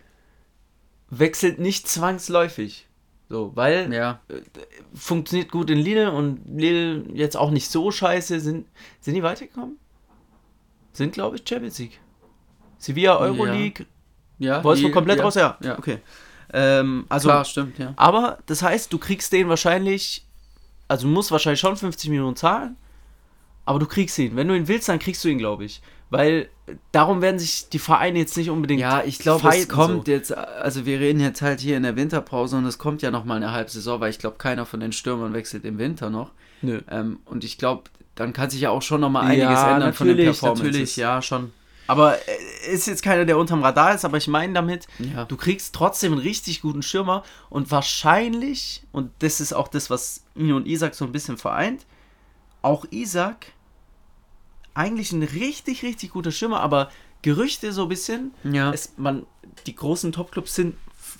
wechselt 1.08 1.58
nicht 1.58 1.88
zwangsläufig. 1.88 2.86
So, 3.30 3.52
weil 3.54 3.90
Ja. 3.90 4.20
funktioniert 4.92 5.50
gut 5.50 5.70
in 5.70 5.78
Lille 5.78 6.12
und 6.12 6.42
Lille 6.46 7.04
jetzt 7.14 7.38
auch 7.38 7.52
nicht 7.52 7.70
so 7.70 7.90
scheiße. 7.90 8.38
Sind, 8.40 8.66
sind 9.00 9.14
die 9.14 9.22
weitergekommen? 9.22 9.78
Sind, 10.92 11.14
glaube 11.14 11.36
ich, 11.36 11.48
Champions 11.48 11.78
League. 11.78 12.00
Sevilla 12.76 13.16
Euroleague. 13.18 13.84
Ja. 13.84 13.86
Wolfsburg 14.40 14.90
die- 14.90 14.94
komplett 14.94 15.18
ja. 15.18 15.24
raus, 15.24 15.35
ja. 15.35 15.57
Ja. 15.62 15.79
Okay. 15.79 15.98
Ähm, 16.53 17.05
also, 17.09 17.29
Klar, 17.29 17.44
stimmt, 17.44 17.79
ja. 17.79 17.92
aber 17.96 18.38
das 18.46 18.62
heißt, 18.62 18.92
du 18.92 18.98
kriegst 18.98 19.33
den 19.33 19.48
wahrscheinlich, 19.48 20.24
also 20.88 21.07
du 21.07 21.12
musst 21.12 21.31
wahrscheinlich 21.31 21.61
schon 21.61 21.76
50 21.76 22.11
Millionen 22.11 22.35
zahlen, 22.35 22.76
aber 23.64 23.79
du 23.79 23.87
kriegst 23.87 24.18
ihn. 24.18 24.35
Wenn 24.35 24.48
du 24.48 24.57
ihn 24.57 24.66
willst, 24.66 24.88
dann 24.88 24.98
kriegst 24.98 25.22
du 25.22 25.29
ihn, 25.29 25.38
glaube 25.38 25.64
ich. 25.64 25.81
Weil 26.11 26.48
äh, 26.66 26.74
darum 26.90 27.22
werden 27.22 27.38
sich 27.38 27.68
die 27.68 27.79
Vereine 27.79 28.18
jetzt 28.18 28.37
nicht 28.37 28.50
unbedingt. 28.50 28.81
Ja, 28.81 29.05
ich 29.05 29.20
glaube, 29.20 29.48
es 29.48 29.68
kommt 29.68 30.07
so. 30.07 30.12
jetzt, 30.12 30.37
also 30.37 30.85
wir 30.85 30.98
reden 30.98 31.20
jetzt 31.20 31.40
halt 31.40 31.61
hier 31.61 31.76
in 31.76 31.85
der 31.85 31.94
Winterpause 31.94 32.57
und 32.57 32.66
es 32.66 32.79
kommt 32.79 33.00
ja 33.03 33.12
nochmal 33.12 33.37
eine 33.37 33.53
halbe 33.53 33.70
Saison, 33.70 34.00
weil 34.00 34.11
ich 34.11 34.18
glaube, 34.18 34.37
keiner 34.38 34.66
von 34.66 34.81
den 34.81 34.90
Stürmern 34.92 35.33
wechselt 35.33 35.64
im 35.64 35.79
Winter 35.79 36.11
noch. 36.11 36.33
Nö. 36.62 36.81
Ähm, 36.90 37.20
und 37.26 37.44
ich 37.44 37.59
glaube, 37.59 37.85
dann 38.16 38.33
kann 38.33 38.50
sich 38.50 38.61
ja 38.61 38.70
auch 38.70 38.83
schon 38.83 39.00
nochmal 39.00 39.26
einiges 39.26 39.44
ja, 39.44 39.74
ändern 39.74 39.92
von 39.92 40.09
den 40.09 40.16
natürlich, 40.16 40.40
Performances. 40.40 40.66
natürlich, 40.66 40.96
ja, 40.96 41.22
schon. 41.22 41.53
Aber 41.90 42.18
äh, 42.29 42.72
ist 42.72 42.87
jetzt 42.87 43.03
keiner, 43.03 43.24
der 43.24 43.37
unterm 43.37 43.64
Radar 43.64 43.96
ist, 43.96 44.05
aber 44.05 44.16
ich 44.16 44.29
meine 44.29 44.53
damit, 44.53 44.87
ja. 45.00 45.24
du 45.24 45.37
kriegst 45.37 45.74
trotzdem 45.74 46.12
einen 46.12 46.20
richtig 46.20 46.61
guten 46.62 46.83
Schirmer 46.83 47.24
und 47.48 47.72
wahrscheinlich, 47.72 48.85
und 48.92 49.11
das 49.18 49.40
ist 49.40 49.53
auch 49.53 49.66
das, 49.66 49.90
was 49.90 50.22
ihn 50.37 50.53
und 50.53 50.68
Isaac 50.68 50.94
so 50.94 51.05
ein 51.05 51.11
bisschen 51.11 51.37
vereint, 51.37 51.87
auch 52.62 52.85
Isaac 52.92 53.46
eigentlich 54.72 55.11
ein 55.11 55.24
richtig, 55.24 55.83
richtig 55.83 56.12
guter 56.12 56.31
Schirmer, 56.31 56.61
aber 56.61 56.92
Gerüchte 57.22 57.72
so 57.72 57.83
ein 57.83 57.88
bisschen, 57.88 58.35
ja. 58.44 58.72
es, 58.72 58.92
man, 58.96 59.26
die 59.66 59.74
großen 59.74 60.12
Topclubs 60.12 60.55
sind 60.55 60.76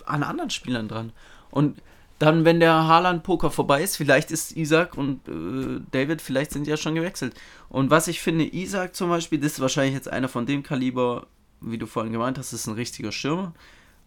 an 0.07 0.23
anderen 0.23 0.51
Spielern 0.51 0.87
dran. 0.87 1.13
Und 1.51 1.83
dann, 2.21 2.45
wenn 2.45 2.61
der 2.61 2.87
Haaland-Poker 2.87 3.51
vorbei 3.51 3.83
ist, 3.83 3.97
vielleicht 3.97 4.31
ist 4.31 4.55
Isaac 4.55 4.97
und 4.97 5.27
äh, 5.27 5.81
David, 5.91 6.21
vielleicht 6.21 6.53
sind 6.53 6.67
die 6.67 6.71
ja 6.71 6.77
schon 6.77 6.95
gewechselt. 6.95 7.35
Und 7.71 7.89
was 7.89 8.09
ich 8.09 8.21
finde, 8.21 8.45
Isaac 8.45 8.95
zum 8.95 9.09
Beispiel, 9.09 9.41
das 9.41 9.53
ist 9.53 9.61
wahrscheinlich 9.61 9.95
jetzt 9.95 10.13
einer 10.13 10.29
von 10.29 10.45
dem 10.45 10.63
Kaliber, 10.63 11.27
wie 11.63 11.79
du 11.79 11.87
vorhin 11.87 12.13
gemeint 12.13 12.37
hast, 12.37 12.53
ist 12.53 12.67
ein 12.67 12.75
richtiger 12.75 13.11
Schirmer. 13.11 13.55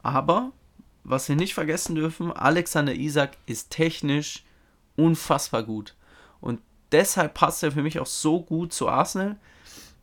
Aber, 0.04 0.52
was 1.04 1.28
wir 1.28 1.36
nicht 1.36 1.56
vergessen 1.56 1.96
dürfen, 1.96 2.32
Alexander 2.32 2.94
Isaac 2.94 3.32
ist 3.48 3.72
technisch 3.72 4.44
unfassbar 4.96 5.64
gut. 5.64 5.96
Und 6.40 6.62
deshalb 6.92 7.34
passt 7.34 7.64
er 7.64 7.72
für 7.72 7.82
mich 7.82 8.00
auch 8.00 8.06
so 8.06 8.44
gut 8.44 8.74
zu 8.74 8.90
Arsenal. 8.90 9.38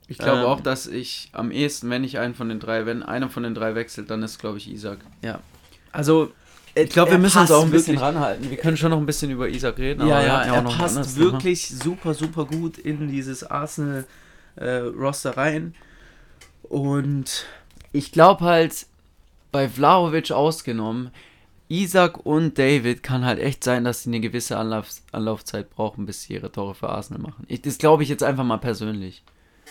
Ich 0.09 0.19
glaube 0.19 0.41
ähm, 0.41 0.47
auch, 0.47 0.61
dass 0.61 0.89
ich 0.89 1.31
am 1.31 1.53
ehesten, 1.53 1.89
wenn 1.91 2.03
ich 2.03 2.19
einen 2.19 2.35
von 2.35 2.49
den 2.49 2.59
drei, 2.59 2.87
wenn 2.87 3.05
einer 3.05 3.29
von 3.29 3.45
den 3.45 3.55
drei 3.55 3.77
wechselt, 3.77 4.11
dann 4.11 4.25
ist, 4.25 4.41
glaube 4.41 4.59
ich, 4.59 4.69
Isaac. 4.69 4.99
Ja. 5.23 5.39
Also, 5.93 6.33
ich 6.75 6.91
glaube, 6.91 7.13
wir 7.13 7.19
müssen 7.19 7.41
uns 7.41 7.51
auch 7.51 7.65
ein 7.65 7.71
bisschen 7.71 7.99
ranhalten. 7.99 8.51
Wir 8.51 8.57
können 8.57 8.77
schon 8.77 8.91
noch 8.91 8.99
ein 8.99 9.07
bisschen 9.07 9.31
über 9.31 9.49
Isaac 9.49 9.79
reden. 9.79 10.07
Ja, 10.07 10.23
ja, 10.23 10.43
er, 10.43 10.55
er 10.55 10.63
passt 10.63 11.17
wirklich 11.17 11.69
Thema. 11.69 11.83
super, 11.83 12.15
super 12.15 12.45
gut 12.45 12.79
in 12.79 13.09
dieses 13.09 13.45
Arsenal-Roster 13.45 15.31
äh, 15.31 15.35
rein. 15.35 15.75
Und 16.63 17.47
ich 17.93 18.13
glaube 18.13 18.45
halt, 18.45 18.87
bei 19.53 19.69
Vlaovic 19.69 20.31
ausgenommen, 20.31 21.11
Isaac 21.69 22.25
und 22.27 22.59
David 22.59 23.03
kann 23.03 23.25
halt 23.25 23.39
echt 23.39 23.63
sein, 23.63 23.85
dass 23.85 24.03
sie 24.03 24.11
eine 24.11 24.21
gewisse 24.21 24.57
Anlauf, 24.57 24.89
Anlaufzeit 25.13 25.71
brauchen, 25.71 26.05
bis 26.05 26.23
sie 26.23 26.35
ihre 26.35 26.51
Tore 26.51 26.75
für 26.75 26.89
Arsenal 26.89 27.23
machen. 27.23 27.45
Ich, 27.49 27.63
das 27.63 27.79
glaube 27.79 28.03
ich 28.03 28.09
jetzt 28.09 28.23
einfach 28.25 28.45
mal 28.45 28.59
persönlich. 28.59 29.23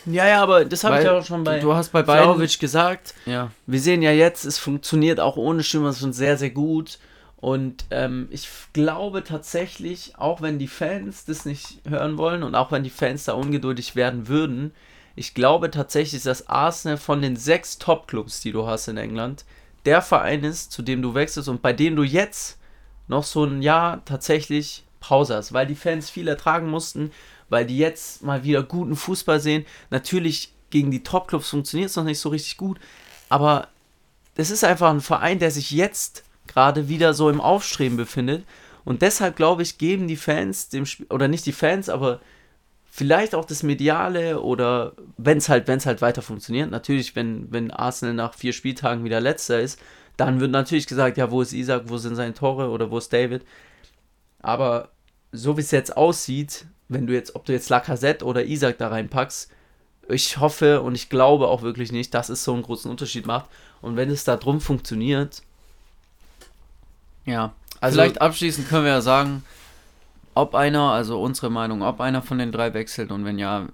Ja, 0.05 0.27
ja, 0.27 0.41
aber 0.41 0.65
das 0.65 0.83
habe 0.83 0.99
ich 0.99 1.05
ja 1.05 1.17
auch 1.17 1.25
schon 1.25 1.43
bei, 1.43 1.59
du 1.59 1.73
hast 1.73 1.91
bei 1.91 2.03
beiden 2.03 2.47
gesagt. 2.59 3.13
Ja. 3.25 3.51
Wir 3.65 3.79
sehen 3.79 4.01
ja 4.01 4.11
jetzt, 4.11 4.45
es 4.45 4.57
funktioniert 4.57 5.19
auch 5.19 5.37
ohne 5.37 5.63
Stürmer 5.63 5.93
schon 5.93 6.13
sehr, 6.13 6.37
sehr 6.37 6.49
gut. 6.49 6.99
Und 7.37 7.85
ähm, 7.91 8.27
ich 8.31 8.49
glaube 8.73 9.23
tatsächlich, 9.23 10.13
auch 10.17 10.41
wenn 10.41 10.59
die 10.59 10.67
Fans 10.67 11.23
das 11.23 11.45
nicht 11.45 11.79
hören 11.87 12.17
wollen 12.17 12.43
und 12.43 12.53
auch 12.53 12.71
wenn 12.71 12.83
die 12.83 12.89
Fans 12.89 13.23
da 13.23 13.33
ungeduldig 13.33 13.95
werden 13.95 14.27
würden, 14.27 14.73
ich 15.15 15.33
glaube 15.33 15.71
tatsächlich, 15.71 16.23
dass 16.23 16.47
Arsenal 16.49 16.97
von 16.97 17.21
den 17.21 17.35
sechs 17.35 17.77
Top-Clubs, 17.77 18.41
die 18.41 18.51
du 18.51 18.67
hast 18.67 18.87
in 18.87 18.97
England, 18.97 19.45
der 19.85 20.01
Verein 20.01 20.43
ist, 20.43 20.71
zu 20.71 20.81
dem 20.81 21.01
du 21.01 21.13
wechselst 21.13 21.49
und 21.49 21.61
bei 21.61 21.73
dem 21.73 21.95
du 21.95 22.03
jetzt 22.03 22.57
noch 23.07 23.23
so 23.23 23.45
ein 23.45 23.61
Jahr 23.61 24.03
tatsächlich 24.05 24.83
Pause 24.99 25.35
hast, 25.35 25.53
weil 25.53 25.65
die 25.65 25.75
Fans 25.75 26.09
viel 26.09 26.27
ertragen 26.27 26.69
mussten, 26.69 27.11
weil 27.49 27.65
die 27.65 27.77
jetzt 27.77 28.23
mal 28.23 28.43
wieder 28.43 28.63
guten 28.63 28.95
Fußball 28.95 29.39
sehen. 29.39 29.65
Natürlich 29.89 30.53
gegen 30.69 30.91
die 30.91 31.03
Top-Clubs 31.03 31.49
funktioniert 31.49 31.89
es 31.89 31.95
noch 31.95 32.03
nicht 32.03 32.19
so 32.19 32.29
richtig 32.29 32.57
gut, 32.57 32.79
aber 33.27 33.67
das 34.35 34.51
ist 34.51 34.63
einfach 34.63 34.89
ein 34.89 35.01
Verein, 35.01 35.39
der 35.39 35.51
sich 35.51 35.71
jetzt 35.71 36.23
gerade 36.47 36.87
wieder 36.87 37.13
so 37.13 37.29
im 37.29 37.41
Aufstreben 37.41 37.97
befindet. 37.97 38.45
Und 38.85 39.01
deshalb 39.01 39.35
glaube 39.35 39.61
ich, 39.61 39.77
geben 39.77 40.07
die 40.07 40.15
Fans 40.15 40.69
dem 40.69 40.85
Spiel, 40.85 41.07
oder 41.09 41.27
nicht 41.27 41.45
die 41.45 41.51
Fans, 41.51 41.89
aber 41.89 42.21
vielleicht 42.89 43.35
auch 43.35 43.45
das 43.45 43.63
Mediale 43.63 44.41
oder 44.41 44.93
wenn 45.17 45.37
es 45.37 45.49
halt, 45.49 45.69
es 45.69 45.85
halt 45.85 46.01
weiter 46.01 46.21
funktioniert. 46.21 46.71
Natürlich, 46.71 47.15
wenn, 47.15 47.51
wenn 47.51 47.71
Arsenal 47.71 48.15
nach 48.15 48.33
vier 48.33 48.53
Spieltagen 48.53 49.03
wieder 49.03 49.21
letzter 49.21 49.61
ist, 49.61 49.79
dann 50.17 50.39
wird 50.39 50.51
natürlich 50.51 50.87
gesagt, 50.87 51.17
ja, 51.17 51.31
wo 51.31 51.41
ist 51.41 51.53
Isaac, 51.53 51.83
wo 51.85 51.97
sind 51.97 52.15
seine 52.15 52.33
Tore 52.33 52.69
oder 52.69 52.91
wo 52.91 52.97
ist 52.97 53.13
David. 53.13 53.45
Aber 54.41 54.89
so 55.31 55.55
wie 55.55 55.61
es 55.61 55.71
jetzt 55.71 55.95
aussieht, 55.95 56.65
wenn 56.89 57.07
du 57.07 57.13
jetzt, 57.13 57.35
ob 57.35 57.45
du 57.45 57.53
jetzt 57.53 57.69
Lacazette 57.69 58.25
oder 58.25 58.43
Isaac 58.43 58.77
da 58.79 58.89
reinpackst, 58.89 59.49
ich 60.09 60.39
hoffe 60.39 60.81
und 60.81 60.95
ich 60.95 61.09
glaube 61.09 61.47
auch 61.47 61.61
wirklich 61.61 61.91
nicht, 61.91 62.13
dass 62.13 62.29
es 62.29 62.43
so 62.43 62.53
einen 62.53 62.63
großen 62.63 62.89
Unterschied 62.89 63.25
macht. 63.27 63.45
Und 63.81 63.95
wenn 63.95 64.09
es 64.09 64.23
da 64.23 64.35
drum 64.35 64.59
funktioniert, 64.59 65.43
ja, 67.25 67.53
also 67.79 67.95
vielleicht 67.95 68.19
abschließend 68.19 68.67
können 68.67 68.85
wir 68.85 68.91
ja 68.91 69.01
sagen, 69.01 69.43
ob 70.33 70.55
einer, 70.55 70.91
also 70.91 71.21
unsere 71.21 71.49
Meinung, 71.49 71.81
ob 71.81 72.01
einer 72.01 72.21
von 72.21 72.37
den 72.37 72.51
drei 72.51 72.73
wechselt 72.73 73.11
und 73.11 73.25
wenn 73.25 73.37
ja, 73.37 73.67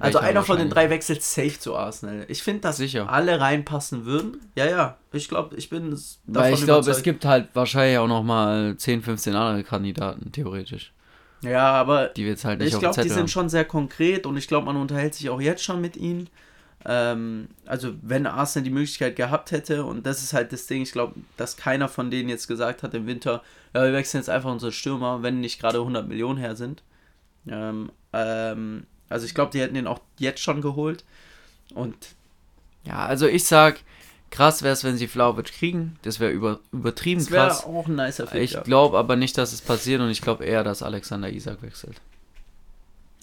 Also 0.00 0.18
einer 0.18 0.42
von 0.42 0.58
den 0.58 0.68
drei 0.68 0.90
wechselt 0.90 1.22
safe 1.22 1.58
zu 1.58 1.76
Arsenal. 1.76 2.24
Ich 2.28 2.42
finde, 2.42 2.60
dass 2.60 2.76
Sicher. 2.76 3.10
alle 3.10 3.40
reinpassen 3.40 4.04
würden. 4.04 4.38
Ja, 4.54 4.66
ja, 4.66 4.96
ich 5.12 5.28
glaube, 5.28 5.56
ich 5.56 5.70
bin 5.70 5.98
Weil 6.26 6.54
ich 6.54 6.64
glaube, 6.64 6.90
es 6.90 7.02
gibt 7.02 7.24
halt 7.24 7.48
wahrscheinlich 7.54 7.98
auch 7.98 8.08
noch 8.08 8.22
mal 8.22 8.76
10, 8.76 9.02
15 9.02 9.34
andere 9.34 9.64
Kandidaten, 9.64 10.30
theoretisch. 10.30 10.92
Ja, 11.42 11.72
aber 11.72 12.08
die 12.08 12.26
wird's 12.26 12.44
halt 12.44 12.60
nicht 12.60 12.74
ich 12.74 12.78
glaube, 12.78 13.02
die 13.02 13.08
sind 13.08 13.30
schon 13.30 13.48
sehr 13.48 13.64
konkret 13.64 14.26
und 14.26 14.36
ich 14.36 14.46
glaube, 14.46 14.66
man 14.66 14.76
unterhält 14.76 15.14
sich 15.14 15.30
auch 15.30 15.40
jetzt 15.40 15.64
schon 15.64 15.80
mit 15.80 15.96
ihnen. 15.96 16.28
Ähm, 16.84 17.48
also 17.66 17.94
wenn 18.02 18.26
Arsenal 18.26 18.64
die 18.64 18.70
Möglichkeit 18.70 19.16
gehabt 19.16 19.50
hätte 19.50 19.84
und 19.84 20.06
das 20.06 20.22
ist 20.22 20.32
halt 20.32 20.52
das 20.52 20.66
Ding, 20.66 20.82
ich 20.82 20.92
glaube, 20.92 21.14
dass 21.36 21.56
keiner 21.56 21.88
von 21.88 22.10
denen 22.10 22.28
jetzt 22.28 22.46
gesagt 22.46 22.82
hat 22.82 22.94
im 22.94 23.06
Winter, 23.06 23.42
ja, 23.74 23.82
wir 23.84 23.92
wechseln 23.92 24.20
jetzt 24.20 24.30
einfach 24.30 24.50
unsere 24.50 24.72
Stürmer, 24.72 25.22
wenn 25.22 25.40
nicht 25.40 25.60
gerade 25.60 25.78
100 25.78 26.08
Millionen 26.08 26.38
her 26.38 26.56
sind. 26.56 26.82
Ähm, 27.46 27.90
ähm, 28.12 28.86
also 29.08 29.26
ich 29.26 29.34
glaube, 29.34 29.52
die 29.52 29.60
hätten 29.60 29.74
den 29.74 29.86
auch 29.86 30.00
jetzt 30.18 30.40
schon 30.40 30.62
geholt 30.62 31.04
und 31.74 31.96
ja, 32.84 33.04
also 33.04 33.26
ich 33.26 33.44
sag, 33.44 33.80
Krass 34.30 34.62
wäre 34.62 34.72
es, 34.72 34.84
wenn 34.84 34.96
sie 34.96 35.08
Flauwitsch 35.08 35.52
kriegen. 35.52 35.98
Das 36.02 36.20
wäre 36.20 36.30
über, 36.30 36.60
übertrieben 36.72 37.20
das 37.20 37.30
wär 37.30 37.46
krass. 37.46 37.64
auch 37.64 37.86
ein 37.88 37.96
nicer 37.96 38.26
Fit, 38.26 38.40
Ich 38.40 38.62
glaube 38.62 38.96
aber 38.96 39.16
nicht, 39.16 39.36
dass 39.36 39.52
es 39.52 39.60
passiert 39.60 40.00
und 40.00 40.10
ich 40.10 40.22
glaube 40.22 40.44
eher, 40.44 40.62
dass 40.62 40.82
Alexander 40.82 41.30
Isaac 41.30 41.62
wechselt. 41.62 42.00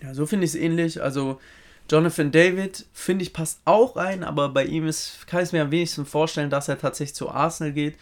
Ja, 0.01 0.13
so 0.13 0.25
finde 0.25 0.45
ich 0.45 0.51
es 0.51 0.55
ähnlich. 0.55 1.01
Also 1.01 1.39
Jonathan 1.89 2.31
David, 2.31 2.85
finde 2.91 3.23
ich, 3.23 3.31
passt 3.31 3.61
auch 3.63 3.95
rein, 3.95 4.23
aber 4.23 4.49
bei 4.49 4.65
ihm 4.65 4.87
ist, 4.87 5.25
kann 5.27 5.39
ich 5.39 5.47
es 5.47 5.51
mir 5.53 5.61
am 5.61 5.71
wenigsten 5.71 6.05
vorstellen, 6.05 6.49
dass 6.49 6.67
er 6.67 6.77
tatsächlich 6.77 7.15
zu 7.15 7.29
Arsenal 7.29 7.71
geht. 7.71 7.95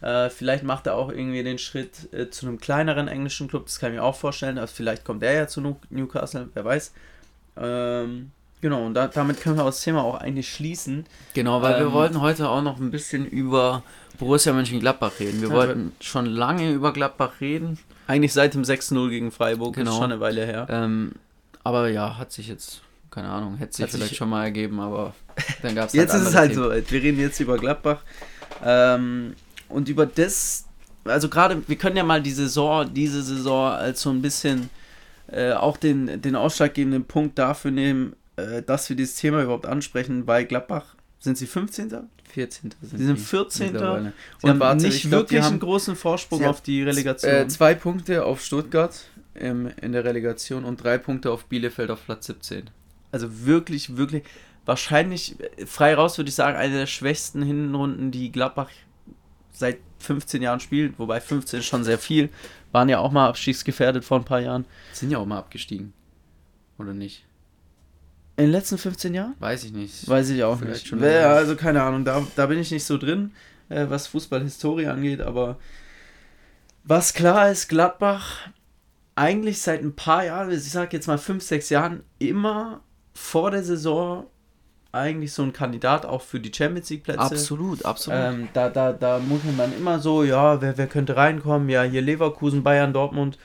Äh, 0.00 0.30
vielleicht 0.30 0.62
macht 0.64 0.86
er 0.86 0.94
auch 0.94 1.10
irgendwie 1.10 1.42
den 1.42 1.58
Schritt 1.58 2.12
äh, 2.12 2.30
zu 2.30 2.46
einem 2.46 2.58
kleineren 2.58 3.08
englischen 3.08 3.48
Club, 3.48 3.66
das 3.66 3.78
kann 3.78 3.90
ich 3.90 3.96
mir 3.98 4.04
auch 4.04 4.16
vorstellen. 4.16 4.58
Also 4.58 4.74
vielleicht 4.74 5.04
kommt 5.04 5.22
er 5.24 5.32
ja 5.32 5.46
zu 5.48 5.60
Newcastle, 5.90 6.48
wer 6.54 6.64
weiß. 6.64 6.92
Ähm, 7.56 8.30
Genau, 8.62 8.86
und 8.86 8.94
da, 8.94 9.08
damit 9.08 9.40
können 9.40 9.56
wir 9.56 9.64
das 9.64 9.82
Thema 9.82 10.04
auch 10.04 10.14
eigentlich 10.14 10.48
schließen. 10.48 11.04
Genau, 11.34 11.62
weil 11.62 11.74
ähm, 11.74 11.80
wir 11.80 11.92
wollten 11.92 12.20
heute 12.20 12.48
auch 12.48 12.62
noch 12.62 12.78
ein 12.78 12.92
bisschen 12.92 13.26
über 13.26 13.82
Borussia 14.18 14.52
Mönchengladbach 14.52 15.18
reden. 15.18 15.42
Wir 15.42 15.50
wollten 15.50 15.92
schon 16.00 16.26
lange 16.26 16.70
über 16.70 16.92
Gladbach 16.92 17.40
reden. 17.40 17.76
Eigentlich 18.06 18.32
seit 18.32 18.54
dem 18.54 18.62
6-0 18.62 19.10
gegen 19.10 19.32
Freiburg, 19.32 19.74
genau. 19.74 19.90
ist 19.90 19.96
schon 19.96 20.12
eine 20.12 20.20
Weile 20.20 20.46
her. 20.46 20.68
Ähm, 20.70 21.12
aber 21.64 21.88
ja, 21.88 22.16
hat 22.18 22.30
sich 22.30 22.46
jetzt, 22.46 22.82
keine 23.10 23.30
Ahnung, 23.30 23.56
hätte 23.56 23.74
sich 23.74 23.82
hat 23.82 23.90
vielleicht 23.90 24.10
sich 24.10 24.18
schon 24.18 24.28
mal 24.28 24.44
ergeben, 24.44 24.78
aber 24.78 25.12
dann 25.62 25.74
gab 25.74 25.88
es 25.88 25.92
Jetzt 25.94 26.12
halt 26.12 26.22
ist 26.22 26.28
es 26.28 26.34
halt 26.36 26.52
Themen. 26.52 26.62
so, 26.62 26.70
wir 26.70 27.02
reden 27.02 27.18
jetzt 27.18 27.40
über 27.40 27.58
Gladbach. 27.58 28.02
Ähm, 28.64 29.34
und 29.68 29.88
über 29.88 30.06
das, 30.06 30.66
also 31.04 31.28
gerade, 31.28 31.60
wir 31.66 31.76
können 31.76 31.96
ja 31.96 32.04
mal 32.04 32.22
die 32.22 32.30
Saison, 32.30 32.94
diese 32.94 33.24
Saison 33.24 33.72
als 33.72 34.02
so 34.02 34.10
ein 34.10 34.22
bisschen 34.22 34.70
äh, 35.26 35.52
auch 35.52 35.76
den, 35.76 36.22
den 36.22 36.36
ausschlaggebenden 36.36 37.06
Punkt 37.06 37.40
dafür 37.40 37.72
nehmen, 37.72 38.14
äh, 38.36 38.62
dass 38.62 38.88
wir 38.88 38.96
dieses 38.96 39.16
Thema 39.16 39.42
überhaupt 39.42 39.66
ansprechen. 39.66 40.24
Bei 40.24 40.44
Gladbach 40.44 40.96
sind 41.18 41.38
sie 41.38 41.46
15. 41.46 41.90
14. 42.32 42.74
Sind 42.80 42.98
sie 42.98 43.04
sind 43.04 43.18
14. 43.18 43.68
Sie 43.68 43.76
und 44.42 44.60
haben 44.60 44.76
nicht 44.78 45.02
glaub, 45.02 45.12
wirklich 45.12 45.42
einen 45.42 45.60
großen 45.60 45.96
Vorsprung 45.96 46.44
auf 46.44 46.60
die 46.60 46.82
Relegation. 46.82 47.32
Äh, 47.32 47.48
zwei 47.48 47.74
Punkte 47.74 48.24
auf 48.24 48.42
Stuttgart 48.42 48.94
im, 49.34 49.70
in 49.80 49.92
der 49.92 50.04
Relegation 50.04 50.64
und 50.64 50.82
drei 50.82 50.98
Punkte 50.98 51.30
auf 51.30 51.44
Bielefeld 51.44 51.90
auf 51.90 52.04
Platz 52.04 52.26
17. 52.26 52.70
Also 53.12 53.44
wirklich, 53.44 53.96
wirklich, 53.96 54.24
wahrscheinlich, 54.64 55.36
frei 55.66 55.94
raus 55.94 56.18
würde 56.18 56.30
ich 56.30 56.34
sagen, 56.34 56.56
eine 56.56 56.74
der 56.74 56.86
schwächsten 56.86 57.42
Hinrunden, 57.42 58.10
die 58.10 58.32
Gladbach 58.32 58.70
seit 59.52 59.78
15 59.98 60.42
Jahren 60.42 60.60
spielt. 60.60 60.98
Wobei 60.98 61.20
15 61.20 61.60
ist 61.60 61.66
schon 61.66 61.84
sehr 61.84 61.98
viel. 61.98 62.30
Waren 62.72 62.88
ja 62.88 62.98
auch 62.98 63.12
mal 63.12 63.28
abstiegsgefährdet 63.28 64.04
vor 64.04 64.18
ein 64.18 64.24
paar 64.24 64.40
Jahren. 64.40 64.64
Sind 64.92 65.10
ja 65.10 65.18
auch 65.18 65.26
mal 65.26 65.38
abgestiegen. 65.38 65.92
Oder 66.78 66.94
nicht? 66.94 67.24
In 68.36 68.44
den 68.44 68.52
letzten 68.52 68.78
15 68.78 69.14
Jahren? 69.14 69.34
Weiß 69.38 69.64
ich 69.64 69.72
nicht. 69.72 70.08
Weiß 70.08 70.30
ich 70.30 70.42
auch 70.42 70.58
Vielleicht 70.58 70.84
nicht. 70.84 70.88
Schon 70.88 71.02
ja, 71.02 71.32
also 71.32 71.54
keine 71.54 71.82
Ahnung, 71.82 72.04
da, 72.04 72.26
da 72.34 72.46
bin 72.46 72.58
ich 72.58 72.70
nicht 72.70 72.84
so 72.84 72.96
drin, 72.96 73.32
äh, 73.68 73.86
was 73.88 74.06
Fußballhistorie 74.06 74.86
angeht, 74.86 75.20
aber 75.20 75.58
was 76.84 77.14
klar 77.14 77.50
ist, 77.50 77.68
Gladbach 77.68 78.48
eigentlich 79.14 79.60
seit 79.60 79.82
ein 79.82 79.94
paar 79.94 80.24
Jahren, 80.24 80.50
ich 80.50 80.70
sag 80.70 80.92
jetzt 80.92 81.06
mal 81.06 81.18
5, 81.18 81.42
6 81.42 81.70
Jahren, 81.70 82.02
immer 82.18 82.80
vor 83.14 83.50
der 83.50 83.62
Saison 83.62 84.26
eigentlich 84.92 85.32
so 85.32 85.42
ein 85.42 85.52
Kandidat 85.52 86.04
auch 86.04 86.22
für 86.22 86.38
die 86.38 86.52
Champions 86.54 86.90
League 86.90 87.04
Plätze. 87.04 87.20
Absolut, 87.20 87.84
absolut. 87.84 88.18
Ähm, 88.20 88.48
da, 88.52 88.68
da, 88.68 88.92
da 88.92 89.18
munkelt 89.18 89.56
man 89.56 89.74
immer 89.76 89.98
so, 89.98 90.22
ja, 90.22 90.60
wer, 90.60 90.76
wer 90.76 90.86
könnte 90.86 91.16
reinkommen? 91.16 91.68
Ja, 91.70 91.82
hier 91.82 92.02
Leverkusen, 92.02 92.62
Bayern, 92.62 92.92
Dortmund. 92.92 93.38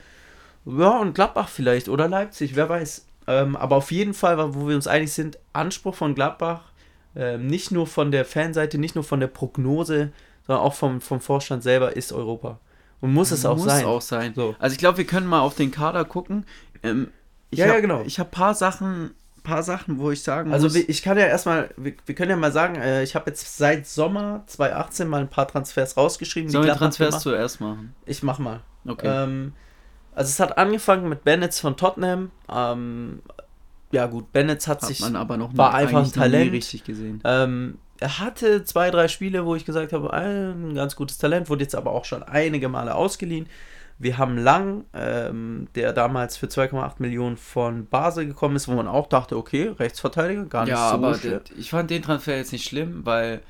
Ja, 0.66 0.98
und 0.98 1.14
Gladbach 1.14 1.48
vielleicht 1.48 1.88
oder 1.88 2.08
Leipzig, 2.08 2.54
wer 2.54 2.68
weiß. 2.68 3.06
Ähm, 3.28 3.54
aber 3.56 3.76
auf 3.76 3.92
jeden 3.92 4.14
Fall, 4.14 4.54
wo 4.54 4.66
wir 4.68 4.74
uns 4.74 4.86
einig 4.86 5.12
sind, 5.12 5.38
Anspruch 5.52 5.94
von 5.94 6.14
Gladbach 6.14 6.62
ähm, 7.14 7.46
nicht 7.46 7.70
nur 7.70 7.86
von 7.86 8.10
der 8.10 8.24
Fanseite, 8.24 8.78
nicht 8.78 8.94
nur 8.94 9.04
von 9.04 9.20
der 9.20 9.26
Prognose, 9.28 10.12
sondern 10.46 10.64
auch 10.64 10.74
vom, 10.74 11.00
vom 11.00 11.20
Vorstand 11.20 11.62
selber 11.62 11.96
ist 11.96 12.12
Europa. 12.12 12.58
Und 13.00 13.12
muss 13.12 13.30
es 13.30 13.44
auch 13.46 13.56
Muss 13.56 13.66
sein. 13.66 13.84
auch 13.84 14.00
sein. 14.00 14.32
So. 14.34 14.56
Also 14.58 14.72
ich 14.74 14.78
glaube, 14.78 14.98
wir 14.98 15.04
können 15.06 15.26
mal 15.26 15.40
auf 15.40 15.54
den 15.54 15.70
Kader 15.70 16.04
gucken. 16.04 16.44
Ähm, 16.82 17.08
Ja, 17.52 17.66
hab, 17.66 17.74
ja, 17.74 17.80
genau. 17.80 18.02
Ich 18.06 18.18
habe 18.18 18.28
paar 18.30 18.54
Sachen, 18.54 19.12
paar 19.44 19.62
Sachen, 19.62 19.98
wo 19.98 20.10
ich 20.10 20.22
sagen 20.22 20.52
Also 20.52 20.66
muss. 20.66 20.74
wir- 20.74 20.88
ich 20.88 21.02
kann 21.02 21.16
ja 21.18 21.26
erstmal, 21.26 21.70
wir, 21.76 21.94
wir 22.06 22.14
können 22.14 22.30
ja 22.30 22.36
mal 22.36 22.52
sagen, 22.52 22.76
äh, 22.76 23.02
ich 23.02 23.14
habe 23.14 23.30
jetzt 23.30 23.56
seit 23.56 23.86
Sommer 23.86 24.42
2018 24.46 25.06
mal 25.08 25.20
ein 25.20 25.28
paar 25.28 25.46
Transfers 25.48 25.96
rausgeschrieben. 25.96 26.50
Sollen 26.50 26.66
wir 26.66 26.74
Transfers 26.74 27.20
zuerst 27.20 27.60
machen? 27.60 27.94
Ich 28.06 28.22
mach 28.22 28.38
mal. 28.38 28.60
Okay. 28.86 29.06
Ähm, 29.24 29.52
also 30.18 30.28
es 30.28 30.40
hat 30.40 30.58
angefangen 30.58 31.08
mit 31.08 31.24
Bennett 31.24 31.54
von 31.54 31.76
Tottenham. 31.76 32.30
Ähm, 32.52 33.20
ja 33.90 34.06
gut, 34.06 34.32
Bennett 34.32 34.66
hat, 34.68 34.82
Hat 34.82 34.88
sich 34.88 35.00
man 35.00 35.16
aber 35.16 35.36
noch 35.36 35.56
war 35.56 35.72
einfach 35.74 36.04
ein 36.04 36.12
Talent. 36.12 36.52
richtig 36.52 36.84
gesehen. 36.84 37.20
Ähm, 37.24 37.78
er 38.00 38.18
hatte 38.18 38.62
zwei, 38.64 38.90
drei 38.90 39.08
Spiele, 39.08 39.46
wo 39.46 39.54
ich 39.56 39.64
gesagt 39.64 39.92
habe, 39.92 40.12
ein 40.12 40.74
ganz 40.74 40.94
gutes 40.94 41.18
Talent, 41.18 41.48
wurde 41.48 41.62
jetzt 41.64 41.74
aber 41.74 41.92
auch 41.92 42.04
schon 42.04 42.22
einige 42.22 42.68
Male 42.68 42.94
ausgeliehen. 42.94 43.48
Wir 44.00 44.18
haben 44.18 44.36
Lang, 44.38 44.84
ähm, 44.94 45.66
der 45.74 45.92
damals 45.92 46.36
für 46.36 46.46
2,8 46.46 46.96
Millionen 46.98 47.36
von 47.36 47.86
Basel 47.86 48.26
gekommen 48.26 48.54
ist, 48.54 48.68
wo 48.68 48.72
man 48.74 48.86
auch 48.86 49.08
dachte, 49.08 49.36
okay, 49.36 49.68
Rechtsverteidiger, 49.76 50.44
gar 50.44 50.64
nicht 50.64 50.70
Ja, 50.70 50.90
so 50.90 50.94
aber 50.94 51.14
schlimm. 51.14 51.40
ich 51.56 51.70
fand 51.70 51.90
den 51.90 52.02
Transfer 52.02 52.36
jetzt 52.36 52.52
nicht 52.52 52.64
schlimm, 52.68 53.04
weil 53.04 53.40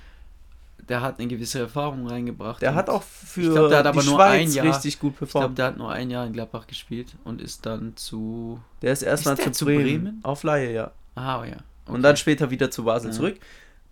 der 0.88 1.00
hat 1.02 1.18
eine 1.18 1.28
gewisse 1.28 1.58
Erfahrung 1.60 2.06
reingebracht. 2.06 2.62
Der 2.62 2.74
hat 2.74 2.88
auch 2.90 3.02
für 3.02 3.40
Ich 3.42 3.50
glaub, 3.50 3.68
der 3.68 3.78
hat 3.78 3.86
aber 3.86 4.00
die 4.00 4.06
nur 4.08 4.16
Schweiz 4.16 4.48
ein 4.48 4.52
Jahr- 4.52 4.66
richtig 4.66 4.98
gut 4.98 5.12
Ich 5.12 5.18
glaube, 5.18 5.30
performt. 5.32 5.58
der 5.58 5.66
hat 5.66 5.76
nur 5.76 5.90
ein 5.92 6.10
Jahr 6.10 6.26
in 6.26 6.32
Gladbach 6.32 6.66
gespielt 6.66 7.14
und 7.24 7.40
ist 7.42 7.66
dann 7.66 7.96
zu. 7.96 8.60
Der 8.82 8.92
ist 8.92 9.02
erstmal 9.02 9.36
zu 9.38 9.50
zu 9.52 9.64
Bremen, 9.66 9.82
Bremen? 9.84 10.20
auf 10.22 10.42
Laie, 10.42 10.72
ja. 10.72 10.90
Ah, 11.14 11.44
ja. 11.44 11.56
Und 11.86 12.02
dann 12.02 12.16
später 12.16 12.50
wieder 12.50 12.70
zu 12.70 12.84
Basel 12.84 13.10
Ja. 13.10 13.16
zurück. 13.16 13.36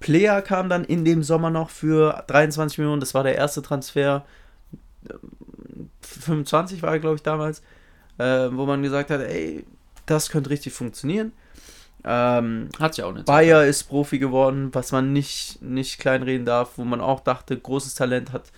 Player 0.01 0.43
kam 0.43 0.69
dann 0.69 0.85
in 0.85 1.05
dem 1.05 1.23
Sommer 1.23 1.49
noch 1.51 1.71
für 1.71 2.23
23 2.27 2.79
Millionen. 2.79 3.01
Das 3.01 3.15
war 3.15 3.23
der 3.23 3.35
erste 3.37 3.63
Transfer. 3.63 4.25
Ähm, 5.11 5.91
25 6.03 6.83
war 6.83 6.93
er, 6.93 6.99
glaube 6.99 7.17
ich, 7.17 7.23
damals. 7.23 7.63
Äh, 8.19 8.49
wo 8.53 8.65
man 8.67 8.83
gesagt 8.83 9.11
hat, 9.11 9.21
ey, 9.21 9.65
das 10.07 10.31
könnte 10.31 10.51
richtig 10.51 10.73
funktionieren. 10.73 11.33
Ähm, 12.09 12.69
Hat 12.79 12.97
ja 12.97 13.07
auch 13.07 13.15
eine 13.15 13.25
Bayer 13.25 13.67
ist 13.67 13.85
Profi 13.85 14.21
geworden, 14.21 14.73
was 14.73 14.93
man 14.93 15.13
nicht, 15.13 15.61
nicht 15.61 15.99
kleinreden 15.99 16.47
darf, 16.47 16.79
wo 16.79 16.85
man 16.85 17.01
auch 17.01 17.19
dachte, 17.19 17.59
großes 17.59 17.97
Talent 17.97 18.33
hat. 18.33 18.53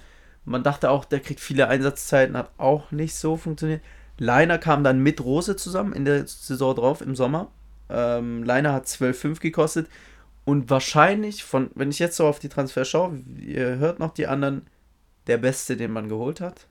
Man 0.44 0.62
dachte 0.62 0.90
auch, 0.90 1.06
der 1.06 1.20
kriegt 1.20 1.40
viele 1.40 1.68
Einsatzzeiten, 1.68 2.36
hat 2.36 2.50
auch 2.58 2.90
nicht 2.90 3.14
so 3.14 3.36
funktioniert. 3.38 3.82
Leiner 4.18 4.58
kam 4.58 4.84
dann 4.84 5.00
mit 5.00 5.24
Rose 5.24 5.56
zusammen 5.56 5.94
in 5.94 6.04
der 6.04 6.26
Saison 6.26 6.74
drauf 6.74 7.00
im 7.00 7.16
Sommer. 7.16 7.50
Ähm, 7.88 8.42
Leiner 8.44 8.74
hat 8.74 8.86
12,5 8.86 9.40
gekostet. 9.40 9.88
Und 10.44 10.68
wahrscheinlich, 10.68 11.44
von, 11.44 11.70
wenn 11.74 11.90
ich 11.90 11.98
jetzt 11.98 12.16
so 12.16 12.26
auf 12.26 12.38
die 12.38 12.48
Transfer 12.48 12.84
schaue, 12.84 13.18
ihr 13.38 13.76
hört 13.78 13.98
noch 13.98 14.12
die 14.12 14.26
anderen, 14.26 14.66
der 15.26 15.38
beste, 15.38 15.76
den 15.76 15.92
man 15.92 16.08
geholt 16.08 16.40
hat. 16.40 16.66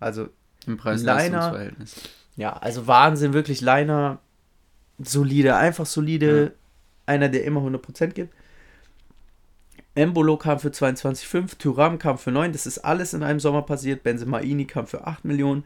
Also, 0.00 0.28
Im 0.66 0.76
Preis-Leistungs-Verhältnis. 0.76 1.94
ja, 2.36 2.52
also 2.52 2.86
Wahnsinn, 2.86 3.32
wirklich 3.32 3.60
Leiner. 3.60 4.18
Solide, 4.98 5.56
einfach 5.56 5.86
solide. 5.86 6.44
Ja. 6.44 6.50
Einer, 7.06 7.28
der 7.28 7.44
immer 7.44 7.60
100% 7.60 8.08
gibt. 8.08 8.34
Embolo 9.94 10.36
kam 10.36 10.58
für 10.58 10.68
22,5, 10.68 11.56
Thuram 11.58 11.98
kam 11.98 12.18
für 12.18 12.30
9, 12.30 12.52
das 12.52 12.66
ist 12.66 12.78
alles 12.78 13.14
in 13.14 13.22
einem 13.22 13.40
Sommer 13.40 13.62
passiert. 13.62 14.02
Benzemaini 14.02 14.66
kam 14.66 14.86
für 14.86 15.06
8 15.06 15.24
Millionen. 15.24 15.64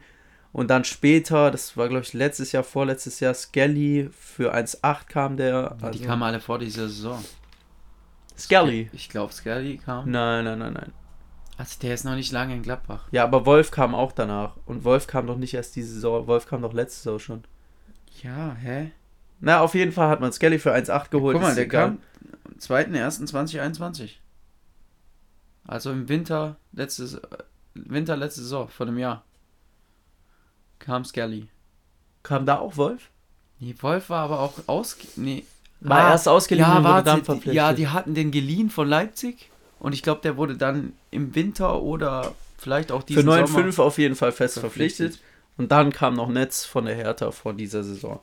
Und 0.53 0.69
dann 0.69 0.83
später, 0.83 1.51
das 1.51 1.75
war 1.77 1.89
glaube 1.89 2.03
ich 2.03 2.13
letztes 2.13 2.51
Jahr, 2.51 2.63
vorletztes 2.63 3.19
Jahr, 3.19 3.33
Skelly 3.33 4.09
für 4.17 4.53
1,8 4.53 5.07
kam 5.07 5.37
der. 5.37 5.77
Ja, 5.81 5.89
die 5.91 6.01
kamen 6.01 6.23
alle 6.23 6.39
vor 6.39 6.59
dieser 6.59 6.87
Saison. 6.87 7.23
Skelly. 8.37 8.89
Ich 8.93 9.09
glaube, 9.09 9.33
Skelly 9.33 9.77
kam. 9.77 10.09
Nein, 10.09 10.45
nein, 10.45 10.59
nein, 10.59 10.73
nein. 10.73 10.91
Also 11.57 11.79
der 11.81 11.93
ist 11.93 12.05
noch 12.05 12.15
nicht 12.15 12.31
lange 12.31 12.55
in 12.55 12.63
Gladbach. 12.63 13.07
Ja, 13.11 13.23
aber 13.23 13.45
Wolf 13.45 13.71
kam 13.71 13.93
auch 13.93 14.13
danach. 14.13 14.57
Und 14.65 14.83
Wolf 14.83 15.07
kam 15.07 15.27
doch 15.27 15.37
nicht 15.37 15.53
erst 15.53 15.75
diese 15.75 15.93
Saison, 15.93 16.27
Wolf 16.27 16.47
kam 16.47 16.61
doch 16.61 16.73
letzte 16.73 17.03
Saison 17.03 17.19
schon. 17.19 17.43
Ja, 18.23 18.55
hä? 18.55 18.91
Na, 19.41 19.59
auf 19.61 19.73
jeden 19.75 19.91
Fall 19.91 20.07
hat 20.09 20.21
man 20.21 20.31
Skelly 20.31 20.59
für 20.59 20.73
1,8 20.73 21.09
geholt. 21.09 21.33
Guck 21.33 21.41
mal, 21.41 21.55
der 21.55 21.65
egal. 21.65 21.87
kam 21.89 21.97
am 22.45 22.59
2.1.2021. 22.59 24.11
Also 25.67 25.91
im 25.91 26.07
Winter 26.09 26.57
letztes 26.73 27.15
äh, 27.15 27.19
Winter 27.73 28.15
letzte 28.17 28.41
Saison 28.41 28.67
vor 28.69 28.87
einem 28.87 28.97
Jahr. 28.97 29.23
Kam 30.79 31.05
Skelly. 31.05 31.47
Kam 32.23 32.45
da 32.45 32.59
auch 32.59 32.77
Wolf? 32.77 33.09
Nee, 33.59 33.75
Wolf 33.79 34.09
war 34.09 34.23
aber 34.23 34.39
auch 34.39 34.53
aus. 34.67 34.97
Nee. 35.15 35.43
War 35.79 36.11
erst 36.11 36.27
ausgeliehen 36.27 36.67
ja, 36.67 36.77
und 36.77 36.83
wurde 36.83 37.03
dann 37.03 37.19
die- 37.19 37.25
verpflichtet. 37.25 37.53
Ja, 37.53 37.73
die 37.73 37.87
hatten 37.87 38.13
den 38.13 38.31
geliehen 38.31 38.69
von 38.69 38.87
Leipzig. 38.87 39.49
Und 39.79 39.93
ich 39.93 40.03
glaube, 40.03 40.21
der 40.21 40.37
wurde 40.37 40.55
dann 40.57 40.93
im 41.09 41.33
Winter 41.33 41.81
oder 41.81 42.35
vielleicht 42.59 42.91
auch 42.91 43.01
Für 43.01 43.07
diesen 43.07 43.29
9,5 43.29 43.71
Sommer 43.71 43.87
auf 43.87 43.97
jeden 43.97 44.15
Fall 44.15 44.31
fest 44.31 44.59
verpflichtet. 44.59 45.13
verpflichtet. 45.13 45.27
Und 45.57 45.71
dann 45.71 45.91
kam 45.91 46.13
noch 46.15 46.29
Netz 46.29 46.65
von 46.65 46.85
der 46.85 46.95
Hertha 46.95 47.31
vor 47.31 47.53
dieser 47.53 47.83
Saison. 47.83 48.19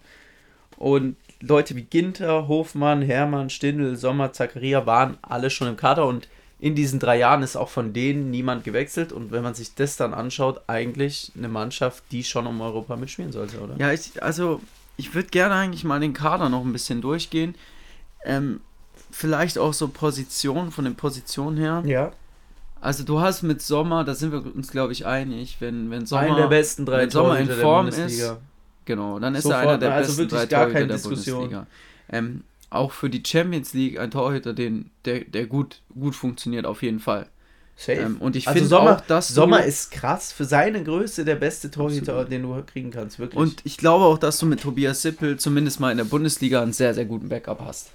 Und 0.79 1.17
Leute 1.41 1.75
wie 1.77 1.83
Ginter, 1.83 2.49
Hofmann, 2.49 3.03
Hermann, 3.03 3.51
Stindl, 3.51 3.97
Sommer, 3.97 4.33
Zakaria 4.33 4.87
waren 4.87 5.19
alle 5.23 5.51
schon 5.51 5.69
im 5.69 5.77
Kader 5.77 6.07
und 6.07 6.29
in 6.61 6.75
diesen 6.75 6.99
drei 6.99 7.19
Jahren 7.19 7.43
ist 7.43 7.57
auch 7.57 7.69
von 7.69 7.93
denen 7.93 8.31
niemand 8.31 8.65
gewechselt. 8.65 9.13
Und 9.13 9.31
wenn 9.31 9.43
man 9.43 9.55
sich 9.55 9.75
das 9.75 9.97
dann 9.97 10.15
anschaut, 10.15 10.63
eigentlich 10.67 11.33
eine 11.37 11.49
Mannschaft, 11.49 12.03
die 12.11 12.25
schon 12.25 12.47
um 12.47 12.61
Europa 12.61 12.97
mitspielen 12.97 13.33
sollte, 13.33 13.61
oder? 13.61 13.75
Ja, 13.79 13.93
ich, 13.93 14.23
also 14.23 14.61
ich 14.97 15.15
würde 15.15 15.29
gerne 15.29 15.55
eigentlich 15.55 15.85
mal 15.85 16.01
den 16.01 16.15
Kader 16.15 16.49
noch 16.49 16.65
ein 16.65 16.73
bisschen 16.73 17.01
durchgehen. 17.01 17.55
Ähm, 18.25 18.61
vielleicht 19.11 19.59
auch 19.59 19.73
so 19.73 19.89
Positionen, 19.89 20.73
von 20.73 20.85
den 20.85 20.97
Positionen 20.97 21.57
her. 21.57 21.83
Ja. 21.87 22.13
Also 22.81 23.05
du 23.05 23.21
hast 23.21 23.43
mit 23.43 23.63
Sommer, 23.63 24.05
da 24.05 24.15
sind 24.15 24.33
wir 24.33 24.45
uns 24.55 24.71
glaube 24.71 24.93
ich 24.93 25.07
einig, 25.07 25.57
wenn, 25.61 25.91
wenn 25.91 26.07
Sommer, 26.07 26.23
Einen 26.23 26.37
der 26.37 26.47
besten 26.47 26.87
drei 26.87 27.03
wenn 27.03 27.11
Sommer 27.11 27.39
in 27.39 27.49
Form 27.49 27.87
Bundesliga. 27.87 28.33
ist, 28.33 28.41
genau, 28.89 29.21
dann 29.21 29.37
ist 29.37 29.45
Sofort, 29.45 29.63
er 29.63 29.69
einer 29.69 29.79
der 29.79 29.95
also 29.95 30.17
besten 30.17 30.29
drei 30.29 30.47
gar 30.47 30.63
Torhüter 30.63 30.73
keine 30.73 30.87
der 30.89 30.97
Diskussion. 30.97 31.39
Bundesliga. 31.39 31.67
Ähm, 32.11 32.43
auch 32.71 32.93
für 32.93 33.09
die 33.09 33.23
Champions 33.25 33.73
League 33.75 34.01
ein 34.01 34.11
Torhüter, 34.11 34.53
den, 34.53 34.91
der, 35.05 35.21
der 35.21 35.47
gut, 35.47 35.83
gut 35.99 36.17
funktioniert 36.17 36.67
auf 36.67 36.83
jeden 36.83 36.99
Fall. 36.99 37.29
Safe. 37.77 38.01
Ähm, 38.01 38.17
und 38.19 38.35
ich 38.35 38.49
also 38.49 38.59
finde 38.59 38.69
Sommer, 38.69 38.97
auch, 38.97 39.01
dass 39.03 39.29
Sommer 39.29 39.63
ist 39.63 39.93
krass. 39.93 40.33
Für 40.33 40.45
seine 40.45 40.83
Größe 40.83 41.25
der 41.25 41.37
beste 41.37 41.71
Torhüter, 41.71 42.15
Absolut. 42.15 42.33
den 42.33 42.43
du 42.43 42.63
kriegen 42.67 42.91
kannst, 42.91 43.21
wirklich. 43.21 43.39
Und 43.39 43.61
ich 43.65 43.77
glaube 43.77 44.05
auch, 44.05 44.19
dass 44.19 44.39
du 44.39 44.47
mit 44.47 44.61
Tobias 44.61 45.03
Sippel 45.03 45.39
zumindest 45.39 45.79
mal 45.79 45.93
in 45.93 45.99
der 45.99 46.05
Bundesliga 46.05 46.61
einen 46.61 46.73
sehr, 46.73 46.93
sehr 46.93 47.05
guten 47.05 47.29
Backup 47.29 47.61
hast. 47.61 47.91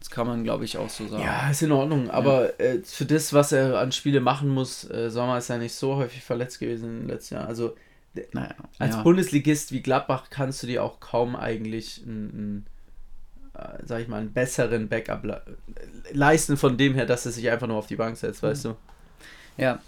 Das 0.00 0.10
kann 0.10 0.26
man, 0.26 0.42
glaube 0.42 0.64
ich, 0.64 0.76
auch 0.76 0.90
so 0.90 1.06
sagen. 1.06 1.22
Ja, 1.22 1.48
ist 1.48 1.62
in 1.62 1.72
Ordnung, 1.72 2.10
aber 2.10 2.60
äh, 2.60 2.80
für 2.82 3.06
das, 3.06 3.32
was 3.32 3.52
er 3.52 3.78
an 3.78 3.92
Spiele 3.92 4.20
machen 4.20 4.48
muss, 4.48 4.84
äh, 4.90 5.10
Sommer 5.10 5.38
ist 5.38 5.48
ja 5.48 5.58
nicht 5.58 5.74
so 5.74 5.94
häufig 5.94 6.22
verletzt 6.22 6.58
gewesen 6.58 6.90
in 6.90 6.98
den 7.00 7.08
letzten 7.08 7.36
Jahren. 7.36 7.46
Also 7.46 7.74
Naja, 8.32 8.54
als 8.78 8.94
ja. 8.96 9.02
Bundesligist 9.02 9.72
wie 9.72 9.82
Gladbach 9.82 10.26
kannst 10.30 10.62
du 10.62 10.66
dir 10.66 10.82
auch 10.84 11.00
kaum 11.00 11.34
eigentlich 11.36 12.02
einen, 12.06 12.30
einen 12.30 12.66
äh, 13.54 13.82
sag 13.84 14.02
ich 14.02 14.08
mal, 14.08 14.20
einen 14.20 14.32
besseren 14.32 14.88
Backup 14.88 15.24
le 15.24 15.42
leisten 16.12 16.56
von 16.56 16.76
dem 16.76 16.94
her, 16.94 17.06
dass 17.06 17.26
er 17.26 17.32
sich 17.32 17.50
einfach 17.50 17.66
nur 17.66 17.76
auf 17.76 17.86
die 17.86 17.96
Bank 17.96 18.16
setzt, 18.16 18.42
weißt 18.42 18.66
du? 18.66 18.76
Ja. 19.56 19.80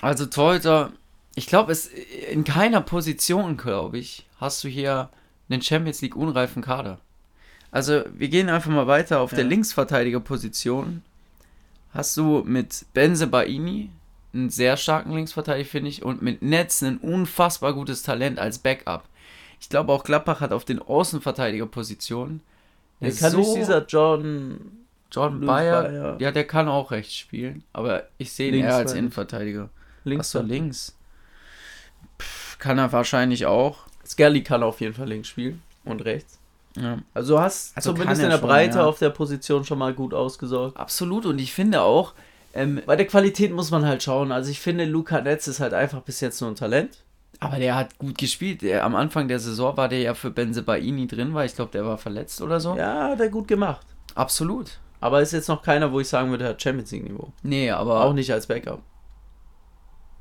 Also 0.00 0.26
Torhüter, 0.26 0.92
ich 1.34 1.46
glaube, 1.46 1.72
es 1.72 1.86
in 1.86 2.44
keiner 2.44 2.80
Position, 2.80 3.56
glaube 3.56 3.98
ich, 3.98 4.26
hast 4.38 4.62
du 4.64 4.68
hier 4.68 5.10
einen 5.48 5.62
Champions 5.62 6.00
League 6.02 6.16
unreifen 6.16 6.62
Kader. 6.62 6.98
Also, 7.72 8.02
wir 8.14 8.28
gehen 8.28 8.48
einfach 8.48 8.70
mal 8.70 8.86
weiter 8.88 9.20
auf 9.20 9.30
Ja. 9.30 9.36
der 9.36 9.44
Linksverteidigerposition. 9.44 11.02
Hast 11.94 12.16
du 12.16 12.42
mit 12.44 12.84
Benze 12.94 13.26
Baini 13.26 13.90
einen 14.32 14.50
sehr 14.50 14.76
starken 14.76 15.12
Linksverteidiger, 15.12 15.68
finde 15.68 15.88
ich, 15.90 16.04
und 16.04 16.22
mit 16.22 16.42
Netz 16.42 16.82
ein 16.82 16.98
unfassbar 16.98 17.72
gutes 17.72 18.02
Talent 18.02 18.38
als 18.38 18.58
Backup. 18.58 19.04
Ich 19.60 19.68
glaube 19.68 19.92
auch 19.92 20.04
Gladbach 20.04 20.40
hat 20.40 20.52
auf 20.52 20.64
den 20.64 20.78
Außenverteidigerpositionen 20.80 22.40
Der 23.00 23.12
kann 23.12 23.36
nicht 23.36 23.56
dieser 23.56 23.84
John 23.86 24.70
Louis 25.14 25.46
Bayer, 25.46 25.82
Bayer. 25.82 26.16
ja, 26.20 26.30
der 26.30 26.46
kann 26.46 26.68
auch 26.68 26.90
rechts 26.92 27.14
spielen, 27.16 27.64
aber 27.72 28.04
ich 28.18 28.32
sehe 28.32 28.52
ihn 28.52 28.64
eher 28.64 28.76
als. 28.76 28.92
Innenverteidiger. 28.92 29.68
links. 30.04 30.34
Achso, 30.34 30.46
links. 30.46 30.96
Pff, 32.18 32.58
kann 32.58 32.78
er 32.78 32.92
wahrscheinlich 32.92 33.46
auch. 33.46 33.78
Skelly 34.06 34.42
kann 34.42 34.62
auf 34.62 34.80
jeden 34.80 34.94
Fall 34.94 35.08
links 35.08 35.28
spielen 35.28 35.62
und 35.84 36.04
rechts. 36.04 36.38
Ja. 36.76 36.98
Also 37.14 37.34
du 37.34 37.40
hast 37.40 37.76
Also 37.76 37.92
zumindest 37.92 38.20
in 38.20 38.26
er 38.26 38.30
der 38.30 38.38
schon, 38.38 38.48
Breite 38.48 38.78
ja. 38.78 38.84
auf 38.86 38.98
der 38.98 39.10
Position 39.10 39.64
schon 39.64 39.78
mal 39.78 39.92
gut 39.92 40.14
ausgesorgt. 40.14 40.76
Absolut, 40.76 41.26
und 41.26 41.38
ich 41.38 41.52
finde 41.52 41.82
auch, 41.82 42.14
ähm, 42.54 42.80
Bei 42.86 42.96
der 42.96 43.06
Qualität 43.06 43.52
muss 43.52 43.70
man 43.70 43.84
halt 43.86 44.02
schauen. 44.02 44.32
Also 44.32 44.50
ich 44.50 44.60
finde, 44.60 44.84
Luca 44.84 45.20
Netz 45.20 45.46
ist 45.46 45.60
halt 45.60 45.74
einfach 45.74 46.00
bis 46.02 46.20
jetzt 46.20 46.40
nur 46.40 46.50
ein 46.50 46.56
Talent. 46.56 47.04
aber 47.38 47.58
der 47.58 47.74
hat 47.76 47.98
gut 47.98 48.18
gespielt. 48.18 48.62
Der, 48.62 48.84
am 48.84 48.94
Anfang 48.94 49.28
der 49.28 49.38
Saison 49.38 49.76
war 49.76 49.88
der 49.88 50.00
ja 50.00 50.14
für 50.14 50.30
Benze 50.30 50.62
Baini 50.62 51.06
drin, 51.06 51.32
weil 51.34 51.46
ich 51.46 51.54
glaube, 51.54 51.70
der 51.72 51.84
war 51.86 51.96
verletzt 51.98 52.40
oder 52.42 52.60
so. 52.60 52.76
Ja, 52.76 53.10
hat 53.10 53.20
er 53.20 53.28
gut 53.28 53.48
gemacht. 53.48 53.86
Absolut. 54.14 54.78
Aber 55.00 55.22
ist 55.22 55.32
jetzt 55.32 55.48
noch 55.48 55.62
keiner, 55.62 55.92
wo 55.92 56.00
ich 56.00 56.08
sagen 56.08 56.30
würde, 56.30 56.44
er 56.44 56.50
hat 56.50 56.60
Champions 56.62 56.90
League 56.90 57.04
Niveau. 57.04 57.32
Nee, 57.42 57.70
aber 57.70 58.04
Auch 58.04 58.12
nicht 58.12 58.30
als 58.32 58.46
Backup. 58.46 58.80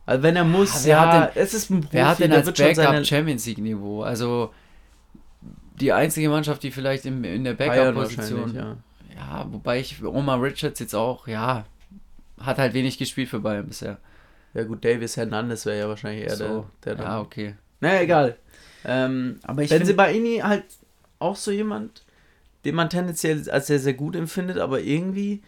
Also 0.06 0.24
wenn 0.24 0.36
er 0.36 0.44
muss, 0.46 0.72
Ah, 0.74 0.80
wer 0.86 0.90
ja, 0.96 1.12
hat 1.12 1.32
es 1.36 1.54
ist 1.54 1.70
ein 1.70 1.82
Profi, 1.82 1.94
wer 1.94 2.08
hat 2.08 2.20
denn 2.20 2.32
als 2.32 2.52
Backup 2.52 2.76
seine 2.76 3.06
Champions 3.06 3.46
League 3.46 3.58
Niveau? 3.60 4.02
Also 4.04 4.54
die 5.80 5.92
einzige 5.94 6.30
Mannschaft, 6.30 6.64
die 6.64 6.72
vielleicht 6.72 7.06
in, 7.06 7.24
in 7.24 7.44
der 7.44 7.54
Backup-Position. 7.54 8.56
ja. 8.56 8.78
Ja, 9.16 9.46
wobei 9.52 9.80
ich 9.82 10.02
Omar 10.04 10.42
Richards 10.42 10.80
jetzt 10.80 10.96
auch, 10.96 11.28
ja, 11.28 11.66
hat 12.40 12.58
halt 12.58 12.74
wenig 12.74 12.98
gespielt 12.98 13.30
für 13.30 13.40
Bayern 13.40 13.68
bisher. 13.68 13.98
Ja 14.54 14.64
gut, 14.64 14.84
Davis 14.84 15.18
Hernandez 15.18 15.66
wäre 15.66 15.80
ja 15.80 15.88
wahrscheinlich 15.88 16.26
eher 16.26 16.36
so, 16.36 16.66
der, 16.84 16.96
der 16.96 17.06
Ja, 17.06 17.22
okay. 17.22 17.56
Naja, 17.82 18.02
egal. 18.02 18.36
Ähm, 18.86 19.40
Aber 19.44 19.62
ich 19.62 19.70
Benzibaini 19.70 20.40
halt 20.40 20.66
auch 21.20 21.36
so 21.36 21.52
jemand, 21.52 22.04
den 22.66 22.76
man 22.76 22.90
tendenziell 22.90 23.50
als 23.50 23.68
sehr, 23.68 23.80
sehr 23.80 23.94
gut 23.94 24.16
empfindet, 24.16 24.58
aber 24.58 24.82
irgendwie, 24.82 25.42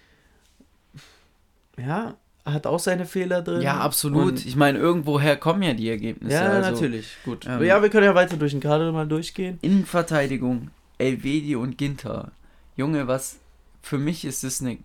ja, 1.78 2.16
hat 2.46 2.68
auch 2.68 2.80
seine 2.80 3.06
Fehler 3.06 3.42
drin. 3.42 3.62
Ja, 3.62 3.80
absolut. 3.80 4.32
Und, 4.32 4.46
ich 4.46 4.56
meine, 4.56 4.80
irgendwoher 4.80 5.38
kommen 5.38 5.62
ja 5.62 5.74
die 5.74 5.90
Ergebnisse. 5.90 6.36
ja, 6.36 6.50
also, 6.50 6.72
natürlich. 6.72 7.18
Gut. 7.24 7.46
ähm, 7.48 7.64
ja, 7.64 7.82
wir 7.82 7.90
können 7.90 8.06
ja 8.06 8.16
weiter 8.16 8.38
durch 8.38 8.52
den 8.52 8.62
Kader 8.62 8.92
mal 8.92 9.08
durchgehen. 9.08 9.60
Innenverteidigung, 9.62 10.72
Elvedi 10.98 11.56
und 11.56 11.78
Ginter. 11.78 12.32
Junge, 12.76 13.08
was 13.08 13.40
für 13.82 13.98
mich 13.98 14.26
ist 14.26 14.44
das 14.44 14.62
eine. 14.62 14.78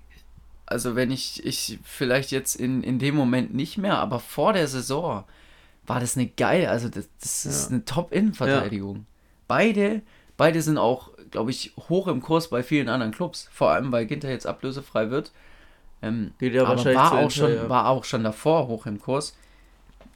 Also, 0.67 0.97
wenn 0.97 1.11
ich, 1.11 1.45
ich 1.47 1.79
vielleicht 1.85 2.33
jetzt 2.33 2.57
in, 2.57 2.83
in 2.83 2.99
dem 2.99 3.15
Moment 3.15 3.55
nicht 3.55 3.79
mehr, 3.79 3.99
aber 3.99 4.19
vor 4.19 4.53
der 4.53 4.67
Saison 4.67 5.25
war 5.87 6.01
das 6.01 6.17
eine 6.17 6.27
geile, 6.27 6.69
also 6.71 6.89
das, 6.89 7.09
das 7.21 7.47
ist 7.47 7.71
Ja. 7.71 7.77
eine 7.77 7.85
Top-Innenverteidigung. 7.85 9.07
Beide, 9.47 10.03
beide 10.37 10.61
sind 10.63 10.79
auch, 10.79 11.11
glaube 11.31 11.53
ich, 11.53 11.73
hoch 11.89 12.09
im 12.09 12.21
Kurs 12.21 12.51
bei 12.51 12.65
vielen 12.65 12.89
anderen 12.89 13.13
Clubs. 13.13 13.49
Vor 13.53 13.71
allem, 13.71 13.93
weil 13.93 14.07
Ginter 14.07 14.29
jetzt 14.29 14.47
ablösefrei 14.47 15.11
wird. 15.11 15.31
Ähm, 16.03 16.33
Geht 16.39 16.55
ja 16.55 16.63
aber 16.63 16.71
wahrscheinlich 16.71 16.99
war 16.99 17.13
auch, 17.13 17.23
Inter, 17.23 17.31
schon, 17.31 17.55
ja. 17.55 17.69
war 17.69 17.89
auch 17.89 18.05
schon 18.05 18.25
davor 18.25 18.67
hoch 18.67 18.87
im 18.87 19.01
Kurs. 19.01 19.37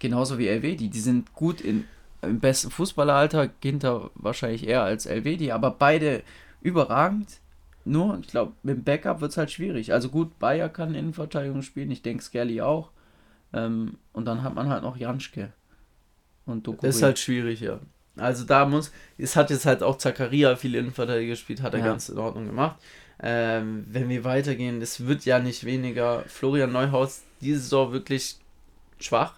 Genauso 0.01 0.39
wie 0.39 0.49
Elvedi. 0.49 0.89
Die 0.89 1.01
sind 1.01 1.33
gut 1.35 1.61
in, 1.61 1.85
im 2.23 2.41
besten 2.41 2.71
Fußballeralter. 2.73 3.49
Ginter 3.61 4.11
wahrscheinlich 4.15 4.67
eher 4.67 4.83
als 4.83 5.07
Elvedi, 5.07 5.53
aber 5.53 5.71
beide 5.71 6.23
überragend. 6.61 7.29
Nur, 7.91 8.19
ich 8.21 8.29
glaube, 8.29 8.53
mit 8.63 8.77
dem 8.77 8.85
Backup 8.85 9.21
wird 9.21 9.33
es 9.33 9.37
halt 9.37 9.51
schwierig. 9.51 9.93
Also 9.93 10.11
gut, 10.11 10.39
Bayer 10.39 10.69
kann 10.69 10.95
Innenverteidigung 10.95 11.63
spielen. 11.63 11.91
Ich 11.91 12.03
denke, 12.03 12.23
Skelly 12.23 12.61
auch. 12.61 12.91
Ähm, 13.53 13.97
und 14.13 14.27
dann 14.27 14.45
hat 14.45 14.55
man 14.55 14.69
halt 14.69 14.85
noch 14.85 14.97
Janschke. 14.97 15.53
Und 16.47 16.67
Dokuri. 16.69 16.87
Das 16.87 16.97
ist 16.97 17.03
halt 17.03 17.19
schwierig, 17.19 17.61
ja. 17.61 17.81
Also 18.17 18.45
da 18.45 18.65
muss, 18.65 18.93
es 19.19 19.35
hat 19.35 19.51
jetzt 19.51 19.67
halt 19.67 19.83
auch 19.83 19.99
Zakaria 19.99 20.55
viele 20.55 20.79
Innenverteidiger 20.79 21.31
gespielt, 21.31 21.63
hat 21.63 21.75
er 21.75 21.81
Ja. 21.81 21.87
ganz 21.87 22.09
in 22.09 22.19
Ordnung 22.19 22.47
gemacht. 22.47 22.77
Ähm, 23.23 23.85
wenn 23.89 24.09
wir 24.09 24.23
weitergehen, 24.23 24.81
es 24.81 25.07
wird 25.07 25.25
ja 25.25 25.41
nicht 25.41 25.65
weniger. 25.65 26.23
Florian 26.29 26.71
Neuhaus 26.71 27.23
diese 27.41 27.59
Saison 27.59 27.93
wirklich 27.93 28.39
schwach, 29.01 29.35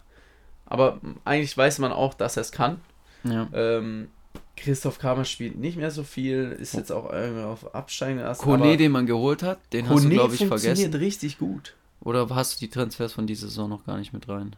aber 0.66 1.00
eigentlich 1.24 1.56
weiß 1.56 1.78
man 1.78 1.92
auch, 1.92 2.12
dass 2.14 2.36
er 2.36 2.42
es 2.42 2.52
kann. 2.52 2.80
ja. 3.24 3.48
Ähm, 3.54 4.08
Christoph 4.56 4.98
Kramer 4.98 5.24
spielt 5.24 5.56
nicht 5.58 5.76
mehr 5.76 5.90
so 5.90 6.04
viel, 6.04 6.52
ist 6.60 6.74
jetzt 6.74 6.92
auch 6.92 7.10
irgendwie 7.10 7.42
auf 7.42 7.74
absteigenden 7.74 8.26
Ast. 8.26 8.42
Kone, 8.42 8.76
den 8.76 8.92
man 8.92 9.06
geholt 9.06 9.42
hat, 9.42 9.58
den 9.72 9.88
hast 9.88 9.98
du, 9.98 10.02
Kone 10.04 10.14
glaube 10.14 10.34
ich, 10.34 10.40
funktioniert 10.46 10.78
vergessen. 10.78 10.94
richtig 11.02 11.38
gut. 11.38 11.74
Oder 12.00 12.28
hast 12.30 12.56
du 12.56 12.66
die 12.66 12.70
Transfers 12.70 13.12
von 13.12 13.26
dieser 13.26 13.46
Saison 13.48 13.68
noch 13.70 13.84
gar 13.86 13.96
nicht 13.98 14.12
mit 14.12 14.28
rein? 14.28 14.54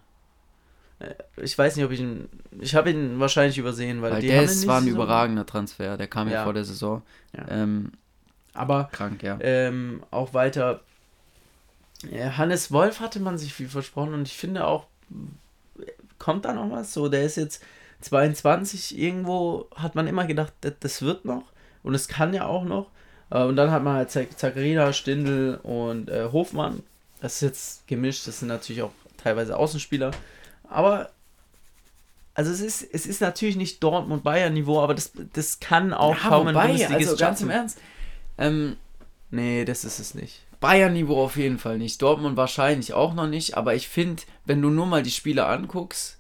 Ich 1.37 1.57
weiß 1.59 1.77
nicht, 1.77 1.85
ob 1.85 1.91
ich 1.91 2.01
ihn, 2.01 2.29
ich 2.61 2.75
habe 2.75 2.91
ihn 2.91 3.19
wahrscheinlich 3.21 3.59
übersehen, 3.59 4.01
weil, 4.01 4.13
Weil 4.13 4.21
die 4.23 4.29
der 4.29 4.39
haben 4.39 4.45
ist, 4.47 4.63
ihn 4.63 4.69
war 4.69 4.79
ein 4.79 4.85
Saison. 4.85 4.97
überragender 4.97 5.45
Transfer. 5.47 5.97
Der 5.97 6.07
kam 6.07 6.29
ja, 6.29 6.35
Ja. 6.35 6.45
vor 6.45 6.55
der 6.55 6.65
Saison. 6.65 7.03
Ja. 7.37 7.47
Ähm, 7.49 7.93
Aber 8.55 8.89
krank, 8.93 9.23
ja. 9.23 9.37
Ähm, 9.41 10.03
auch 10.11 10.33
weiter. 10.35 10.81
Ja, 12.11 12.37
Hannes 12.37 12.71
Wolf 12.73 13.01
hatte 13.01 13.21
man 13.21 13.39
sich 13.39 13.53
viel 13.53 13.69
versprochen 13.69 14.15
und 14.15 14.29
ich 14.29 14.37
finde 14.37 14.67
auch, 14.67 14.87
kommt 16.19 16.45
da 16.45 16.53
noch 16.55 16.71
was? 16.71 16.93
So, 16.95 17.09
der 17.09 17.25
ist 17.25 17.37
jetzt 17.37 17.63
22, 18.05 18.99
irgendwo 18.99 19.69
hat 19.75 19.95
man 19.95 20.07
immer 20.07 20.27
gedacht, 20.27 20.53
das, 20.61 20.75
das 20.81 21.03
wird 21.03 21.25
noch 21.25 21.45
und 21.83 21.95
es 21.95 22.09
kann 22.09 22.35
ja 22.35 22.47
auch 22.47 22.65
noch. 22.65 22.91
Äh, 23.31 23.43
Und 23.43 23.57
dann 23.57 23.71
hat 23.71 23.83
man 23.83 23.95
halt 23.97 24.11
Zakarina, 24.11 24.93
Stindl 24.93 25.59
und 25.63 26.09
äh, 26.11 26.29
Hofmann. 26.31 26.83
Das 27.21 27.35
ist 27.37 27.41
jetzt 27.41 27.87
gemischt, 27.89 28.27
das 28.27 28.41
sind 28.41 28.49
natürlich 28.49 28.83
auch 28.83 28.93
teilweise 29.17 29.57
Außenspieler. 29.57 30.11
Aber, 30.69 31.11
also 32.35 32.51
es 32.51 32.61
ist, 32.61 32.83
es 32.83 33.07
ist 33.07 33.21
natürlich 33.21 33.57
nicht 33.57 33.83
Dortmund-Bayern-Niveau, 33.83 34.81
aber 34.81 34.95
das, 34.95 35.13
das 35.33 35.61
kann 35.61 35.93
auch 35.95 36.17
kaum 36.17 36.49
ein 36.49 36.55
Bundesligist 36.55 37.11
also 37.11 37.17
ganz 37.17 37.41
im. 37.41 37.51
Ernst. 37.51 37.79
Ähm, 38.39 38.77
Nee, 39.35 39.65
das 39.65 39.85
ist 39.85 39.99
es 39.99 40.15
nicht. 40.15 40.43
Bayern-Niveau 40.61 41.25
auf 41.25 41.37
jeden 41.37 41.59
Fall 41.59 41.77
nicht. 41.77 42.01
Dortmund 42.01 42.37
wahrscheinlich 42.37 42.93
auch 42.93 43.15
noch 43.15 43.27
nicht. 43.27 43.57
Aber 43.57 43.75
ich 43.75 43.89
finde, 43.89 44.23
wenn 44.45 44.63
du 44.63 44.71
nur 44.71 44.87
mal 44.87 45.03
die 45.03 45.11
Spiele 45.11 45.47
anguckst, 45.47 46.19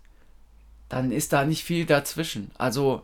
dann 0.94 1.10
ist 1.10 1.32
da 1.32 1.44
nicht 1.44 1.64
viel 1.64 1.86
dazwischen. 1.86 2.50
Also, 2.56 3.02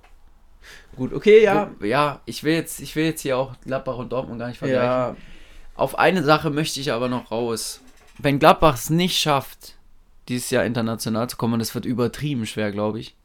Gut, 0.94 1.12
okay, 1.12 1.42
ja. 1.42 1.70
ja, 1.82 2.20
ich 2.24 2.44
will 2.44 2.54
jetzt, 2.54 2.80
ich 2.80 2.94
will 2.94 3.04
jetzt 3.04 3.22
hier 3.22 3.36
auch 3.36 3.54
Gladbach 3.64 3.96
und 3.96 4.12
Dortmund 4.12 4.38
gar 4.38 4.48
nicht 4.48 4.58
vergleichen. 4.58 4.84
Ja, 4.84 5.16
Auf 5.74 5.98
eine 5.98 6.22
Sache 6.22 6.50
möchte 6.50 6.78
ich 6.78 6.92
aber 6.92 7.08
noch 7.08 7.30
raus. 7.30 7.80
Wenn 8.18 8.38
Gladbach 8.38 8.74
es 8.74 8.90
nicht 8.90 9.18
schafft, 9.18 9.76
dieses 10.28 10.50
Jahr 10.50 10.64
international 10.64 11.28
zu 11.28 11.36
kommen, 11.36 11.54
und 11.54 11.60
es 11.60 11.74
wird 11.74 11.84
übertrieben 11.84 12.46
schwer, 12.46 12.70
glaube 12.70 13.00
ich. 13.00 13.16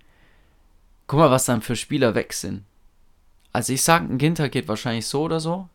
Guck 1.05 1.19
mal, 1.19 1.31
was 1.31 1.45
dann 1.45 1.61
für 1.61 1.75
Spieler 1.75 2.15
weg 2.15 2.33
sind. 2.33 2.63
Also 3.51 3.73
ich 3.73 3.83
sag, 3.83 4.01
ein 4.01 4.17
Ginter 4.17 4.49
geht 4.49 4.67
wahrscheinlich 4.67 5.05
so 5.05 5.23
oder 5.23 5.39
so. 5.39 5.69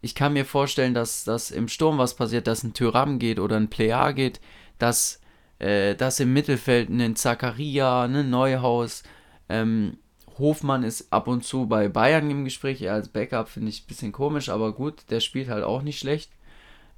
Ich 0.00 0.14
kann 0.14 0.32
mir 0.32 0.46
vorstellen, 0.46 0.94
dass, 0.94 1.24
dass 1.24 1.50
im 1.50 1.68
Sturm 1.68 1.98
was 1.98 2.14
passiert, 2.14 2.46
dass 2.46 2.62
ein 2.62 2.72
Tyram 2.72 3.18
geht 3.18 3.38
oder 3.38 3.56
ein 3.56 3.68
Plea 3.68 4.12
geht, 4.12 4.40
dass, 4.78 5.20
äh, 5.58 5.94
dass 5.94 6.20
im 6.20 6.32
Mittelfeld 6.32 6.88
ein 6.88 7.16
Zakaria, 7.16 8.04
ein 8.04 8.30
Neuhaus, 8.30 9.02
ähm, 9.48 9.98
Hofmann 10.38 10.82
ist 10.82 11.12
ab 11.12 11.28
und 11.28 11.44
zu 11.44 11.66
bei 11.66 11.88
Bayern 11.88 12.30
im 12.30 12.44
Gespräch, 12.44 12.82
er 12.82 12.94
als 12.94 13.08
Backup 13.08 13.48
finde 13.48 13.68
ich 13.68 13.84
ein 13.84 13.86
bisschen 13.86 14.12
komisch, 14.12 14.48
aber 14.48 14.72
gut, 14.72 15.02
der 15.10 15.20
spielt 15.20 15.48
halt 15.48 15.64
auch 15.64 15.82
nicht 15.82 15.98
schlecht. 15.98 16.30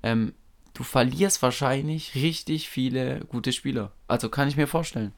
Ähm, 0.02 0.32
du 0.72 0.82
verlierst 0.82 1.42
wahrscheinlich 1.42 2.14
richtig 2.14 2.68
viele 2.68 3.20
gute 3.28 3.52
Spieler. 3.52 3.92
Also 4.08 4.28
kann 4.28 4.48
ich 4.48 4.56
mir 4.56 4.66
vorstellen. 4.66 5.12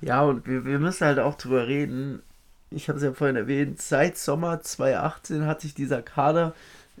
ja 0.00 0.22
und 0.22 0.46
wir, 0.46 0.64
wir 0.64 0.78
müssen 0.78 1.06
halt 1.06 1.18
auch 1.18 1.36
drüber 1.36 1.68
reden. 1.68 2.22
Ich 2.70 2.88
habe 2.88 2.98
es 2.98 3.04
ja 3.04 3.12
vorhin 3.12 3.36
erwähnt, 3.36 3.80
seit 3.80 4.16
Sommer 4.16 4.60
2018 4.60 5.46
hat 5.46 5.60
sich 5.60 5.74
dieser 5.74 6.02
Kader, 6.02 6.54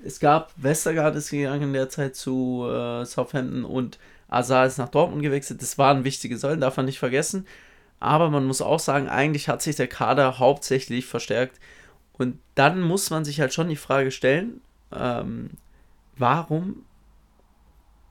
es 0.04 0.20
gab, 0.20 0.52
Westergaard 0.56 1.16
ist 1.16 1.30
gegangen 1.30 1.62
in 1.62 1.72
der 1.72 1.88
Zeit 1.88 2.16
zu 2.16 2.66
äh, 2.68 3.04
Southampton 3.04 3.64
und 3.64 3.98
Azar 4.32 4.66
ist 4.66 4.78
nach 4.78 4.88
Dortmund 4.88 5.22
gewechselt. 5.22 5.62
Das 5.62 5.78
waren 5.78 6.04
wichtige 6.04 6.38
Säulen, 6.38 6.60
darf 6.60 6.76
man 6.76 6.86
nicht 6.86 6.98
vergessen. 6.98 7.46
Aber 8.00 8.30
man 8.30 8.44
muss 8.44 8.62
auch 8.62 8.80
sagen, 8.80 9.08
eigentlich 9.08 9.48
hat 9.48 9.62
sich 9.62 9.76
der 9.76 9.86
Kader 9.86 10.38
hauptsächlich 10.38 11.06
verstärkt. 11.06 11.60
Und 12.12 12.38
dann 12.54 12.80
muss 12.80 13.10
man 13.10 13.24
sich 13.24 13.40
halt 13.40 13.54
schon 13.54 13.68
die 13.68 13.76
Frage 13.76 14.10
stellen, 14.10 14.60
ähm, 14.92 15.50
warum 16.16 16.84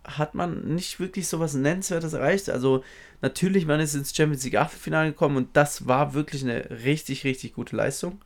hat 0.04 0.34
man 0.34 0.74
nicht 0.74 1.00
wirklich 1.00 1.28
sowas 1.28 1.54
Nennenswertes 1.54 2.14
erreicht? 2.14 2.50
Also 2.50 2.84
natürlich, 3.22 3.66
man 3.66 3.80
ist 3.80 3.94
ins 3.94 4.16
Champions 4.16 4.44
League 4.44 4.56
Achtelfinale 4.56 5.12
gekommen 5.12 5.38
und 5.38 5.50
das 5.54 5.88
war 5.88 6.14
wirklich 6.14 6.44
eine 6.44 6.70
richtig, 6.84 7.24
richtig 7.24 7.54
gute 7.54 7.76
Leistung. 7.76 8.22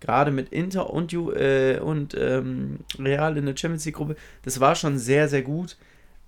Gerade 0.00 0.30
mit 0.30 0.48
Inter 0.48 0.90
und, 0.90 1.12
Ju, 1.12 1.30
äh, 1.32 1.78
und 1.78 2.14
ähm, 2.14 2.80
Real 2.98 3.36
in 3.36 3.46
der 3.46 3.56
Champions 3.56 3.84
League 3.84 3.96
Gruppe. 3.96 4.16
Das 4.42 4.58
war 4.58 4.74
schon 4.74 4.98
sehr, 4.98 5.28
sehr 5.28 5.42
gut. 5.42 5.76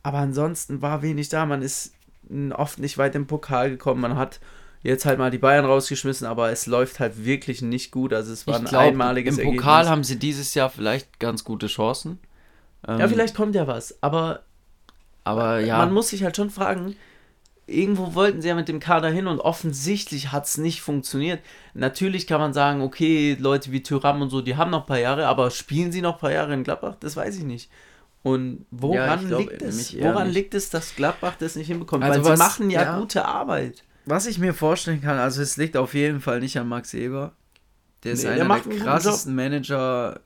Aber 0.02 0.18
ansonsten 0.18 0.82
war 0.82 1.02
wenig 1.02 1.28
da. 1.28 1.46
Man 1.46 1.62
ist 1.62 1.92
oft 2.54 2.78
nicht 2.78 2.98
weit 2.98 3.14
im 3.14 3.26
Pokal 3.26 3.70
gekommen. 3.70 4.00
Man 4.00 4.16
hat 4.16 4.40
jetzt 4.82 5.04
halt 5.06 5.18
mal 5.18 5.30
die 5.30 5.38
Bayern 5.38 5.64
rausgeschmissen, 5.64 6.26
aber 6.26 6.50
es 6.50 6.66
läuft 6.66 6.98
halt 7.00 7.24
wirklich 7.24 7.62
nicht 7.62 7.92
gut. 7.92 8.12
Also 8.12 8.32
es 8.32 8.46
war 8.46 8.56
ein 8.56 8.64
ich 8.64 8.68
glaube, 8.70 8.86
im 8.86 8.90
einmaliges 8.92 9.36
Pokal 9.36 9.52
Ergebnis. 9.82 9.88
haben 9.90 10.04
sie 10.04 10.18
dieses 10.18 10.54
Jahr 10.54 10.70
vielleicht 10.70 11.20
ganz 11.20 11.44
gute 11.44 11.68
Chancen. 11.68 12.18
Ähm, 12.86 12.98
Ja, 12.98 13.08
vielleicht 13.08 13.36
kommt 13.36 13.54
ja 13.54 13.66
was. 13.66 13.96
Aber 14.02 14.40
Aber 15.24 15.60
ja, 15.60 15.78
man 15.78 15.92
muss 15.92 16.08
sich 16.08 16.24
halt 16.24 16.36
schon 16.36 16.50
fragen, 16.50 16.96
irgendwo 17.66 18.14
wollten 18.14 18.42
sie 18.42 18.48
ja 18.48 18.56
mit 18.56 18.68
dem 18.68 18.80
Kader 18.80 19.08
hin 19.08 19.28
und 19.28 19.38
offensichtlich 19.40 20.32
hat 20.32 20.46
es 20.46 20.58
nicht 20.58 20.82
funktioniert. 20.82 21.40
Natürlich 21.74 22.26
kann 22.26 22.40
man 22.40 22.52
sagen, 22.52 22.82
okay, 22.82 23.36
Leute 23.38 23.70
wie 23.70 23.82
Thuram 23.84 24.20
und 24.20 24.30
so, 24.30 24.40
die 24.40 24.56
haben 24.56 24.70
noch 24.72 24.80
ein 24.80 24.86
paar 24.86 24.98
Jahre, 24.98 25.28
aber 25.28 25.50
spielen 25.52 25.92
sie 25.92 26.02
noch 26.02 26.14
ein 26.14 26.20
paar 26.20 26.32
Jahre 26.32 26.54
in 26.54 26.64
Gladbach? 26.64 26.96
Das 26.98 27.16
weiß 27.16 27.36
ich 27.38 27.44
nicht. 27.44 27.70
Und 28.22 28.66
woran 28.70 28.96
Ja, 28.96 29.14
ich 29.16 29.26
glaub, 29.26 29.40
liegt 29.40 29.62
es? 29.62 29.98
Woran 30.00 30.26
nicht. 30.28 30.34
liegt 30.34 30.54
es, 30.54 30.70
dass 30.70 30.94
Gladbach 30.94 31.34
das 31.38 31.56
nicht 31.56 31.66
hinbekommt? 31.66 32.04
Also 32.04 32.18
Weil 32.20 32.24
sie 32.24 32.30
was- 32.30 32.38
machen 32.38 32.70
ja, 32.70 32.82
ja. 32.82 32.98
gute 32.98 33.24
Arbeit. 33.24 33.82
was 34.04 34.26
ich 34.26 34.38
mir 34.38 34.54
vorstellen 34.54 35.00
kann, 35.02 35.18
also 35.18 35.42
es 35.42 35.56
liegt 35.56 35.76
auf 35.76 35.94
jeden 35.94 36.20
Fall 36.20 36.40
nicht 36.40 36.56
an 36.58 36.68
Max 36.68 36.94
Eber. 36.94 37.32
Der 38.04 38.12
ist 38.12 38.24
Nee, 38.24 38.34
der 38.34 38.44
einer 38.44 38.54
der 38.54 38.62
guten 38.64 38.78
krassesten 38.78 39.34
Manager 39.34 40.20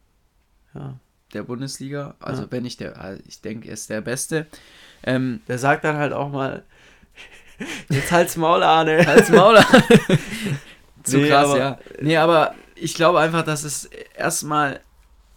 Ja. 0.74 0.99
der 1.32 1.42
Bundesliga. 1.42 2.14
Also 2.20 2.42
Ja. 2.42 2.49
wenn 2.51 2.62
nicht 2.64 2.80
der, 2.80 3.01
also 3.01 3.22
ich 3.26 3.40
denke, 3.40 3.68
er 3.68 3.74
ist 3.74 3.88
der 3.90 4.01
Beste. 4.03 4.47
Ähm, 5.03 5.40
Der 5.49 5.59
sagt 5.59 5.84
dann 5.84 5.97
halt 5.97 6.12
auch 6.12 6.30
mal, 6.30 6.64
jetzt 7.88 8.12
halt's 8.12 8.36
Maul, 8.36 8.62
Arne. 8.62 8.99
Als 9.09 9.30
Maul. 9.30 9.59
Zu 11.03 11.18
Nee, 11.18 11.28
krass, 11.28 11.47
aber- 11.51 11.59
ja. 11.59 11.78
Nee, 12.01 12.16
aber 12.18 12.55
ich 12.74 12.94
glaube 12.94 13.20
einfach, 13.20 13.42
dass 13.44 13.62
es 13.64 13.86
erstmal, 14.16 14.80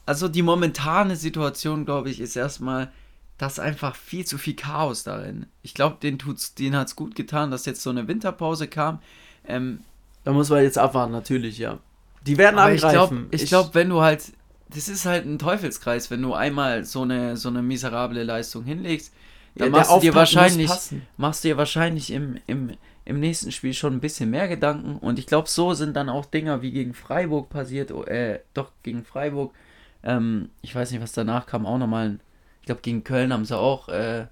also 0.09 0.27
die 0.27 0.41
momentane 0.41 1.15
Situation, 1.15 1.85
glaube 1.85 2.09
ich, 2.09 2.19
ist 2.19 2.35
erstmal, 2.35 2.91
dass 3.37 3.59
einfach 3.59 3.95
viel 3.95 4.25
zu 4.25 4.37
viel 4.37 4.55
Chaos 4.55 5.03
darin. 5.03 5.45
Ich 5.61 5.73
glaube, 5.73 5.97
den 6.01 6.17
tut's, 6.19 6.55
denen 6.55 6.75
hat 6.75 6.87
es 6.87 6.95
gut 6.95 7.15
getan, 7.15 7.51
dass 7.51 7.65
jetzt 7.65 7.81
so 7.83 7.89
eine 7.91 8.07
Winterpause 8.07 8.67
kam. 8.67 8.99
Ähm, 9.47 9.83
Da 10.23 10.31
muss 10.33 10.49
man 10.49 10.63
jetzt 10.63 10.77
abwarten, 10.77 11.11
natürlich, 11.11 11.57
ja. 11.57 11.79
Die 12.25 12.37
werden 12.37 12.59
aber 12.59 12.73
ich 12.73 12.83
angreifen. 12.85 12.91
glaube, 12.93 13.27
ich 13.31 13.45
glaub, 13.45 13.75
wenn 13.75 13.89
du 13.89 14.01
halt 14.01 14.33
das 14.71 14.87
ist 14.87 15.05
halt 15.05 15.25
ein 15.25 15.39
Teufelskreis, 15.39 16.11
wenn 16.11 16.21
du 16.21 16.33
einmal 16.33 16.85
so 16.85 17.01
eine, 17.01 17.37
so 17.37 17.49
eine 17.49 17.63
miserable 17.63 18.23
Leistung 18.23 18.63
hinlegst, 18.65 19.11
dann 19.57 19.71
Ja, 19.73 19.79
machst 19.79 19.95
du 19.95 19.99
dir 19.99 20.13
wahrscheinlich, 20.15 20.85
machst 21.17 21.43
du 21.43 21.47
dir 21.49 21.57
wahrscheinlich 21.57 22.11
im, 22.11 22.37
im, 22.47 22.77
im 23.05 23.19
nächsten 23.19 23.51
Spiel 23.51 23.73
schon 23.73 23.93
ein 23.93 23.99
bisschen 23.99 24.29
mehr 24.29 24.47
Gedanken. 24.47 24.97
Und 24.97 25.17
ich 25.19 25.25
glaube, 25.25 25.49
so 25.49 25.73
sind 25.73 25.95
dann 25.95 26.09
auch 26.09 26.25
Dinger 26.25 26.61
wie 26.61 26.71
gegen 26.71 26.93
Freiburg 26.93 27.49
passiert, 27.49 27.91
oh, 27.91 28.03
äh, 28.03 28.41
doch 28.53 28.71
gegen 28.83 29.03
Freiburg. 29.05 29.53
Ähm, 30.03 30.49
ich 30.61 30.73
weiß 30.75 30.91
nicht, 30.91 31.01
was 31.01 31.11
danach 31.11 31.45
kam, 31.45 31.65
auch 31.65 31.77
nochmal. 31.77 32.19
Ich 32.61 32.65
glaube, 32.65 32.81
gegen 32.81 33.03
Köln 33.03 33.33
haben 33.33 33.45
sie 33.45 33.57
auch 33.57 33.89
äh, 33.89 34.27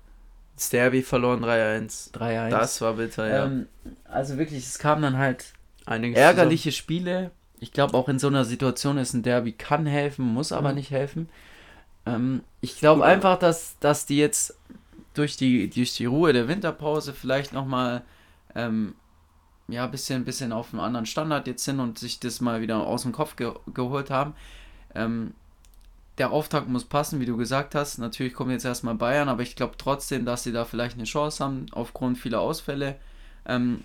Das 0.56 0.70
Derby 0.70 1.02
verloren 1.02 1.44
3-1. 1.44 2.14
3-1. 2.14 2.50
Das 2.50 2.82
war 2.82 2.94
bitter, 2.94 3.28
ja. 3.28 3.46
ähm, 3.46 3.68
also 4.06 4.38
wirklich, 4.38 4.60
es 4.66 4.80
kamen 4.80 5.02
dann 5.02 5.18
halt 5.18 5.54
Einiges 5.86 6.18
ärgerliche 6.20 6.72
Spiele. 6.72 7.32
Ich 7.60 7.72
glaube, 7.72 7.98
auch 7.98 8.08
in 8.10 8.20
so 8.20 8.28
einer 8.28 8.46
Situation 8.46 8.98
ist 8.98 9.14
ein 9.14 9.24
Derby 9.24 9.52
kann 9.52 9.86
helfen, 9.86 10.26
muss 10.26 10.52
aber 10.52 10.70
Mhm. 10.70 10.76
nicht 10.76 10.92
helfen. 10.92 11.30
Ähm, 12.06 12.42
ich 12.62 12.78
glaube 12.80 13.04
einfach, 13.06 13.40
dass, 13.40 13.78
dass 13.80 14.06
die 14.06 14.18
jetzt 14.18 14.56
durch 15.16 15.36
die, 15.38 15.70
durch 15.70 15.96
die 15.96 16.06
Ruhe 16.06 16.32
der 16.34 16.48
Winterpause 16.48 17.14
vielleicht 17.14 17.54
nochmal 17.54 18.04
ähm, 18.56 18.94
ja, 19.68 19.86
ein 19.86 19.92
bisschen, 19.92 20.24
bisschen 20.24 20.52
auf 20.54 20.72
einen 20.74 20.80
anderen 20.82 21.06
Standard 21.08 21.48
jetzt 21.48 21.64
sind 21.66 21.80
und 21.80 21.98
sich 22.00 22.20
das 22.20 22.40
mal 22.40 22.62
wieder 22.62 22.86
aus 22.86 23.02
dem 23.02 23.12
Kopf 23.12 23.36
ge 23.36 23.52
geholt 23.74 24.10
haben. 24.12 24.34
Ähm, 24.96 25.34
der 26.18 26.32
Auftakt 26.32 26.68
muss 26.68 26.86
passen, 26.86 27.20
wie 27.20 27.26
du 27.26 27.38
gesagt 27.38 27.76
hast. 27.76 27.98
Natürlich 28.00 28.34
kommt 28.34 28.52
jetzt 28.52 28.66
erstmal 28.66 28.96
Bayern, 28.96 29.30
aber 29.30 29.44
ich 29.44 29.56
glaube 29.56 29.76
trotzdem, 29.78 30.26
dass 30.26 30.44
sie 30.44 30.52
da 30.52 30.66
vielleicht 30.66 30.96
eine 30.96 31.04
Chance 31.04 31.44
haben, 31.44 31.68
aufgrund 31.72 32.18
vieler 32.18 32.42
Ausfälle. 32.42 32.96
Ähm, 33.46 33.82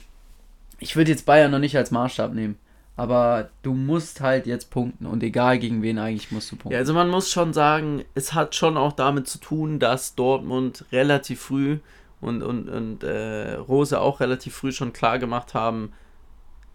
ich 0.78 0.96
würde 0.96 1.10
jetzt 1.10 1.26
Bayern 1.26 1.50
noch 1.50 1.58
nicht 1.58 1.76
als 1.76 1.90
Maßstab 1.90 2.32
nehmen. 2.32 2.58
Aber 2.96 3.48
du 3.62 3.72
musst 3.72 4.20
halt 4.20 4.46
jetzt 4.46 4.70
punkten 4.70 5.06
und 5.06 5.22
egal 5.22 5.58
gegen 5.58 5.82
wen 5.82 5.98
eigentlich 5.98 6.30
musst 6.30 6.52
du 6.52 6.56
punkten. 6.56 6.72
Ja, 6.72 6.78
also 6.78 6.92
man 6.92 7.08
muss 7.08 7.30
schon 7.30 7.54
sagen, 7.54 8.04
es 8.14 8.34
hat 8.34 8.54
schon 8.54 8.76
auch 8.76 8.92
damit 8.92 9.28
zu 9.28 9.38
tun, 9.38 9.78
dass 9.78 10.14
Dortmund 10.14 10.84
relativ 10.92 11.40
früh 11.40 11.78
und, 12.20 12.42
und, 12.42 12.68
und 12.68 13.02
äh, 13.02 13.54
Rose 13.54 13.98
auch 13.98 14.20
relativ 14.20 14.54
früh 14.54 14.72
schon 14.72 14.92
klar 14.92 15.18
gemacht 15.18 15.54
haben, 15.54 15.92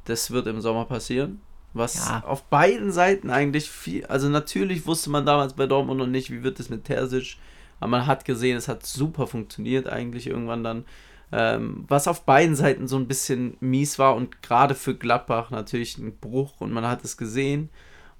das 0.05 0.31
wird 0.31 0.47
im 0.47 0.59
Sommer 0.59 0.85
passieren. 0.85 1.41
Was 1.77 1.95
Ja. 1.95 2.23
auf 2.25 2.43
beiden 2.45 2.91
Seiten 2.91 3.29
eigentlich 3.29 3.69
viel, 3.69 4.05
also 4.05 4.29
natürlich 4.29 4.85
wusste 4.85 5.09
man 5.09 5.25
damals 5.25 5.53
bei 5.53 5.65
Dortmund 5.65 5.99
noch 5.99 6.07
nicht, 6.07 6.31
wie 6.31 6.43
wird 6.43 6.59
es 6.59 6.69
mit 6.69 6.85
Terzic, 6.85 7.37
aber 7.79 7.89
man 7.89 8.07
hat 8.07 8.25
gesehen, 8.25 8.57
es 8.57 8.67
hat 8.67 8.85
super 8.85 9.27
funktioniert 9.27 9.87
eigentlich 9.87 10.27
irgendwann 10.27 10.63
dann. 10.63 10.85
Ähm, 11.31 11.83
was 11.89 12.07
auf 12.07 12.23
beiden 12.23 12.55
Seiten 12.55 12.87
so 12.87 12.95
ein 12.95 13.07
bisschen 13.07 13.57
mies 13.59 13.99
war 13.99 14.15
und 14.15 14.41
gerade 14.41 14.75
für 14.75 14.95
Gladbach 14.95 15.49
natürlich 15.51 15.97
ein 15.97 16.17
Bruch 16.17 16.61
und 16.61 16.71
man 16.71 16.87
hat 16.87 17.03
es 17.03 17.17
gesehen. 17.17 17.69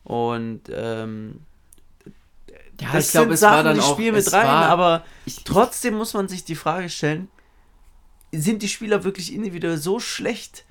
Und 0.04 0.64
ähm, 0.74 1.40
ja, 2.82 2.90
das 2.92 3.06
ich 3.08 3.12
glaube, 3.12 3.34
es 3.34 3.42
war 3.42 3.54
Sachen, 3.54 3.66
dann 3.66 3.76
die 3.76 3.82
auch 3.82 3.94
spielen 3.94 4.16
es 4.16 4.26
mit 4.26 4.34
rein, 4.34 4.46
war, 4.46 4.66
aber 4.66 5.06
ich, 5.26 5.44
trotzdem 5.44 5.96
muss 5.96 6.14
man 6.14 6.28
sich 6.28 6.44
die 6.44 6.56
Frage 6.56 6.90
stellen, 6.90 7.30
sind 8.32 8.62
die 8.62 8.68
Spieler 8.68 9.04
wirklich 9.04 9.34
individuell 9.34 9.78
so 9.78 10.00
schlecht, 10.00 10.66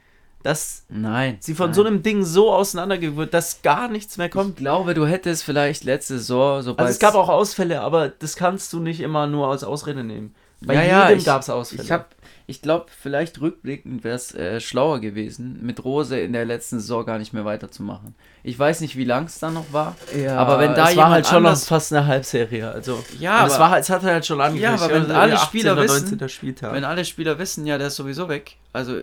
dass 0.46 0.84
nein, 0.88 1.36
sie 1.40 1.54
von 1.54 1.66
nein. 1.66 1.74
so 1.74 1.84
einem 1.84 2.02
Ding 2.02 2.24
so 2.24 2.52
auseinandergewürzt, 2.52 3.34
dass 3.34 3.62
gar 3.62 3.88
nichts 3.88 4.16
mehr 4.16 4.26
Ich 4.26 4.32
kommt? 4.32 4.56
glaube, 4.56 4.94
du 4.94 5.06
hättest 5.06 5.44
vielleicht 5.44 5.84
letzte 5.84 6.18
Saison, 6.18 6.62
sobald 6.62 6.86
Also 6.86 6.92
es 6.94 6.98
gab 7.00 7.14
auch 7.14 7.28
Ausfälle, 7.28 7.80
aber 7.82 8.08
das 8.08 8.36
kannst 8.36 8.72
du 8.72 8.80
nicht 8.80 9.00
immer 9.00 9.26
nur 9.26 9.48
als 9.48 9.64
Ausrede 9.64 10.04
nehmen. 10.04 10.34
Bei 10.64 10.74
Ja, 10.74 10.82
ja, 10.82 11.04
jedem 11.08 11.18
ich- 11.18 11.24
gab 11.26 11.42
es 11.42 11.50
Ausfälle. 11.50 11.82
Ich 11.82 11.92
habe, 11.92 12.06
ich 12.48 12.62
glaube, 12.62 12.86
vielleicht 12.96 13.40
rückblickend 13.40 14.04
wäre 14.04 14.14
es 14.14 14.32
äh, 14.34 14.60
schlauer 14.60 15.00
gewesen, 15.00 15.58
mit 15.62 15.84
Rose 15.84 16.18
in 16.18 16.32
der 16.32 16.44
letzten 16.44 16.78
Saison 16.78 17.04
gar 17.04 17.18
nicht 17.18 17.32
mehr 17.32 17.44
weiterzumachen. 17.44 18.14
Ich 18.44 18.56
weiß 18.56 18.80
nicht, 18.82 18.96
wie 18.96 19.02
lang 19.04 19.24
es 19.24 19.40
dann 19.40 19.54
noch 19.54 19.72
war. 19.72 19.96
ja, 20.16 20.36
aber 20.38 20.60
wenn 20.60 20.74
da 20.74 20.90
es 20.90 20.96
war 20.96 21.10
halt 21.10 21.26
schon 21.26 21.42
noch 21.42 21.50
anders- 21.50 21.66
fast 21.66 21.92
eine 21.92 22.06
Halbserie, 22.06 22.70
also 22.70 23.02
Ja, 23.18 23.40
und 23.40 23.46
es 23.48 23.54
aber- 23.54 23.64
war 23.64 23.70
halt, 23.70 23.82
es 23.82 23.90
hat 23.90 24.02
halt 24.04 24.24
schon 24.24 24.40
angekündigt. 24.40 24.82
aber 24.82 24.94
wenn 24.94 25.08
ja, 25.10 25.20
alle 25.20 25.38
Spieler 25.38 25.72
18. 25.72 25.72
oder 25.72 25.82
wissen, 25.94 26.08
19. 26.18 26.28
Spieltag. 26.28 26.72
Wenn 26.72 26.84
alle 26.84 27.04
Spieler 27.04 27.38
wissen, 27.40 27.66
ja, 27.66 27.78
der 27.78 27.88
ist 27.88 27.96
sowieso 27.96 28.28
weg. 28.28 28.56
Also 28.72 29.00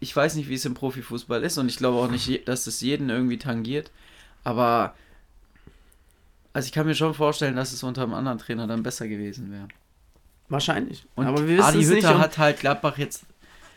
ich 0.00 0.14
weiß 0.14 0.36
nicht, 0.36 0.48
wie 0.48 0.54
es 0.54 0.64
im 0.64 0.74
Profifußball 0.74 1.42
ist 1.42 1.58
und 1.58 1.68
ich 1.68 1.76
glaube 1.78 1.98
auch 1.98 2.08
nicht, 2.10 2.46
dass 2.48 2.66
es 2.68 2.80
jeden 2.80 3.10
irgendwie 3.10 3.38
tangiert. 3.38 3.90
Aber 4.44 4.94
also 6.52 6.66
ich 6.66 6.72
kann 6.72 6.86
mir 6.86 6.94
schon 6.94 7.12
vorstellen, 7.14 7.56
dass 7.56 7.72
es 7.72 7.82
unter 7.82 8.02
einem 8.04 8.14
anderen 8.14 8.38
Trainer 8.38 8.66
dann 8.68 8.84
besser 8.84 9.08
gewesen 9.08 9.50
wäre. 9.50 9.66
Wahrscheinlich. 10.48 11.06
Und 11.14 11.26
aber 11.26 11.46
wir 11.46 11.56
wissen 11.58 11.68
Adi 11.68 11.82
es 11.82 11.88
nicht. 11.88 11.98
Hütter 11.98 12.16
und- 12.16 12.20
hat 12.20 12.38
halt 12.38 12.60
Gladbach 12.60 12.98
jetzt. 12.98 13.24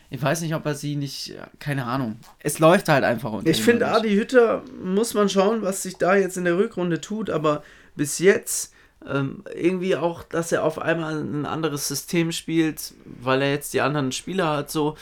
Ich 0.09 0.21
weiß 0.21 0.41
nicht, 0.41 0.55
ob 0.55 0.65
er 0.65 0.75
sie 0.75 0.95
nicht. 0.95 1.35
Keine 1.59 1.85
Ahnung. 1.85 2.17
Es 2.39 2.59
läuft 2.59 2.87
halt 2.87 3.03
einfach 3.03 3.31
unter 3.31 3.49
Ich 3.49 3.61
finde. 3.61 3.87
Adi 3.87 4.15
Hütter 4.15 4.63
muss 4.81 5.13
man 5.13 5.27
schauen, 5.29 5.61
was 5.61 5.83
sich 5.83 5.97
da 5.97 6.15
jetzt 6.15 6.37
in 6.37 6.45
der 6.45 6.57
Rückrunde 6.57 7.01
tut, 7.01 7.29
aber 7.29 7.63
bis 7.95 8.19
jetzt 8.19 8.73
ähm, 9.05 9.43
irgendwie 9.53 9.95
auch, 9.95 10.23
dass 10.23 10.51
er 10.51 10.63
auf 10.63 10.79
einmal 10.79 11.19
ein 11.21 11.45
anderes 11.45 11.87
System 11.87 12.31
spielt, 12.31 12.93
weil 13.05 13.41
er 13.41 13.51
jetzt 13.51 13.73
die 13.73 13.81
anderen 13.81 14.11
Spieler 14.11 14.57
hat, 14.57 14.71
so 14.71 14.97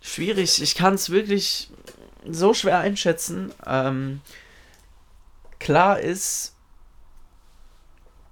schwierig. 0.00 0.62
Ich 0.62 0.74
kann 0.74 0.94
es 0.94 1.10
wirklich 1.10 1.70
so 2.28 2.54
schwer 2.54 2.78
einschätzen. 2.78 3.52
Ähm, 3.66 4.20
klar 5.58 6.00
ist, 6.00 6.54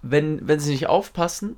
wenn, 0.02 0.46
wenn 0.46 0.60
sie 0.60 0.72
nicht 0.72 0.86
aufpassen, 0.88 1.56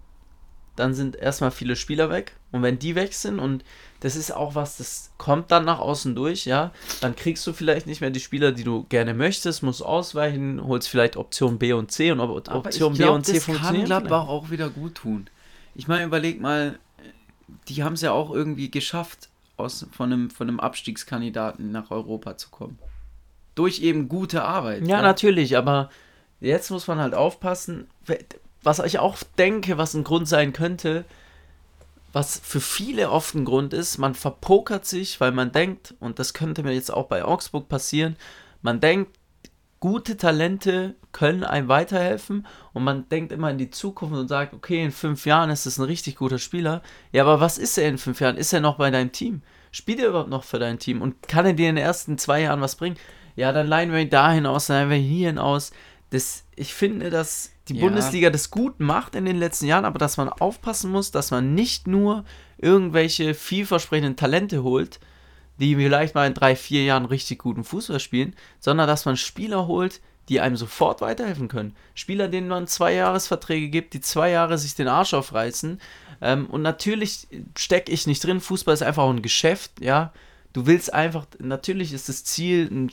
dann 0.76 0.94
sind 0.94 1.16
erstmal 1.16 1.50
viele 1.50 1.76
Spieler 1.76 2.10
weg. 2.10 2.36
Und 2.50 2.62
wenn 2.62 2.78
die 2.78 2.94
weg 2.94 3.14
sind 3.14 3.38
und 3.38 3.64
das 4.00 4.16
ist 4.16 4.30
auch 4.30 4.54
was, 4.54 4.78
das 4.78 5.12
kommt 5.16 5.50
dann 5.50 5.64
nach 5.64 5.78
außen 5.78 6.14
durch, 6.14 6.44
ja, 6.44 6.72
dann 7.00 7.14
kriegst 7.14 7.46
du 7.46 7.52
vielleicht 7.52 7.86
nicht 7.86 8.00
mehr 8.00 8.10
die 8.10 8.20
Spieler, 8.20 8.52
die 8.52 8.64
du 8.64 8.84
gerne 8.88 9.14
möchtest, 9.14 9.62
musst 9.62 9.82
ausweichen, 9.82 10.62
holst 10.64 10.88
vielleicht 10.88 11.16
Option 11.16 11.58
B 11.58 11.72
und 11.72 11.92
C 11.92 12.10
und 12.10 12.20
ob 12.20 12.48
Aber 12.48 12.58
Option 12.58 12.92
ich 12.92 12.98
B 12.98 13.04
glaub, 13.04 13.14
und 13.16 13.24
C 13.24 13.34
das 13.34 13.46
kann. 13.46 13.84
Gladbach 13.84 14.28
auch 14.28 14.50
wieder 14.50 14.70
gut 14.70 14.96
tun. 14.96 15.28
Ich 15.74 15.88
meine, 15.88 16.04
überleg 16.04 16.40
mal, 16.40 16.78
die 17.68 17.82
haben 17.82 17.94
es 17.94 18.00
ja 18.02 18.12
auch 18.12 18.30
irgendwie 18.30 18.70
geschafft, 18.70 19.28
aus, 19.56 19.86
von, 19.92 20.12
einem, 20.12 20.30
von 20.30 20.48
einem 20.48 20.60
Abstiegskandidaten 20.60 21.70
nach 21.70 21.90
Europa 21.90 22.36
zu 22.36 22.50
kommen. 22.50 22.78
Durch 23.54 23.80
eben 23.80 24.08
gute 24.08 24.44
Arbeit. 24.44 24.86
Ja, 24.86 25.02
natürlich, 25.02 25.56
aber 25.56 25.90
jetzt 26.40 26.70
muss 26.70 26.86
man 26.86 26.98
halt 26.98 27.14
aufpassen. 27.14 27.86
Was 28.62 28.78
ich 28.78 28.98
auch 28.98 29.16
denke, 29.38 29.78
was 29.78 29.94
ein 29.94 30.04
Grund 30.04 30.28
sein 30.28 30.52
könnte, 30.52 31.04
was 32.12 32.40
für 32.42 32.60
viele 32.60 33.10
oft 33.10 33.34
ein 33.34 33.44
Grund 33.44 33.72
ist, 33.72 33.98
man 33.98 34.14
verpokert 34.14 34.84
sich, 34.84 35.20
weil 35.20 35.32
man 35.32 35.50
denkt, 35.50 35.94
und 35.98 36.18
das 36.18 36.34
könnte 36.34 36.62
mir 36.62 36.74
jetzt 36.74 36.92
auch 36.92 37.06
bei 37.06 37.24
Augsburg 37.24 37.68
passieren, 37.68 38.16
man 38.60 38.80
denkt, 38.80 39.18
gute 39.80 40.16
Talente 40.16 40.94
können 41.10 41.42
einem 41.42 41.66
weiterhelfen 41.66 42.46
und 42.72 42.84
man 42.84 43.08
denkt 43.08 43.32
immer 43.32 43.50
in 43.50 43.58
die 43.58 43.70
Zukunft 43.70 44.14
und 44.14 44.28
sagt, 44.28 44.54
okay, 44.54 44.84
in 44.84 44.92
fünf 44.92 45.26
Jahren 45.26 45.50
ist 45.50 45.66
es 45.66 45.78
ein 45.78 45.84
richtig 45.84 46.16
guter 46.16 46.38
Spieler. 46.38 46.82
Ja, 47.10 47.24
aber 47.24 47.40
was 47.40 47.58
ist 47.58 47.76
er 47.78 47.88
in 47.88 47.98
fünf 47.98 48.20
Jahren? 48.20 48.36
Ist 48.36 48.52
er 48.52 48.60
noch 48.60 48.76
bei 48.76 48.92
deinem 48.92 49.10
Team? 49.10 49.42
Spielt 49.72 49.98
er 49.98 50.10
überhaupt 50.10 50.30
noch 50.30 50.44
für 50.44 50.60
dein 50.60 50.78
Team? 50.78 51.02
Und 51.02 51.26
kann 51.26 51.46
er 51.46 51.54
dir 51.54 51.68
in 51.68 51.74
den 51.74 51.84
ersten 51.84 52.16
zwei 52.16 52.42
Jahren 52.42 52.60
was 52.60 52.76
bringen? 52.76 52.96
Ja, 53.34 53.50
dann 53.50 53.66
leihen 53.66 53.90
wir 53.90 53.98
ihn 53.98 54.10
dahin 54.10 54.46
aus, 54.46 54.66
dann 54.66 54.76
leihen 54.76 54.90
wir 54.90 54.96
ihn 54.98 55.16
hierhin 55.16 55.38
aus. 55.38 55.72
Das, 56.12 56.44
ich 56.56 56.74
finde, 56.74 57.08
dass 57.08 57.50
die 57.68 57.76
Ja. 57.76 57.86
Bundesliga 57.86 58.28
das 58.28 58.50
gut 58.50 58.80
macht 58.80 59.14
in 59.14 59.24
den 59.24 59.38
letzten 59.38 59.66
Jahren, 59.66 59.86
aber 59.86 59.98
dass 59.98 60.18
man 60.18 60.28
aufpassen 60.28 60.90
muss, 60.90 61.10
dass 61.10 61.30
man 61.30 61.54
nicht 61.54 61.86
nur 61.86 62.24
irgendwelche 62.58 63.34
vielversprechenden 63.34 64.16
Talente 64.16 64.62
holt, 64.62 65.00
die 65.58 65.74
vielleicht 65.74 66.14
mal 66.14 66.26
in 66.26 66.34
drei, 66.34 66.54
vier 66.54 66.84
Jahren 66.84 67.06
richtig 67.06 67.38
guten 67.38 67.64
Fußball 67.64 67.98
spielen, 67.98 68.34
sondern 68.60 68.86
dass 68.88 69.06
man 69.06 69.16
Spieler 69.16 69.66
holt, 69.66 70.00
die 70.28 70.40
einem 70.40 70.56
sofort 70.56 71.00
weiterhelfen 71.00 71.48
können. 71.48 71.74
Spieler, 71.94 72.28
denen 72.28 72.48
man 72.48 72.66
zwei 72.66 72.94
Jahresverträge 72.94 73.68
gibt, 73.70 73.94
die 73.94 74.00
zwei 74.00 74.30
Jahre 74.30 74.58
sich 74.58 74.74
den 74.74 74.88
Arsch 74.88 75.14
aufreißen. 75.14 75.80
Ähm, 76.20 76.46
und 76.46 76.62
natürlich 76.62 77.26
stecke 77.56 77.90
ich 77.90 78.06
nicht 78.06 78.22
drin, 78.22 78.40
Fußball 78.40 78.74
ist 78.74 78.82
einfach 78.82 79.04
auch 79.04 79.10
ein 79.10 79.22
Geschäft, 79.22 79.72
ja. 79.80 80.12
Du 80.52 80.66
willst 80.66 80.92
einfach, 80.92 81.26
natürlich 81.38 81.94
ist 81.94 82.10
das 82.10 82.24
Ziel, 82.24 82.68
einen 82.70 82.92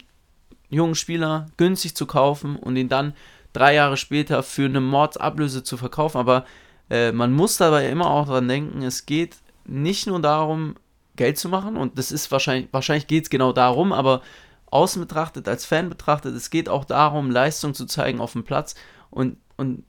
jungen 0.69 0.95
Spieler 0.95 1.47
günstig 1.57 1.95
zu 1.95 2.05
kaufen 2.05 2.55
und 2.55 2.75
ihn 2.75 2.89
dann 2.89 3.13
drei 3.53 3.75
Jahre 3.75 3.97
später 3.97 4.43
für 4.43 4.65
eine 4.65 4.81
Mordsablöse 4.81 5.63
zu 5.63 5.77
verkaufen. 5.77 6.17
Aber 6.17 6.45
äh, 6.89 7.11
man 7.11 7.33
muss 7.33 7.57
dabei 7.57 7.89
immer 7.89 8.09
auch 8.09 8.27
dran 8.27 8.47
denken, 8.47 8.81
es 8.81 9.05
geht 9.05 9.37
nicht 9.65 10.07
nur 10.07 10.21
darum, 10.21 10.75
Geld 11.15 11.37
zu 11.37 11.49
machen 11.49 11.75
und 11.75 11.97
das 11.97 12.11
ist 12.11 12.31
wahrscheinlich, 12.31 12.69
wahrscheinlich 12.71 13.07
geht 13.07 13.25
es 13.25 13.29
genau 13.29 13.51
darum, 13.51 13.91
aber 13.91 14.21
außen 14.71 15.01
betrachtet, 15.01 15.49
als 15.49 15.65
Fan 15.65 15.89
betrachtet, 15.89 16.33
es 16.33 16.49
geht 16.49 16.69
auch 16.69 16.85
darum, 16.85 17.29
Leistung 17.29 17.73
zu 17.73 17.85
zeigen 17.85 18.21
auf 18.21 18.31
dem 18.33 18.45
Platz 18.45 18.75
und, 19.09 19.37
und 19.57 19.83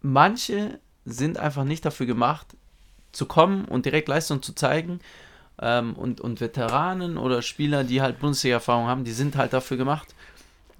manche 0.00 0.78
sind 1.04 1.38
einfach 1.38 1.64
nicht 1.64 1.84
dafür 1.84 2.06
gemacht, 2.06 2.56
zu 3.10 3.26
kommen 3.26 3.64
und 3.64 3.84
direkt 3.84 4.06
Leistung 4.06 4.42
zu 4.42 4.52
zeigen 4.52 5.00
ähm, 5.60 5.94
und, 5.94 6.20
und 6.20 6.40
Veteranen 6.40 7.18
oder 7.18 7.42
Spieler, 7.42 7.82
die 7.82 8.00
halt 8.00 8.20
Bundesliga-Erfahrung 8.20 8.86
haben, 8.86 9.04
die 9.04 9.12
sind 9.12 9.36
halt 9.36 9.54
dafür 9.54 9.76
gemacht 9.76 10.14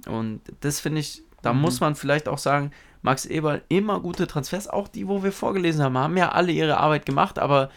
und 0.09 0.41
das 0.61 0.81
finde 0.81 1.01
ich, 1.01 1.23
da 1.43 1.53
Mhm. 1.53 1.61
muss 1.61 1.81
man 1.81 1.95
vielleicht 1.95 2.29
auch 2.29 2.39
sagen, 2.39 2.71
Max 3.03 3.25
Eberl 3.27 3.63
immer 3.69 4.01
gute 4.01 4.27
Transfers, 4.27 4.69
auch 4.69 4.89
die, 4.89 5.07
wo 5.07 5.23
wir 5.23 5.33
vorgelesen 5.33 5.83
haben, 5.83 5.97
haben 5.97 6.17
ja 6.17 6.33
alle 6.33 6.51
ihre 6.53 6.79
Arbeit 6.79 7.07
gemacht, 7.07 7.39
aber 7.39 7.71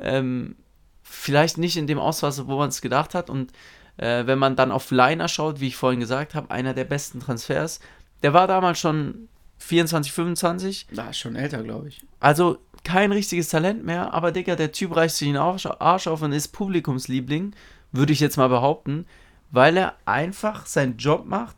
ähm, 0.00 0.56
vielleicht 1.02 1.58
nicht 1.58 1.76
in 1.76 1.86
dem 1.86 1.98
Ausmaß, 1.98 2.46
wo 2.46 2.56
man 2.58 2.70
es 2.70 2.80
gedacht 2.80 3.14
hat. 3.14 3.30
Und 3.30 3.52
äh, 3.98 4.26
wenn 4.26 4.38
man 4.38 4.56
dann 4.56 4.72
auf 4.72 4.90
Leiner 4.90 5.28
schaut, 5.28 5.60
wie 5.60 5.68
ich 5.68 5.76
vorhin 5.76 6.00
gesagt 6.00 6.34
habe, 6.34 6.50
einer 6.50 6.74
der 6.74 6.84
besten 6.84 7.20
Transfers, 7.20 7.78
der 8.22 8.32
war 8.32 8.46
damals 8.46 8.78
schon 8.80 9.28
24, 9.58 10.10
25. 10.12 10.86
Da 10.92 11.12
schon 11.12 11.36
älter, 11.36 11.62
glaube 11.62 11.88
ich. 11.88 12.00
Also 12.18 12.58
kein 12.82 13.12
richtiges 13.12 13.48
Talent 13.50 13.84
mehr, 13.84 14.12
aber 14.12 14.32
Digga, 14.32 14.56
der 14.56 14.72
Typ 14.72 14.96
reißt 14.96 15.18
sich 15.18 15.28
den 15.28 15.36
Arsch 15.36 15.66
auf 16.08 16.22
und 16.22 16.32
ist 16.32 16.48
Publikumsliebling, 16.48 17.54
würde 17.92 18.12
ich 18.12 18.18
jetzt 18.20 18.36
mal 18.36 18.48
behaupten, 18.48 19.06
weil 19.52 19.76
er 19.76 19.94
einfach 20.06 20.66
seinen 20.66 20.96
Job 20.96 21.26
macht 21.26 21.54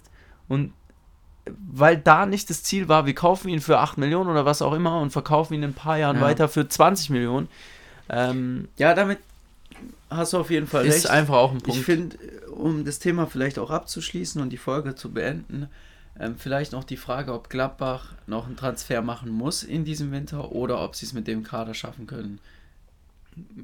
und 0.48 0.72
weil 1.46 1.98
da 1.98 2.24
nicht 2.26 2.48
das 2.48 2.62
Ziel 2.62 2.88
war, 2.88 3.04
wir 3.06 3.14
kaufen 3.14 3.48
ihn 3.48 3.60
für 3.60 3.78
8 3.78 3.98
Millionen 3.98 4.30
oder 4.30 4.46
was 4.46 4.62
auch 4.62 4.72
immer 4.72 5.00
und 5.00 5.10
verkaufen 5.10 5.54
ihn 5.54 5.62
in 5.62 5.70
ein 5.70 5.74
paar 5.74 5.98
Jahren 5.98 6.16
ja. 6.16 6.22
weiter 6.22 6.48
für 6.48 6.66
20 6.66 7.10
Millionen. 7.10 7.48
Ähm, 8.08 8.68
ja, 8.78 8.94
damit 8.94 9.18
hast 10.08 10.32
du 10.32 10.38
auf 10.38 10.50
jeden 10.50 10.66
Fall 10.66 10.86
ist 10.86 10.94
recht. 11.04 11.10
einfach 11.10 11.34
auch 11.34 11.52
ein 11.52 11.60
Punkt. 11.60 11.78
Ich 11.78 11.84
finde, 11.84 12.16
um 12.50 12.84
das 12.84 12.98
Thema 12.98 13.26
vielleicht 13.26 13.58
auch 13.58 13.70
abzuschließen 13.70 14.40
und 14.40 14.50
die 14.50 14.56
Folge 14.56 14.94
zu 14.94 15.12
beenden, 15.12 15.68
ähm, 16.18 16.36
vielleicht 16.38 16.72
noch 16.72 16.84
die 16.84 16.96
Frage, 16.96 17.32
ob 17.32 17.50
Gladbach 17.50 18.14
noch 18.26 18.46
einen 18.46 18.56
Transfer 18.56 19.02
machen 19.02 19.30
muss 19.30 19.62
in 19.62 19.84
diesem 19.84 20.12
Winter 20.12 20.52
oder 20.52 20.82
ob 20.82 20.94
sie 20.94 21.06
es 21.06 21.12
mit 21.12 21.26
dem 21.26 21.42
Kader 21.42 21.74
schaffen 21.74 22.06
können. 22.06 22.38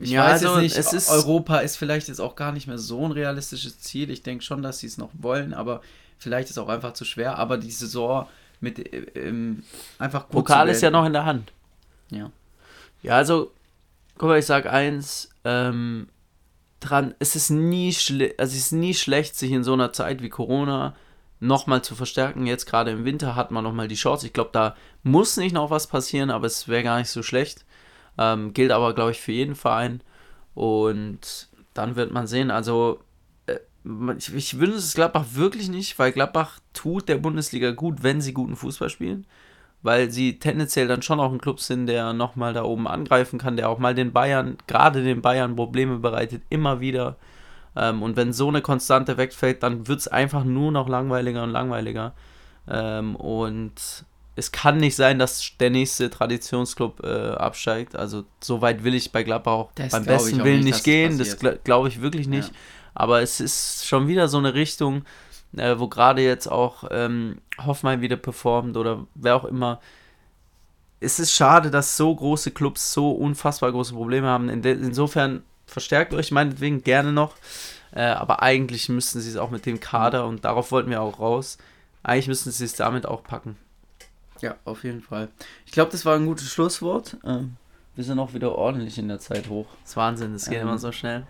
Ich 0.00 0.10
ja, 0.10 0.24
weiß 0.24 0.44
also, 0.44 0.60
jetzt 0.60 0.62
nicht, 0.62 0.76
es 0.76 0.92
ist 0.92 1.10
Europa 1.10 1.58
ist 1.58 1.76
vielleicht 1.76 2.08
jetzt 2.08 2.20
auch 2.20 2.36
gar 2.36 2.52
nicht 2.52 2.66
mehr 2.66 2.78
so 2.78 3.04
ein 3.04 3.12
realistisches 3.12 3.80
Ziel. 3.80 4.10
Ich 4.10 4.22
denke 4.22 4.42
schon, 4.44 4.62
dass 4.62 4.78
sie 4.80 4.86
es 4.86 4.98
noch 4.98 5.10
wollen, 5.14 5.54
aber 5.54 5.82
vielleicht 6.18 6.46
ist 6.46 6.52
es 6.52 6.58
auch 6.58 6.68
einfach 6.68 6.92
zu 6.92 7.04
schwer. 7.04 7.38
Aber 7.38 7.58
die 7.58 7.70
Saison 7.70 8.26
mit 8.60 8.92
ähm, 9.16 9.62
einfach 9.98 10.28
Pokal 10.28 10.68
ist 10.68 10.82
ja 10.82 10.90
noch 10.90 11.04
in 11.04 11.12
der 11.12 11.24
Hand. 11.24 11.52
Ja. 12.10 12.30
Ja, 13.02 13.16
also, 13.16 13.52
guck 14.18 14.28
mal, 14.28 14.38
ich 14.38 14.46
sag 14.46 14.66
eins, 14.66 15.30
ähm, 15.44 16.08
dran, 16.80 17.14
es 17.18 17.36
ist 17.36 17.50
nie 17.50 17.92
schle 17.92 18.34
also 18.38 18.56
es 18.56 18.66
ist 18.66 18.72
nie 18.72 18.94
schlecht, 18.94 19.36
sich 19.36 19.52
in 19.52 19.64
so 19.64 19.72
einer 19.72 19.92
Zeit 19.92 20.22
wie 20.22 20.28
Corona 20.28 20.94
nochmal 21.38 21.82
zu 21.82 21.94
verstärken. 21.94 22.46
Jetzt 22.46 22.66
gerade 22.66 22.90
im 22.90 23.04
Winter 23.04 23.34
hat 23.34 23.50
man 23.50 23.64
nochmal 23.64 23.88
die 23.88 23.94
Chance. 23.94 24.26
Ich 24.26 24.32
glaube, 24.32 24.50
da 24.52 24.76
muss 25.02 25.36
nicht 25.36 25.54
noch 25.54 25.70
was 25.70 25.86
passieren, 25.86 26.30
aber 26.30 26.46
es 26.46 26.68
wäre 26.68 26.82
gar 26.82 26.98
nicht 26.98 27.08
so 27.08 27.22
schlecht. 27.22 27.64
Ähm, 28.18 28.52
gilt 28.52 28.72
aber, 28.72 28.94
glaube 28.94 29.12
ich, 29.12 29.20
für 29.20 29.32
jeden 29.32 29.54
Verein. 29.54 30.02
Und 30.54 31.48
dann 31.74 31.96
wird 31.96 32.12
man 32.12 32.26
sehen. 32.26 32.50
Also, 32.50 33.00
äh, 33.46 33.58
ich, 34.16 34.34
ich 34.34 34.58
wünsche 34.58 34.76
es 34.76 34.94
Gladbach 34.94 35.26
wirklich 35.32 35.68
nicht, 35.68 35.98
weil 35.98 36.12
Gladbach 36.12 36.60
tut 36.72 37.08
der 37.08 37.18
Bundesliga 37.18 37.70
gut, 37.72 38.02
wenn 38.02 38.20
sie 38.20 38.32
guten 38.32 38.56
Fußball 38.56 38.90
spielen. 38.90 39.26
Weil 39.82 40.10
sie 40.10 40.38
tendenziell 40.38 40.88
dann 40.88 41.02
schon 41.02 41.20
auch 41.20 41.32
ein 41.32 41.40
Club 41.40 41.60
sind, 41.60 41.86
der 41.86 42.12
nochmal 42.12 42.52
da 42.52 42.64
oben 42.64 42.86
angreifen 42.86 43.38
kann, 43.38 43.56
der 43.56 43.70
auch 43.70 43.78
mal 43.78 43.94
den 43.94 44.12
Bayern, 44.12 44.58
gerade 44.66 45.02
den 45.02 45.22
Bayern 45.22 45.56
Probleme 45.56 45.98
bereitet, 45.98 46.42
immer 46.50 46.80
wieder. 46.80 47.16
Ähm, 47.76 48.02
und 48.02 48.16
wenn 48.16 48.32
so 48.32 48.48
eine 48.48 48.62
Konstante 48.62 49.16
wegfällt, 49.16 49.62
dann 49.62 49.88
wird 49.88 50.00
es 50.00 50.08
einfach 50.08 50.44
nur 50.44 50.72
noch 50.72 50.88
langweiliger 50.88 51.42
und 51.42 51.50
langweiliger. 51.50 52.14
Ähm, 52.68 53.16
und 53.16 54.04
es 54.40 54.52
kann 54.52 54.78
nicht 54.78 54.96
sein, 54.96 55.18
dass 55.18 55.52
der 55.60 55.68
nächste 55.68 56.08
Traditionsclub 56.08 57.04
äh, 57.04 57.32
absteigt. 57.32 57.94
Also 57.94 58.24
so 58.40 58.62
weit 58.62 58.84
will 58.84 58.94
ich 58.94 59.12
bei 59.12 59.22
Gladbach 59.22 59.52
auch 59.52 59.72
das 59.74 59.92
beim 59.92 60.06
besten 60.06 60.42
Willen 60.42 60.64
nicht, 60.64 60.82
gehen. 60.82 61.18
Das 61.18 61.36
glaube 61.62 61.88
ich 61.88 62.00
wirklich 62.00 62.26
nicht. 62.26 62.48
Ja. 62.48 62.54
Aber 62.94 63.20
es 63.20 63.40
ist 63.40 63.86
schon 63.86 64.08
wieder 64.08 64.28
so 64.28 64.38
eine 64.38 64.54
Richtung, 64.54 65.04
äh, 65.56 65.78
wo 65.78 65.88
gerade 65.88 66.22
jetzt 66.22 66.46
auch 66.46 66.84
ähm, 66.90 67.42
Hoffmann 67.62 68.00
wieder 68.00 68.16
performt 68.16 68.78
oder 68.78 69.06
wer 69.14 69.36
auch 69.36 69.44
immer. 69.44 69.78
Es 71.00 71.18
ist 71.18 71.32
schade, 71.34 71.70
dass 71.70 71.98
so 71.98 72.14
große 72.14 72.50
Clubs 72.50 72.94
so 72.94 73.10
unfassbar 73.10 73.70
große 73.72 73.92
Probleme 73.92 74.26
haben. 74.26 74.48
In 74.48 74.62
insofern 74.62 75.42
verstärkt 75.66 76.14
euch 76.14 76.30
meinetwegen 76.30 76.82
gerne 76.82 77.12
noch. 77.12 77.34
Äh, 77.92 78.04
aber 78.04 78.42
eigentlich 78.42 78.88
müssten 78.88 79.20
sie 79.20 79.28
es 79.28 79.36
auch 79.36 79.50
mit 79.50 79.66
dem 79.66 79.80
Kader 79.80 80.26
und 80.26 80.46
darauf 80.46 80.72
wollten 80.72 80.90
wir 80.90 81.02
auch 81.02 81.18
raus. 81.18 81.58
Eigentlich 82.02 82.28
müssten 82.28 82.50
sie 82.52 82.64
es 82.64 82.74
damit 82.74 83.04
auch 83.04 83.22
packen. 83.22 83.58
Ja, 84.40 84.56
auf 84.64 84.84
jeden 84.84 85.02
Fall. 85.02 85.28
Ich 85.66 85.72
glaube, 85.72 85.90
das 85.90 86.04
war 86.04 86.16
ein 86.16 86.26
gutes 86.26 86.50
Schlusswort. 86.50 87.16
Ähm, 87.24 87.56
wir 87.96 88.04
sind 88.04 88.18
auch 88.18 88.34
wieder 88.34 88.54
ordentlich 88.56 88.98
in 88.98 89.08
der 89.08 89.18
Zeit 89.18 89.48
hoch. 89.48 89.66
Das 89.82 89.90
ist 89.90 89.96
Wahnsinn, 89.96 90.32
das 90.32 90.48
geht 90.48 90.58
ähm, 90.58 90.68
immer 90.68 90.78
so 90.78 90.92
schnell. 90.92 91.26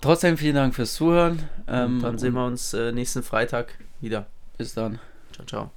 Trotzdem 0.00 0.36
vielen 0.36 0.54
Dank 0.54 0.74
fürs 0.74 0.94
Zuhören. 0.94 1.48
Ähm, 1.68 2.00
dann 2.02 2.18
sehen 2.18 2.34
wir 2.34 2.44
uns 2.44 2.74
äh, 2.74 2.92
nächsten 2.92 3.22
Freitag 3.22 3.78
wieder. 4.00 4.26
Bis 4.58 4.74
dann. 4.74 4.98
Ciao, 5.32 5.46
ciao. 5.46 5.64